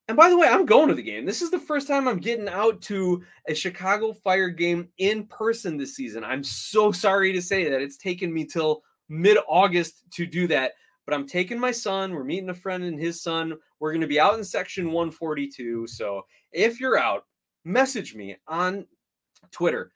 And 0.09 0.16
by 0.16 0.29
the 0.29 0.37
way, 0.37 0.49
I'm 0.49 0.66
going 0.66 0.88
to 0.88 0.96
the 0.96 1.03
game. 1.03 1.25
This 1.25 1.40
is 1.40 1.53
the 1.53 1.61
first 1.61 1.87
time 1.87 2.09
I'm 2.09 2.18
getting 2.18 2.49
out 2.49 2.83
to 2.83 3.22
a 3.49 3.55
Chicago 3.55 4.12
Fire 4.12 4.49
game 4.49 4.89
in 4.99 5.24
person 5.28 5.76
this 5.76 5.95
season. 5.95 6.24
I'm 6.24 6.43
so 6.43 6.91
sorry 6.91 7.32
to 7.34 7.41
say 7.41 7.70
that 7.70 7.82
it's 7.82 7.99
taken 7.99 8.34
me 8.34 8.47
till 8.47 8.82
mid 9.09 9.39
August 9.47 10.03
to 10.14 10.26
do 10.26 10.49
that, 10.49 10.72
but 11.05 11.14
I'm 11.14 11.24
taking 11.24 11.61
my 11.61 11.70
son. 11.70 12.14
We're 12.14 12.24
meeting 12.24 12.51
a 12.51 12.55
friend 12.55 12.82
and 12.82 12.99
his 12.99 13.22
son. 13.22 13.55
We're 13.78 13.93
going 13.93 14.01
to 14.01 14.09
be 14.09 14.18
out 14.18 14.37
in 14.37 14.43
section 14.43 14.87
142. 14.87 15.87
So 15.87 16.22
if 16.51 16.80
you're 16.80 16.99
out, 16.99 17.22
message 17.66 18.14
me 18.14 18.36
on 18.46 18.86
Twitter 19.50 19.90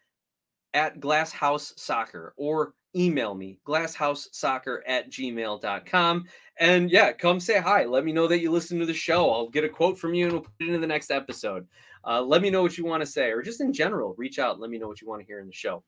at 0.74 1.00
Glasshouse 1.00 1.72
Soccer 1.78 2.34
or 2.36 2.74
email 2.96 3.34
me 3.34 3.56
glasshousesoccer 3.64 4.80
at 4.84 5.08
gmail.com 5.10 6.24
and 6.58 6.90
yeah 6.90 7.12
come 7.12 7.38
say 7.38 7.60
hi. 7.60 7.84
Let 7.84 8.04
me 8.04 8.12
know 8.12 8.26
that 8.26 8.40
you 8.40 8.50
listen 8.50 8.80
to 8.80 8.86
the 8.86 8.92
show. 8.92 9.30
I'll 9.30 9.48
get 9.48 9.64
a 9.64 9.68
quote 9.68 9.96
from 9.96 10.12
you 10.12 10.24
and 10.24 10.32
we'll 10.32 10.42
put 10.42 10.52
it 10.68 10.74
in 10.74 10.80
the 10.80 10.86
next 10.86 11.12
episode. 11.12 11.66
Uh, 12.04 12.20
let 12.20 12.42
me 12.42 12.50
know 12.50 12.62
what 12.62 12.76
you 12.76 12.84
want 12.84 13.02
to 13.02 13.06
say 13.06 13.30
or 13.30 13.42
just 13.42 13.60
in 13.60 13.72
general 13.72 14.14
reach 14.18 14.38
out 14.38 14.58
let 14.58 14.70
me 14.70 14.78
know 14.78 14.88
what 14.88 15.00
you 15.00 15.08
want 15.08 15.20
to 15.20 15.26
hear 15.26 15.38
in 15.38 15.46
the 15.46 15.52
show. 15.52 15.84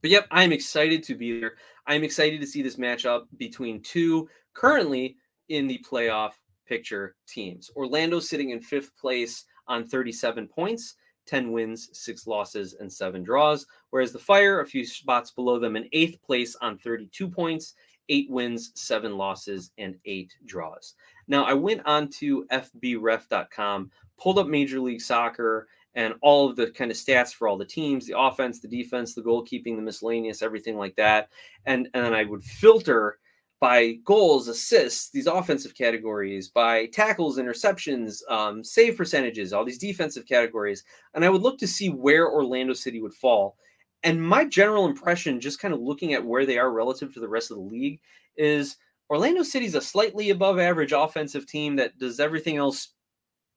But 0.00 0.10
yep, 0.10 0.26
I'm 0.30 0.52
excited 0.52 1.02
to 1.04 1.14
be 1.14 1.40
there. 1.40 1.54
I'm 1.86 2.04
excited 2.04 2.40
to 2.40 2.46
see 2.46 2.62
this 2.62 2.76
matchup 2.76 3.24
between 3.36 3.82
two 3.82 4.28
currently 4.54 5.16
in 5.48 5.66
the 5.66 5.84
playoff 5.90 6.32
picture 6.66 7.16
teams. 7.26 7.70
Orlando 7.74 8.20
sitting 8.20 8.50
in 8.50 8.60
fifth 8.60 8.96
place 8.96 9.44
on 9.70 9.86
37 9.86 10.48
points, 10.48 10.96
10 11.26 11.52
wins, 11.52 11.88
six 11.92 12.26
losses, 12.26 12.74
and 12.74 12.92
seven 12.92 13.22
draws. 13.22 13.66
Whereas 13.90 14.12
the 14.12 14.18
Fire, 14.18 14.60
a 14.60 14.66
few 14.66 14.84
spots 14.84 15.30
below 15.30 15.58
them, 15.58 15.76
in 15.76 15.88
eighth 15.92 16.20
place 16.22 16.56
on 16.60 16.76
32 16.76 17.28
points, 17.28 17.74
eight 18.08 18.28
wins, 18.28 18.72
seven 18.74 19.16
losses, 19.16 19.70
and 19.78 19.96
eight 20.04 20.34
draws. 20.44 20.94
Now, 21.28 21.44
I 21.44 21.54
went 21.54 21.82
on 21.86 22.08
to 22.18 22.44
FBref.com, 22.50 23.90
pulled 24.18 24.38
up 24.38 24.48
Major 24.48 24.80
League 24.80 25.00
Soccer 25.00 25.68
and 25.94 26.14
all 26.20 26.48
of 26.48 26.56
the 26.56 26.70
kind 26.70 26.90
of 26.90 26.96
stats 26.96 27.32
for 27.32 27.48
all 27.48 27.56
the 27.56 27.64
teams 27.64 28.06
the 28.06 28.18
offense, 28.18 28.60
the 28.60 28.68
defense, 28.68 29.14
the 29.14 29.22
goalkeeping, 29.22 29.76
the 29.76 29.82
miscellaneous, 29.82 30.42
everything 30.42 30.76
like 30.76 30.96
that. 30.96 31.28
And, 31.66 31.88
and 31.94 32.04
then 32.04 32.14
I 32.14 32.24
would 32.24 32.42
filter 32.42 33.18
by 33.60 33.92
goals, 34.04 34.48
assists, 34.48 35.10
these 35.10 35.26
offensive 35.26 35.74
categories, 35.74 36.48
by 36.48 36.86
tackles, 36.86 37.38
interceptions, 37.38 38.22
um, 38.30 38.64
save 38.64 38.96
percentages, 38.96 39.52
all 39.52 39.66
these 39.66 39.78
defensive 39.78 40.26
categories. 40.26 40.82
And 41.14 41.24
I 41.24 41.28
would 41.28 41.42
look 41.42 41.58
to 41.58 41.68
see 41.68 41.90
where 41.90 42.30
Orlando 42.30 42.72
City 42.72 43.02
would 43.02 43.12
fall. 43.12 43.56
And 44.02 44.22
my 44.22 44.46
general 44.46 44.86
impression, 44.86 45.40
just 45.40 45.60
kind 45.60 45.74
of 45.74 45.80
looking 45.80 46.14
at 46.14 46.24
where 46.24 46.46
they 46.46 46.56
are 46.56 46.72
relative 46.72 47.12
to 47.12 47.20
the 47.20 47.28
rest 47.28 47.50
of 47.50 47.58
the 47.58 47.62
league, 47.62 48.00
is 48.38 48.78
Orlando 49.10 49.42
City's 49.42 49.74
a 49.74 49.80
slightly 49.80 50.30
above 50.30 50.58
average 50.58 50.92
offensive 50.92 51.46
team 51.46 51.76
that 51.76 51.98
does 51.98 52.18
everything 52.18 52.56
else 52.56 52.94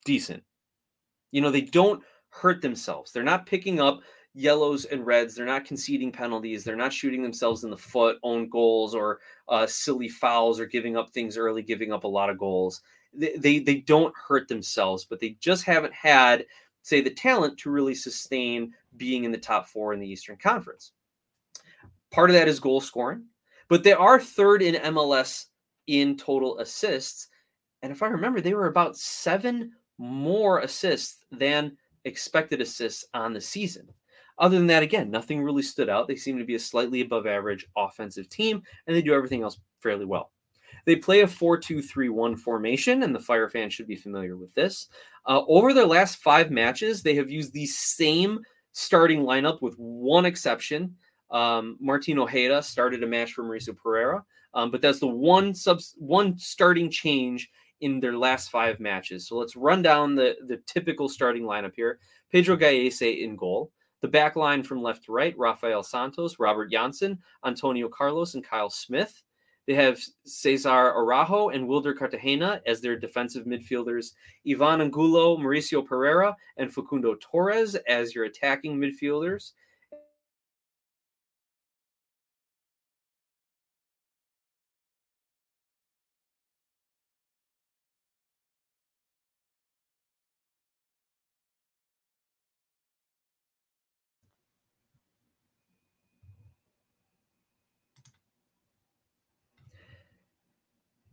decent. 0.03 0.43
You 1.31 1.39
know, 1.39 1.49
they 1.49 1.61
don't 1.61 2.03
hurt 2.29 2.61
themselves. 2.61 3.11
They're 3.11 3.23
not 3.23 3.45
picking 3.45 3.79
up 3.79 4.01
yellows 4.33 4.85
and 4.85 5.05
reds. 5.05 5.35
They're 5.35 5.45
not 5.45 5.65
conceding 5.65 6.11
penalties. 6.11 6.63
They're 6.63 6.75
not 6.75 6.93
shooting 6.93 7.21
themselves 7.21 7.63
in 7.63 7.69
the 7.69 7.77
foot, 7.77 8.17
own 8.23 8.49
goals, 8.49 8.95
or 8.95 9.19
uh, 9.47 9.67
silly 9.67 10.09
fouls, 10.09 10.59
or 10.59 10.65
giving 10.65 10.97
up 10.97 11.11
things 11.11 11.37
early, 11.37 11.61
giving 11.61 11.91
up 11.91 12.03
a 12.03 12.07
lot 12.07 12.29
of 12.29 12.37
goals. 12.37 12.81
They, 13.13 13.35
they, 13.37 13.59
they 13.59 13.75
don't 13.81 14.13
hurt 14.15 14.47
themselves, 14.47 15.05
but 15.05 15.19
they 15.19 15.37
just 15.39 15.63
haven't 15.65 15.93
had, 15.93 16.45
say, 16.81 17.01
the 17.01 17.11
talent 17.11 17.59
to 17.59 17.69
really 17.69 17.95
sustain 17.95 18.73
being 18.97 19.23
in 19.23 19.31
the 19.31 19.37
top 19.37 19.67
four 19.67 19.93
in 19.93 19.99
the 19.99 20.09
Eastern 20.09 20.37
Conference. 20.37 20.91
Part 22.11 22.29
of 22.29 22.35
that 22.35 22.47
is 22.47 22.59
goal 22.59 22.81
scoring, 22.81 23.25
but 23.69 23.83
they 23.83 23.93
are 23.93 24.19
third 24.19 24.61
in 24.61 24.75
MLS 24.93 25.45
in 25.87 26.17
total 26.17 26.59
assists. 26.59 27.27
And 27.81 27.91
if 27.91 28.01
I 28.01 28.07
remember, 28.07 28.39
they 28.39 28.53
were 28.53 28.67
about 28.67 28.97
seven 28.97 29.73
more 29.97 30.59
assists 30.59 31.25
than 31.31 31.77
expected 32.05 32.61
assists 32.61 33.05
on 33.13 33.33
the 33.33 33.41
season. 33.41 33.89
Other 34.39 34.57
than 34.57 34.67
that, 34.67 34.83
again, 34.83 35.11
nothing 35.11 35.43
really 35.43 35.61
stood 35.61 35.89
out. 35.89 36.07
They 36.07 36.15
seem 36.15 36.37
to 36.37 36.45
be 36.45 36.55
a 36.55 36.59
slightly 36.59 37.01
above 37.01 37.27
average 37.27 37.67
offensive 37.77 38.29
team, 38.29 38.61
and 38.87 38.95
they 38.95 39.01
do 39.01 39.13
everything 39.13 39.43
else 39.43 39.59
fairly 39.79 40.05
well. 40.05 40.31
They 40.85 40.95
play 40.95 41.21
a 41.21 41.27
4 41.27 41.57
2 41.57 41.81
3 41.81 42.09
1 42.09 42.35
formation, 42.37 43.03
and 43.03 43.13
the 43.13 43.19
Fire 43.19 43.49
fans 43.49 43.73
should 43.73 43.87
be 43.87 43.95
familiar 43.95 44.35
with 44.35 44.53
this. 44.53 44.87
Uh, 45.25 45.41
over 45.47 45.73
their 45.73 45.85
last 45.85 46.17
five 46.17 46.51
matches, 46.51 47.01
they 47.01 47.15
have 47.15 47.29
used 47.29 47.53
the 47.53 47.65
same 47.65 48.39
starting 48.73 49.21
lineup 49.21 49.61
with 49.61 49.75
one 49.77 50.25
exception. 50.25 50.95
Um, 51.31 51.77
Martin 51.79 52.19
Ojeda 52.19 52.61
started 52.61 53.03
a 53.03 53.07
match 53.07 53.33
for 53.33 53.43
Mauricio 53.43 53.75
Pereira, 53.75 54.23
um, 54.53 54.71
but 54.71 54.81
that's 54.81 54.99
the 54.99 55.07
one 55.07 55.53
sub 55.53 55.79
one 55.97 56.37
starting 56.37 56.89
change 56.89 57.49
in 57.81 57.99
their 57.99 58.17
last 58.17 58.49
five 58.49 58.79
matches. 58.79 59.27
So 59.27 59.37
let's 59.37 59.55
run 59.55 59.81
down 59.81 60.15
the, 60.15 60.35
the 60.47 60.57
typical 60.67 61.09
starting 61.09 61.43
lineup 61.43 61.73
here. 61.75 61.99
Pedro 62.31 62.55
Gallese 62.55 63.21
in 63.21 63.35
goal. 63.35 63.71
The 64.03 64.09
back 64.09 64.35
line 64.35 64.63
from 64.63 64.83
left 64.83 65.05
to 65.05 65.13
right, 65.13 65.33
Rafael 65.37 65.81
Santos, 65.81 66.37
Robert 66.37 66.69
Jansson, 66.69 67.17
Antonio 67.45 67.87
Carlos, 67.87 68.33
and 68.33 68.43
Kyle 68.43 68.69
Smith. 68.69 69.23
They 69.65 69.75
have 69.75 69.97
Cesar 70.25 70.93
Araujo 70.93 71.51
and 71.51 71.65
Wilder 71.65 71.93
Cartagena 71.93 72.61
as 72.65 72.81
their 72.81 72.99
defensive 72.99 73.45
midfielders, 73.45 74.11
Ivan 74.45 74.81
Angulo, 74.81 75.37
Mauricio 75.37 75.87
Pereira, 75.87 76.35
and 76.57 76.69
Facundo 76.69 77.15
Torres 77.21 77.75
as 77.87 78.13
your 78.13 78.25
attacking 78.25 78.77
midfielders. 78.77 79.53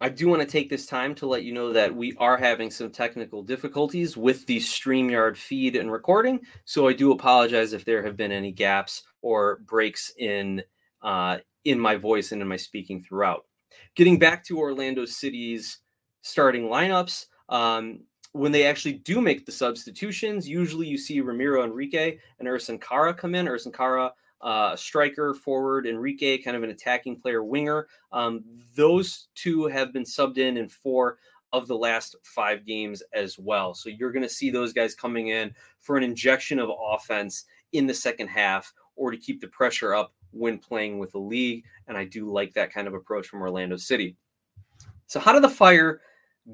I 0.03 0.09
do 0.09 0.29
want 0.29 0.41
to 0.41 0.49
take 0.49 0.71
this 0.71 0.87
time 0.87 1.15
to 1.17 1.27
let 1.27 1.45
you 1.45 1.53
know 1.53 1.75
that 1.75 1.95
we 1.95 2.15
are 2.17 2.39
having 2.39 2.71
some 2.71 2.91
technical 2.91 3.43
difficulties 3.43 4.17
with 4.17 4.47
the 4.47 4.57
StreamYard 4.57 5.37
feed 5.37 5.77
and 5.77 5.93
recording. 5.93 6.41
So 6.65 6.89
I 6.89 6.95
do 6.95 7.13
apologize 7.13 7.75
if 7.75 7.85
there 7.85 8.03
have 8.03 8.17
been 8.17 8.33
any 8.33 8.51
gaps 8.51 9.03
or 9.21 9.61
breaks 9.67 10.11
in 10.19 10.63
uh, 11.03 11.39
in 11.67 11.79
my 11.79 11.97
voice 11.97 12.33
and 12.33 12.41
in 12.41 12.49
my 12.49 12.57
speaking 12.57 13.03
throughout. 13.03 13.45
Getting 13.95 14.19
back 14.19 14.43
to 14.45 14.59
Orlando 14.59 15.05
City's 15.05 15.79
starting 16.23 16.65
lineups, 16.65 17.27
um, 17.51 18.01
when 18.33 18.53
they 18.53 18.67
actually 18.67 18.95
do 18.95 19.21
make 19.21 19.45
the 19.45 19.53
substitutions, 19.53 20.49
usually 20.49 20.87
you 20.87 20.97
see 20.97 21.21
Ramiro 21.21 21.65
Enrique 21.65 22.17
and 22.39 22.49
Ercan 22.49 22.81
Kara 22.81 23.13
come 23.13 23.35
in. 23.35 23.47
Ercan 23.47 23.75
Kara 23.75 24.13
uh, 24.41 24.75
striker, 24.77 25.35
forward, 25.35 25.87
Enrique, 25.87 26.39
kind 26.39 26.57
of 26.57 26.63
an 26.63 26.71
attacking 26.71 27.17
player, 27.17 27.43
winger. 27.43 27.89
Um, 28.13 28.45
those 28.75 29.29
two 29.35 29.67
have 29.67 29.93
been 29.93 30.05
subbed 30.05 30.39
in 30.39 30.57
in 30.57 30.69
four 30.69 31.19
of 31.53 31.67
the 31.67 31.77
last 31.77 32.17
five 32.23 32.65
games 32.65 33.03
as 33.13 33.39
well. 33.39 33.75
So 33.75 33.89
you're 33.89 34.13
going 34.13 34.23
to 34.23 34.29
see 34.29 34.51
those 34.51 34.73
guys 34.73 34.95
coming 34.95 35.29
in 35.29 35.53
for 35.81 35.97
an 35.97 36.05
injection 36.05 36.59
of 36.59 36.71
offense 36.81 37.45
in 37.73 37.87
the 37.87 37.95
second 37.95 38.29
half 38.29 38.73
or 38.97 39.11
to 39.11 39.17
keep 39.17 39.41
the 39.41 39.49
pressure 39.49 39.95
up 39.95 40.13
when 40.33 40.59
playing 40.59 40.99
with 40.99 41.13
the 41.13 41.19
league. 41.19 41.65
And 41.89 41.97
I 41.97 42.05
do 42.05 42.31
like 42.31 42.53
that 42.55 42.73
kind 42.73 42.87
of 42.87 42.95
approach 42.95 43.27
from 43.27 43.43
Orlando 43.43 43.77
City. 43.77 44.17
So, 45.07 45.19
how 45.19 45.33
do 45.33 45.41
the 45.41 45.49
Fire 45.49 46.03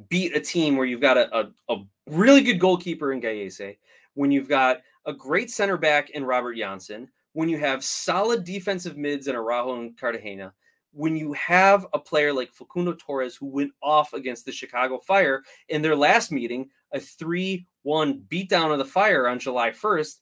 beat 0.08 0.34
a 0.34 0.40
team 0.40 0.76
where 0.76 0.86
you've 0.86 1.00
got 1.00 1.16
a, 1.16 1.38
a, 1.38 1.48
a 1.68 1.84
really 2.06 2.42
good 2.42 2.58
goalkeeper 2.58 3.12
in 3.12 3.20
Gallese, 3.20 3.76
when 4.14 4.30
you've 4.30 4.48
got 4.48 4.80
a 5.04 5.12
great 5.12 5.50
center 5.50 5.76
back 5.76 6.10
in 6.10 6.24
Robert 6.24 6.56
Jansson, 6.56 7.08
when 7.36 7.50
you 7.50 7.58
have 7.58 7.84
solid 7.84 8.44
defensive 8.44 8.96
mids 8.96 9.28
in 9.28 9.36
Araujo 9.36 9.78
and 9.78 9.94
Cartagena, 10.00 10.54
when 10.92 11.14
you 11.14 11.34
have 11.34 11.86
a 11.92 11.98
player 11.98 12.32
like 12.32 12.50
Facundo 12.50 12.94
Torres 12.94 13.36
who 13.36 13.44
went 13.44 13.72
off 13.82 14.14
against 14.14 14.46
the 14.46 14.52
Chicago 14.52 15.00
Fire 15.00 15.42
in 15.68 15.82
their 15.82 15.94
last 15.94 16.32
meeting, 16.32 16.70
a 16.94 16.98
3 16.98 17.66
1 17.82 18.22
beatdown 18.30 18.72
of 18.72 18.78
the 18.78 18.86
Fire 18.86 19.28
on 19.28 19.38
July 19.38 19.68
1st, 19.68 20.20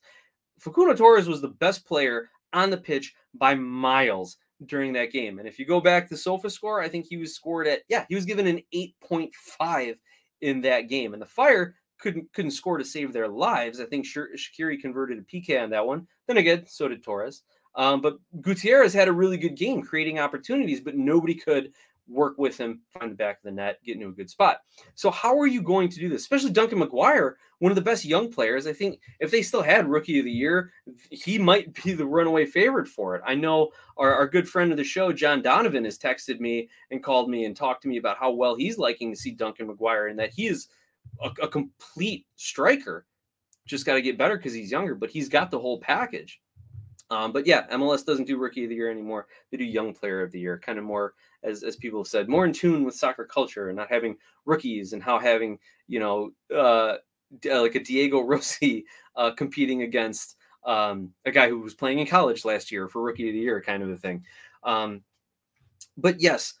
Facundo 0.59 0.93
Torres 0.93 1.29
was 1.29 1.39
the 1.39 1.47
best 1.47 1.85
player 1.85 2.29
on 2.51 2.69
the 2.69 2.75
pitch 2.75 3.15
by 3.33 3.55
miles 3.55 4.35
during 4.65 4.91
that 4.91 5.13
game. 5.13 5.39
And 5.39 5.47
if 5.47 5.57
you 5.57 5.65
go 5.65 5.79
back 5.79 6.09
to 6.09 6.15
SofaScore, 6.15 6.83
I 6.83 6.89
think 6.89 7.05
he 7.05 7.15
was 7.15 7.33
scored 7.33 7.65
at, 7.65 7.83
yeah, 7.87 8.03
he 8.09 8.15
was 8.15 8.25
given 8.25 8.45
an 8.45 8.61
8.5 8.75 9.95
in 10.41 10.59
that 10.63 10.89
game. 10.89 11.13
And 11.13 11.21
the 11.21 11.27
Fire 11.27 11.75
couldn't 11.99 12.31
couldn't 12.33 12.51
score 12.51 12.77
to 12.77 12.85
save 12.85 13.13
their 13.13 13.27
lives. 13.27 13.79
I 13.79 13.85
think 13.85 14.05
Shaqiri 14.05 14.79
converted 14.79 15.19
a 15.19 15.21
PK 15.21 15.61
on 15.61 15.69
that 15.71 15.85
one. 15.85 16.07
Then 16.27 16.37
again, 16.37 16.65
so 16.67 16.87
did 16.87 17.03
Torres. 17.03 17.43
Um, 17.75 18.01
but 18.01 18.17
Gutierrez 18.41 18.93
had 18.93 19.07
a 19.07 19.13
really 19.13 19.37
good 19.37 19.55
game, 19.55 19.81
creating 19.81 20.19
opportunities, 20.19 20.79
but 20.79 20.95
nobody 20.95 21.35
could 21.35 21.73
work 22.07 22.37
with 22.37 22.57
him, 22.57 22.81
find 22.97 23.11
the 23.11 23.15
back 23.15 23.37
of 23.37 23.43
the 23.43 23.51
net, 23.51 23.79
get 23.83 23.95
into 23.95 24.09
a 24.09 24.13
good 24.13 24.29
spot. 24.29 24.59
So 24.93 25.09
how 25.09 25.37
are 25.39 25.47
you 25.47 25.61
going 25.61 25.89
to 25.89 25.99
do 25.99 26.07
this? 26.07 26.21
Especially 26.21 26.51
Duncan 26.51 26.79
McGuire, 26.79 27.33
one 27.59 27.71
of 27.71 27.75
the 27.75 27.81
best 27.81 28.05
young 28.05 28.31
players. 28.31 28.67
I 28.67 28.73
think 28.73 28.99
if 29.19 29.31
they 29.31 29.41
still 29.41 29.63
had 29.63 29.89
Rookie 29.89 30.19
of 30.19 30.25
the 30.25 30.31
Year, 30.31 30.71
he 31.09 31.39
might 31.39 31.73
be 31.83 31.93
the 31.93 32.05
runaway 32.05 32.45
favorite 32.45 32.87
for 32.87 33.15
it. 33.15 33.23
I 33.25 33.33
know 33.35 33.71
our, 33.97 34.13
our 34.13 34.27
good 34.27 34.47
friend 34.47 34.71
of 34.71 34.77
the 34.77 34.83
show, 34.83 35.11
John 35.11 35.41
Donovan, 35.41 35.85
has 35.85 35.97
texted 35.97 36.39
me 36.39 36.69
and 36.91 37.03
called 37.03 37.29
me 37.29 37.45
and 37.45 37.55
talked 37.55 37.81
to 37.81 37.87
me 37.87 37.97
about 37.97 38.19
how 38.19 38.31
well 38.31 38.55
he's 38.55 38.77
liking 38.77 39.11
to 39.11 39.19
see 39.19 39.31
Duncan 39.31 39.67
McGuire 39.67 40.09
and 40.09 40.19
that 40.19 40.31
he 40.31 40.47
is– 40.47 40.67
a, 41.21 41.29
a 41.43 41.47
complete 41.47 42.25
striker. 42.35 43.05
Just 43.65 43.85
got 43.85 43.95
to 43.95 44.01
get 44.01 44.17
better 44.17 44.37
because 44.37 44.53
he's 44.53 44.71
younger, 44.71 44.95
but 44.95 45.09
he's 45.09 45.29
got 45.29 45.49
the 45.49 45.59
whole 45.59 45.79
package. 45.79 46.39
Um, 47.11 47.31
but 47.31 47.45
yeah, 47.45 47.67
MLS 47.67 48.05
doesn't 48.05 48.25
do 48.25 48.37
rookie 48.37 48.63
of 48.63 48.69
the 48.69 48.75
year 48.75 48.89
anymore. 48.89 49.27
They 49.51 49.57
do 49.57 49.63
young 49.63 49.93
player 49.93 50.21
of 50.21 50.31
the 50.31 50.39
year, 50.39 50.59
kind 50.59 50.79
of 50.79 50.85
more 50.85 51.13
as 51.43 51.63
as 51.63 51.75
people 51.75 51.99
have 51.99 52.07
said, 52.07 52.27
more 52.27 52.45
in 52.45 52.53
tune 52.53 52.83
with 52.83 52.95
soccer 52.95 53.25
culture 53.25 53.69
and 53.69 53.77
not 53.77 53.91
having 53.91 54.17
rookies 54.45 54.93
and 54.93 55.03
how 55.03 55.19
having 55.19 55.59
you 55.87 55.99
know 55.99 56.31
uh, 56.53 56.95
uh 57.49 57.61
like 57.61 57.75
a 57.75 57.83
Diego 57.83 58.21
Rossi 58.25 58.85
uh, 59.15 59.31
competing 59.31 59.83
against 59.83 60.37
um, 60.65 61.13
a 61.25 61.31
guy 61.31 61.47
who 61.47 61.59
was 61.59 61.75
playing 61.75 61.99
in 61.99 62.07
college 62.07 62.43
last 62.43 62.71
year 62.71 62.87
for 62.87 63.03
rookie 63.03 63.29
of 63.29 63.33
the 63.33 63.39
year, 63.39 63.61
kind 63.61 63.83
of 63.83 63.89
a 63.89 63.97
thing. 63.97 64.23
Um, 64.63 65.03
but 65.97 66.19
yes, 66.19 66.55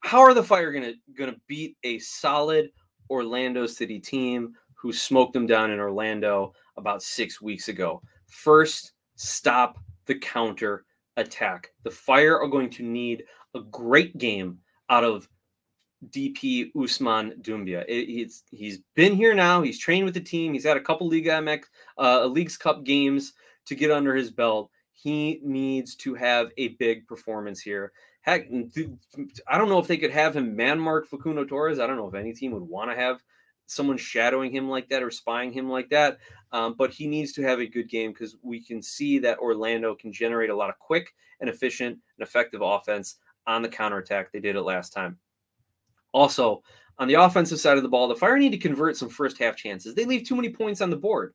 how 0.00 0.20
are 0.20 0.34
the 0.34 0.42
Fire 0.42 0.72
gonna 0.72 0.94
gonna 1.16 1.36
beat 1.46 1.76
a 1.84 1.98
solid 1.98 2.70
Orlando 3.12 3.66
City 3.66 4.00
team 4.00 4.54
who 4.74 4.92
smoked 4.92 5.34
them 5.34 5.46
down 5.46 5.70
in 5.70 5.78
Orlando 5.78 6.54
about 6.76 7.02
six 7.02 7.40
weeks 7.40 7.68
ago. 7.68 8.02
First, 8.26 8.92
stop 9.16 9.78
the 10.06 10.14
counter 10.16 10.84
attack. 11.16 11.70
The 11.84 11.90
Fire 11.90 12.40
are 12.40 12.48
going 12.48 12.70
to 12.70 12.82
need 12.82 13.24
a 13.54 13.60
great 13.60 14.16
game 14.16 14.58
out 14.88 15.04
of 15.04 15.28
DP 16.08 16.72
Ousmane 16.74 17.40
Doumbia. 17.42 17.84
It, 17.86 18.06
he's 18.06 18.44
he's 18.50 18.78
been 18.96 19.14
here 19.14 19.34
now. 19.34 19.62
He's 19.62 19.78
trained 19.78 20.04
with 20.04 20.14
the 20.14 20.20
team. 20.20 20.52
He's 20.52 20.64
had 20.64 20.76
a 20.76 20.80
couple 20.80 21.08
Liga 21.08 21.30
MX, 21.30 21.62
uh, 21.98 22.26
Leagues 22.26 22.56
Cup 22.56 22.82
games 22.82 23.34
to 23.66 23.74
get 23.74 23.90
under 23.90 24.14
his 24.14 24.30
belt. 24.30 24.70
He 24.92 25.40
needs 25.44 25.94
to 25.96 26.14
have 26.14 26.50
a 26.56 26.68
big 26.68 27.06
performance 27.06 27.60
here. 27.60 27.92
Heck, 28.22 28.48
I 29.48 29.58
don't 29.58 29.68
know 29.68 29.78
if 29.78 29.88
they 29.88 29.96
could 29.96 30.12
have 30.12 30.36
him 30.36 30.56
man 30.56 30.78
mark 30.78 31.08
Facundo 31.08 31.44
Torres. 31.44 31.78
I 31.78 31.86
don't 31.86 31.96
know 31.96 32.08
if 32.08 32.14
any 32.14 32.32
team 32.32 32.52
would 32.52 32.62
want 32.62 32.90
to 32.90 32.96
have 32.96 33.20
someone 33.66 33.96
shadowing 33.96 34.52
him 34.52 34.68
like 34.68 34.88
that 34.88 35.02
or 35.02 35.10
spying 35.10 35.52
him 35.52 35.68
like 35.68 35.90
that. 35.90 36.18
Um, 36.52 36.74
but 36.78 36.92
he 36.92 37.06
needs 37.06 37.32
to 37.32 37.42
have 37.42 37.60
a 37.60 37.66
good 37.66 37.88
game 37.88 38.12
because 38.12 38.36
we 38.42 38.62
can 38.62 38.80
see 38.80 39.18
that 39.20 39.38
Orlando 39.38 39.94
can 39.94 40.12
generate 40.12 40.50
a 40.50 40.56
lot 40.56 40.70
of 40.70 40.78
quick 40.78 41.12
and 41.40 41.50
efficient 41.50 41.98
and 42.18 42.26
effective 42.26 42.62
offense 42.62 43.16
on 43.46 43.62
the 43.62 43.68
counterattack. 43.68 44.30
They 44.30 44.40
did 44.40 44.56
it 44.56 44.62
last 44.62 44.92
time. 44.92 45.18
Also, 46.12 46.62
on 46.98 47.08
the 47.08 47.14
offensive 47.14 47.58
side 47.58 47.76
of 47.76 47.82
the 47.82 47.88
ball, 47.88 48.06
the 48.06 48.14
Fire 48.14 48.38
need 48.38 48.52
to 48.52 48.58
convert 48.58 48.96
some 48.96 49.08
first 49.08 49.38
half 49.38 49.56
chances. 49.56 49.94
They 49.94 50.04
leave 50.04 50.28
too 50.28 50.36
many 50.36 50.50
points 50.50 50.80
on 50.80 50.90
the 50.90 50.96
board. 50.96 51.34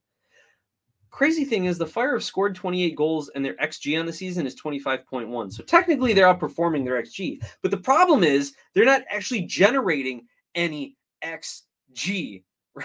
Crazy 1.09 1.45
thing 1.45 1.65
is, 1.65 1.77
the 1.77 1.85
Fire 1.85 2.13
have 2.13 2.23
scored 2.23 2.55
28 2.55 2.95
goals 2.95 3.29
and 3.29 3.43
their 3.43 3.55
XG 3.55 3.99
on 3.99 4.05
the 4.05 4.13
season 4.13 4.45
is 4.45 4.55
25.1. 4.55 5.53
So 5.53 5.63
technically, 5.63 6.13
they're 6.13 6.33
outperforming 6.33 6.83
their 6.83 7.01
XG. 7.01 7.41
But 7.61 7.71
the 7.71 7.77
problem 7.77 8.23
is, 8.23 8.53
they're 8.73 8.85
not 8.85 9.03
actually 9.09 9.41
generating 9.41 10.27
any 10.55 10.95
XG, 11.23 12.43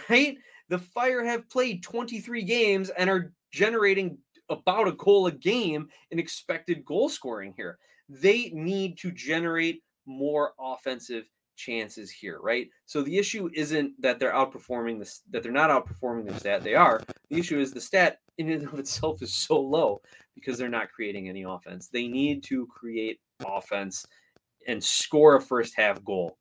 right? 0.09 0.37
The 0.69 0.79
Fire 0.79 1.25
have 1.25 1.49
played 1.51 1.83
23 1.83 2.43
games 2.43 2.91
and 2.91 3.11
are 3.11 3.33
generating 3.53 4.19
about 4.49 4.89
a 4.89 4.93
goal 4.93 5.27
a 5.27 5.33
game 5.33 5.89
in 6.11 6.19
expected 6.19 6.85
goal 6.85 7.09
scoring 7.09 7.55
here. 7.57 7.79
They 8.09 8.51
need 8.55 8.99
to 8.99 9.11
generate 9.11 9.83
more 10.07 10.53
offensive 10.59 11.25
chances 11.63 12.11
here, 12.11 12.39
right? 12.41 12.69
So 12.87 13.03
the 13.03 13.17
issue 13.17 13.49
isn't 13.55 13.93
that 14.03 14.19
they're 14.19 14.33
outperforming 14.33 14.99
this, 14.99 15.23
that 15.31 15.43
they're 15.43 15.53
not 15.53 15.71
outperforming 15.71 16.27
the 16.27 16.39
stat. 16.39 16.65
They 16.65 16.75
are. 16.75 17.01
The 17.31 17.39
issue 17.39 17.61
is 17.61 17.73
the 17.73 17.81
stat 17.81 18.19
in 18.39 18.51
and 18.51 18.67
of 18.67 18.79
itself 18.79 19.23
is 19.23 19.33
so 19.33 19.61
low 19.61 20.01
because 20.35 20.59
they're 20.59 20.69
not 20.69 20.91
creating 20.91 21.29
any 21.29 21.45
offense. 21.45 21.89
They 21.89 22.09
need 22.09 22.43
to 22.45 22.67
create 22.67 23.21
offense 23.47 24.07
and 24.67 24.83
score 24.83 25.37
a 25.37 25.41
first 25.41 25.75
half 25.77 26.03
goal. 26.05 26.37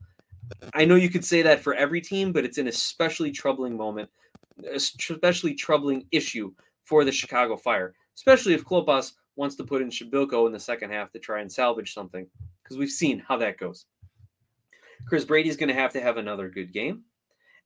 I 0.74 0.86
know 0.86 0.96
you 0.96 1.10
could 1.10 1.26
say 1.26 1.42
that 1.44 1.62
for 1.62 1.76
every 1.76 2.02
team, 2.02 2.32
but 2.32 2.44
it's 2.44 2.58
an 2.58 2.68
especially 2.68 3.32
troubling 3.32 3.78
moment, 3.78 4.10
especially 4.74 5.54
troubling 5.54 6.06
issue 6.12 6.52
for 6.84 7.06
the 7.06 7.12
Chicago 7.12 7.56
Fire, 7.56 7.94
especially 8.16 8.54
if 8.54 8.66
Klopas 8.66 9.14
wants 9.38 9.56
to 9.56 9.64
put 9.64 9.82
in 9.82 9.90
Przybylko 9.90 10.48
in 10.48 10.52
the 10.52 10.60
second 10.60 10.92
half 10.92 11.12
to 11.12 11.20
try 11.20 11.42
and 11.42 11.52
salvage 11.52 11.94
something, 11.94 12.28
because 12.62 12.78
we've 12.78 12.90
seen 12.90 13.24
how 13.26 13.38
that 13.38 13.58
goes. 13.58 13.86
Chris 15.08 15.26
Brady's 15.26 15.58
going 15.58 15.70
to 15.70 15.76
have 15.76 15.94
to 15.94 16.02
have 16.02 16.18
another 16.18 16.50
good 16.50 16.74
game. 16.74 17.04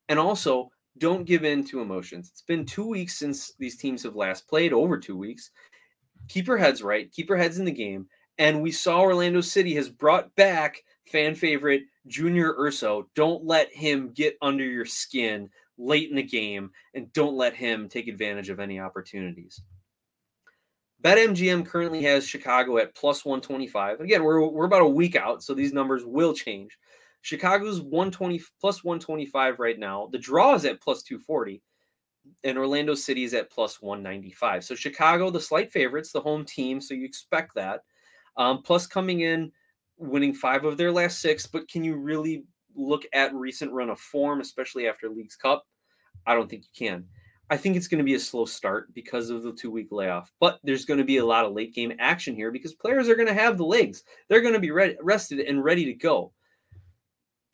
And 0.09 0.19
also, 0.19 0.71
don't 0.97 1.25
give 1.25 1.43
in 1.43 1.63
to 1.65 1.81
emotions. 1.81 2.29
It's 2.31 2.41
been 2.41 2.65
two 2.65 2.87
weeks 2.87 3.17
since 3.17 3.53
these 3.59 3.77
teams 3.77 4.03
have 4.03 4.15
last 4.15 4.47
played, 4.47 4.73
over 4.73 4.97
two 4.97 5.17
weeks. 5.17 5.51
Keep 6.27 6.47
your 6.47 6.57
heads 6.57 6.81
right, 6.81 7.11
keep 7.11 7.29
your 7.29 7.37
heads 7.37 7.59
in 7.59 7.65
the 7.65 7.71
game. 7.71 8.07
And 8.37 8.61
we 8.61 8.71
saw 8.71 9.01
Orlando 9.01 9.41
City 9.41 9.73
has 9.75 9.89
brought 9.89 10.35
back 10.35 10.83
fan 11.11 11.35
favorite 11.35 11.83
Junior 12.07 12.55
Urso. 12.57 13.09
Don't 13.15 13.45
let 13.45 13.71
him 13.73 14.11
get 14.13 14.37
under 14.41 14.63
your 14.63 14.85
skin 14.85 15.49
late 15.77 16.09
in 16.09 16.15
the 16.15 16.23
game 16.23 16.71
and 16.93 17.11
don't 17.13 17.35
let 17.35 17.53
him 17.53 17.89
take 17.89 18.07
advantage 18.07 18.49
of 18.49 18.59
any 18.59 18.79
opportunities. 18.79 19.61
BetMGM 21.03 21.65
currently 21.65 22.01
has 22.03 22.27
Chicago 22.27 22.77
at 22.77 22.95
plus 22.95 23.23
125. 23.23 23.99
Again, 23.99 24.23
we're, 24.23 24.47
we're 24.47 24.65
about 24.65 24.81
a 24.81 24.87
week 24.87 25.15
out, 25.15 25.43
so 25.43 25.53
these 25.53 25.73
numbers 25.73 26.03
will 26.03 26.33
change. 26.33 26.77
Chicago's 27.25 27.81
120 27.81 28.39
plus 28.61 28.83
125 28.83 29.59
right 29.59 29.79
now. 29.79 30.07
The 30.11 30.19
draw 30.19 30.53
is 30.53 30.63
at 30.63 30.79
plus 30.79 31.01
240, 31.01 31.59
and 32.43 32.55
Orlando 32.55 32.93
City 32.93 33.23
is 33.23 33.33
at 33.33 33.49
plus 33.49 33.81
195. 33.81 34.63
So 34.63 34.75
Chicago, 34.75 35.31
the 35.31 35.41
slight 35.41 35.71
favorites, 35.71 36.11
the 36.11 36.21
home 36.21 36.45
team. 36.45 36.79
So 36.79 36.93
you 36.93 37.03
expect 37.03 37.55
that. 37.55 37.81
Um, 38.37 38.61
plus 38.61 38.85
coming 38.85 39.21
in, 39.21 39.51
winning 39.97 40.35
five 40.35 40.65
of 40.65 40.77
their 40.77 40.91
last 40.91 41.19
six. 41.19 41.47
But 41.47 41.67
can 41.67 41.83
you 41.83 41.95
really 41.95 42.43
look 42.75 43.05
at 43.11 43.33
recent 43.33 43.71
run 43.71 43.89
of 43.89 43.99
form, 43.99 44.39
especially 44.39 44.87
after 44.87 45.09
Leagues 45.09 45.35
Cup? 45.35 45.65
I 46.27 46.35
don't 46.35 46.47
think 46.47 46.65
you 46.65 46.87
can. 46.87 47.05
I 47.49 47.57
think 47.57 47.75
it's 47.75 47.87
going 47.87 47.97
to 47.97 48.03
be 48.03 48.13
a 48.13 48.19
slow 48.19 48.45
start 48.45 48.93
because 48.93 49.31
of 49.31 49.41
the 49.41 49.53
two 49.53 49.71
week 49.71 49.87
layoff, 49.89 50.31
but 50.39 50.59
there's 50.63 50.85
going 50.85 50.99
to 50.99 51.03
be 51.03 51.17
a 51.17 51.25
lot 51.25 51.45
of 51.45 51.53
late 51.53 51.73
game 51.73 51.93
action 51.97 52.35
here 52.35 52.51
because 52.51 52.75
players 52.75 53.09
are 53.09 53.15
going 53.15 53.27
to 53.27 53.33
have 53.33 53.57
the 53.57 53.65
legs. 53.65 54.03
They're 54.29 54.41
going 54.41 54.53
to 54.53 54.59
be 54.59 54.69
ready, 54.69 54.95
rested 55.01 55.39
and 55.39 55.63
ready 55.63 55.85
to 55.85 55.93
go. 55.93 56.31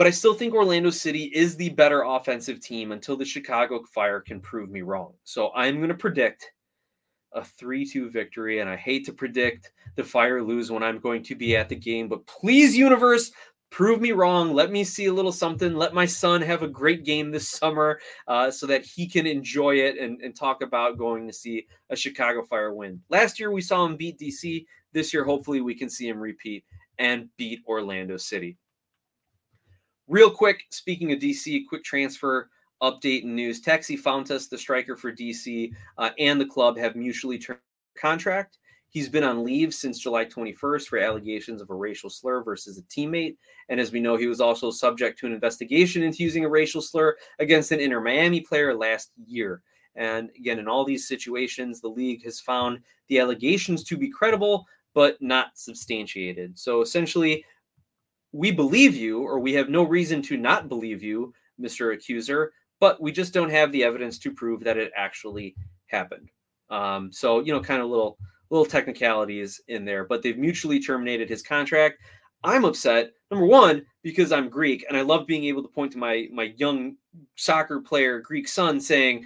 But 0.02 0.08
I 0.08 0.10
still 0.10 0.34
think 0.34 0.56
Orlando 0.56 0.90
City 0.90 1.26
is 1.26 1.56
the 1.56 1.70
better 1.70 2.02
offensive 2.02 2.60
team 2.60 2.92
until 2.92 3.16
the 3.16 3.24
Chicago 3.24 3.84
Fire 3.94 4.20
can 4.20 4.42
prove 4.42 4.72
me 4.72 4.82
wrong. 4.82 5.14
So 5.26 5.52
I'm 5.54 5.78
going 5.78 5.90
to 5.90 5.94
predict 5.94 6.54
a 7.34 7.46
3 7.46 7.86
2 7.86 8.10
victory. 8.10 8.62
And 8.62 8.68
I 8.68 8.76
hate 8.76 9.06
to 9.06 9.14
predict 9.14 9.74
the 9.96 10.04
Fire 10.04 10.42
lose 10.42 10.72
when 10.72 10.82
I'm 10.82 10.98
going 10.98 11.22
to 11.22 11.36
be 11.36 11.56
at 11.56 11.70
the 11.70 11.76
game, 11.76 12.08
but 12.08 12.26
please, 12.26 12.76
universe, 12.76 13.32
prove 13.70 14.02
me 14.02 14.12
wrong. 14.12 14.56
Let 14.56 14.72
me 14.72 14.84
see 14.84 15.06
a 15.06 15.14
little 15.14 15.32
something. 15.32 15.76
Let 15.76 15.94
my 15.94 16.08
son 16.08 16.42
have 16.42 16.64
a 16.64 16.68
great 16.68 17.06
game 17.06 17.30
this 17.30 17.48
summer 17.48 18.00
uh, 18.28 18.50
so 18.50 18.66
that 18.66 18.84
he 18.84 19.08
can 19.08 19.28
enjoy 19.28 19.76
it 19.76 20.00
and, 20.00 20.20
and 20.24 20.36
talk 20.36 20.64
about 20.64 20.98
going 20.98 21.28
to 21.28 21.34
see 21.34 21.68
a 21.92 21.96
Chicago 21.96 22.42
Fire 22.42 22.74
win. 22.74 23.00
Last 23.10 23.40
year, 23.40 23.52
we 23.52 23.62
saw 23.62 23.86
him 23.86 23.98
beat 23.98 24.18
DC. 24.18 24.66
This 24.94 25.14
year, 25.14 25.24
hopefully, 25.24 25.62
we 25.62 25.76
can 25.76 25.92
see 25.92 26.08
him 26.08 26.18
repeat 26.18 26.66
and 26.98 27.30
beat 27.38 27.60
Orlando 27.68 28.18
City. 28.18 28.58
Real 30.12 30.30
quick, 30.30 30.66
speaking 30.72 31.14
of 31.14 31.20
DC, 31.20 31.66
quick 31.70 31.86
transfer 31.86 32.50
update 32.84 33.24
and 33.24 33.34
news. 33.34 33.62
Taxi 33.62 33.96
Fountas, 33.96 34.50
the 34.50 34.58
striker 34.58 34.98
for 34.98 35.10
DC, 35.10 35.72
uh, 35.98 36.10
and 36.20 36.40
the 36.40 36.46
club 36.46 36.78
have 36.78 36.98
mutually 36.98 37.40
terminated 37.40 37.64
contract. 37.98 38.58
He's 38.90 39.08
been 39.08 39.24
on 39.24 39.46
leave 39.46 39.74
since 39.74 40.00
July 40.00 40.26
21st 40.26 40.88
for 40.88 41.00
allegations 41.00 41.62
of 41.62 41.70
a 41.70 41.74
racial 41.74 42.10
slur 42.10 42.44
versus 42.44 42.78
a 42.78 42.82
teammate. 42.94 43.38
And 43.70 43.80
as 43.80 43.94
we 43.94 44.02
know, 44.02 44.18
he 44.18 44.28
was 44.28 44.42
also 44.42 44.70
subject 44.70 45.18
to 45.20 45.28
an 45.28 45.32
investigation 45.32 46.04
into 46.04 46.24
using 46.24 46.44
a 46.44 46.50
racial 46.50 46.82
slur 46.82 47.16
against 47.40 47.72
an 47.72 47.80
Inter 47.80 48.02
Miami 48.02 48.42
player 48.42 48.76
last 48.76 49.12
year. 49.26 49.62
And 49.96 50.30
again, 50.38 50.60
in 50.60 50.68
all 50.68 50.84
these 50.84 51.08
situations, 51.08 51.80
the 51.80 51.88
league 51.88 52.26
has 52.26 52.42
found 52.42 52.82
the 53.08 53.20
allegations 53.20 53.86
to 53.86 53.96
be 53.96 54.10
credible, 54.10 54.66
but 54.94 55.22
not 55.22 55.58
substantiated. 55.58 56.60
So 56.60 56.82
essentially, 56.82 57.46
we 58.32 58.52
believe 58.52 58.96
you, 58.96 59.22
or 59.22 59.40
we 59.40 59.54
have 59.54 59.70
no 59.70 59.84
reason 59.84 60.22
to 60.24 60.38
not 60.38 60.70
believe 60.70 61.04
you, 61.04 61.34
Mr. 61.60 61.94
Accuser, 61.94 62.54
but 62.80 63.02
we 63.02 63.12
just 63.12 63.34
don't 63.34 63.50
have 63.50 63.72
the 63.72 63.84
evidence 63.84 64.18
to 64.20 64.32
prove 64.32 64.64
that 64.64 64.78
it 64.78 64.92
actually 64.96 65.56
happened. 65.88 66.30
Um, 66.70 67.12
so, 67.12 67.42
you 67.42 67.52
know, 67.54 67.60
kind 67.60 67.82
of 67.82 67.90
little 67.90 68.18
little 68.50 68.66
technicalities 68.66 69.62
in 69.70 69.86
there, 69.86 70.04
but 70.04 70.22
they've 70.22 70.38
mutually 70.38 70.80
terminated 70.80 71.30
his 71.30 71.42
contract. 71.42 72.00
I'm 72.44 72.66
upset, 72.66 73.12
number 73.30 73.46
one, 73.46 73.86
because 74.04 74.32
I'm 74.32 74.50
Greek 74.50 74.86
and 74.90 74.98
I 74.98 75.02
love 75.02 75.28
being 75.28 75.46
able 75.46 75.62
to 75.62 75.70
point 75.70 75.92
to 75.94 75.98
my 75.98 76.28
my 76.32 76.54
young 76.58 76.96
soccer 77.36 77.80
player 77.82 78.20
Greek 78.20 78.48
son 78.48 78.80
saying, 78.80 79.26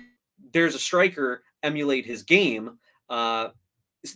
"There's 0.51 0.75
a 0.75 0.79
striker, 0.79 1.43
emulate 1.63 2.05
his 2.05 2.23
game." 2.23 2.77
Uh, 3.09 3.49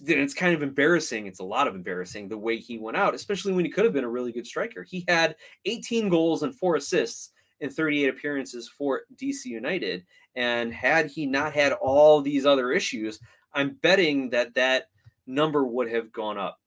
it's 0.06 0.34
kind 0.34 0.54
of 0.54 0.64
embarrassing. 0.64 1.28
It's 1.28 1.40
a 1.40 1.44
lot 1.44 1.68
of 1.68 1.76
embarrassing 1.76 2.28
the 2.28 2.38
way 2.38 2.58
he 2.58 2.78
went 2.78 2.98
out, 2.98 3.16
especially 3.16 3.54
when 3.54 3.66
he 3.66 3.72
could 3.72 3.86
have 3.86 3.94
been 3.94 4.04
a 4.04 4.10
really 4.10 4.32
good 4.32 4.48
striker. 4.48 4.84
He 4.84 5.06
had 5.08 5.36
18 5.66 6.10
goals 6.10 6.44
and 6.44 6.56
four 6.56 6.76
assists 6.76 7.32
in 7.60 7.70
38 7.70 8.10
appearances 8.10 8.68
for 8.68 9.02
DC 9.16 9.46
United. 9.46 10.06
And 10.36 10.74
had 10.74 11.08
he 11.08 11.26
not 11.26 11.54
had 11.54 11.74
all 11.74 12.22
these 12.22 12.46
other 12.46 12.72
issues, 12.72 13.20
I'm 13.54 13.78
betting 13.82 14.30
that 14.30 14.54
that 14.56 14.90
number 15.28 15.66
would 15.66 15.90
have 15.90 16.12
gone 16.12 16.38
up. 16.38 16.60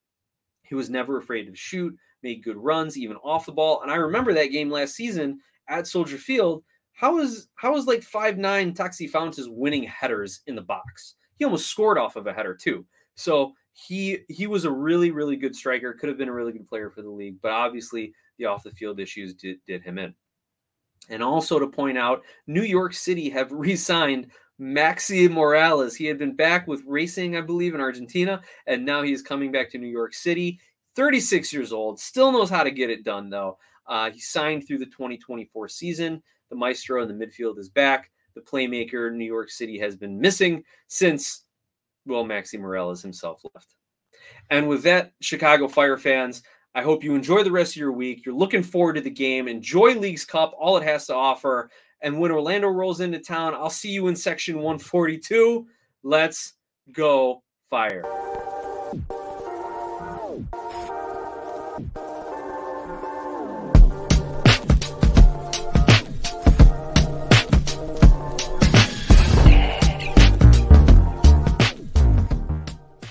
He 0.62 0.74
was 0.74 0.90
never 0.90 1.18
afraid 1.18 1.44
to 1.44 1.54
shoot, 1.54 1.96
made 2.22 2.44
good 2.44 2.56
runs, 2.56 2.96
even 2.96 3.16
off 3.18 3.46
the 3.46 3.52
ball. 3.52 3.82
And 3.82 3.90
I 3.90 3.96
remember 3.96 4.32
that 4.34 4.46
game 4.46 4.70
last 4.70 4.94
season 4.94 5.40
at 5.68 5.86
Soldier 5.86 6.18
Field. 6.18 6.62
How 6.92 7.18
is 7.18 7.48
how 7.54 7.76
is 7.76 7.86
like 7.86 8.02
five 8.02 8.38
nine 8.38 8.74
Taxi 8.74 9.08
Fountas 9.08 9.48
winning 9.48 9.84
headers 9.84 10.40
in 10.46 10.54
the 10.54 10.62
box? 10.62 11.14
He 11.38 11.44
almost 11.44 11.68
scored 11.68 11.98
off 11.98 12.16
of 12.16 12.26
a 12.26 12.32
header 12.32 12.54
too. 12.54 12.84
So 13.14 13.52
he 13.72 14.20
he 14.28 14.46
was 14.46 14.64
a 14.64 14.70
really 14.70 15.10
really 15.10 15.36
good 15.36 15.56
striker. 15.56 15.92
Could 15.92 16.08
have 16.08 16.18
been 16.18 16.28
a 16.28 16.34
really 16.34 16.52
good 16.52 16.68
player 16.68 16.90
for 16.90 17.02
the 17.02 17.10
league, 17.10 17.36
but 17.42 17.52
obviously 17.52 18.12
the 18.38 18.46
off 18.46 18.62
the 18.62 18.70
field 18.70 19.00
issues 19.00 19.34
did, 19.34 19.58
did 19.66 19.82
him 19.82 19.98
in. 19.98 20.14
And 21.08 21.22
also 21.22 21.58
to 21.58 21.66
point 21.66 21.98
out, 21.98 22.22
New 22.46 22.62
York 22.62 22.94
City 22.94 23.28
have 23.30 23.50
re-signed 23.52 24.30
Maxi 24.60 25.28
Moralez. 25.28 25.96
He 25.96 26.06
had 26.06 26.18
been 26.18 26.36
back 26.36 26.66
with 26.66 26.82
racing, 26.86 27.36
I 27.36 27.40
believe, 27.40 27.74
in 27.74 27.80
Argentina, 27.80 28.40
and 28.66 28.84
now 28.84 29.02
he 29.02 29.12
is 29.12 29.22
coming 29.22 29.50
back 29.50 29.70
to 29.70 29.78
New 29.78 29.88
York 29.88 30.14
City. 30.14 30.60
36 30.94 31.52
years 31.52 31.72
old, 31.72 31.98
still 31.98 32.30
knows 32.32 32.50
how 32.50 32.62
to 32.62 32.70
get 32.70 32.90
it 32.90 33.04
done 33.04 33.30
though. 33.30 33.58
Uh, 33.86 34.10
he 34.10 34.20
signed 34.20 34.66
through 34.66 34.78
the 34.78 34.86
2024 34.86 35.68
season. 35.68 36.22
The 36.50 36.56
maestro 36.56 37.02
in 37.02 37.08
the 37.08 37.26
midfield 37.26 37.58
is 37.58 37.70
back. 37.70 38.10
The 38.34 38.40
playmaker 38.40 39.12
New 39.12 39.24
York 39.24 39.50
City 39.50 39.78
has 39.78 39.96
been 39.96 40.20
missing 40.20 40.62
since 40.88 41.44
well, 42.06 42.24
Maxi 42.24 42.58
Moralez 42.58 43.02
himself 43.02 43.42
left. 43.54 43.74
And 44.50 44.68
with 44.68 44.82
that, 44.84 45.12
Chicago 45.20 45.68
Fire 45.68 45.96
fans, 45.96 46.42
I 46.74 46.82
hope 46.82 47.04
you 47.04 47.14
enjoy 47.14 47.42
the 47.42 47.52
rest 47.52 47.72
of 47.72 47.80
your 47.80 47.92
week. 47.92 48.24
You're 48.24 48.34
looking 48.34 48.62
forward 48.62 48.94
to 48.94 49.00
the 49.00 49.10
game. 49.10 49.48
Enjoy 49.48 49.94
Leagues 49.94 50.24
Cup, 50.24 50.54
all 50.58 50.76
it 50.76 50.84
has 50.84 51.06
to 51.06 51.14
offer. 51.14 51.70
And 52.00 52.18
when 52.18 52.32
Orlando 52.32 52.68
rolls 52.68 53.00
into 53.00 53.18
town, 53.18 53.54
I'll 53.54 53.70
see 53.70 53.90
you 53.90 54.08
in 54.08 54.16
section 54.16 54.56
142. 54.56 55.66
Let's 56.02 56.54
go, 56.92 57.42
Fire. 57.70 58.31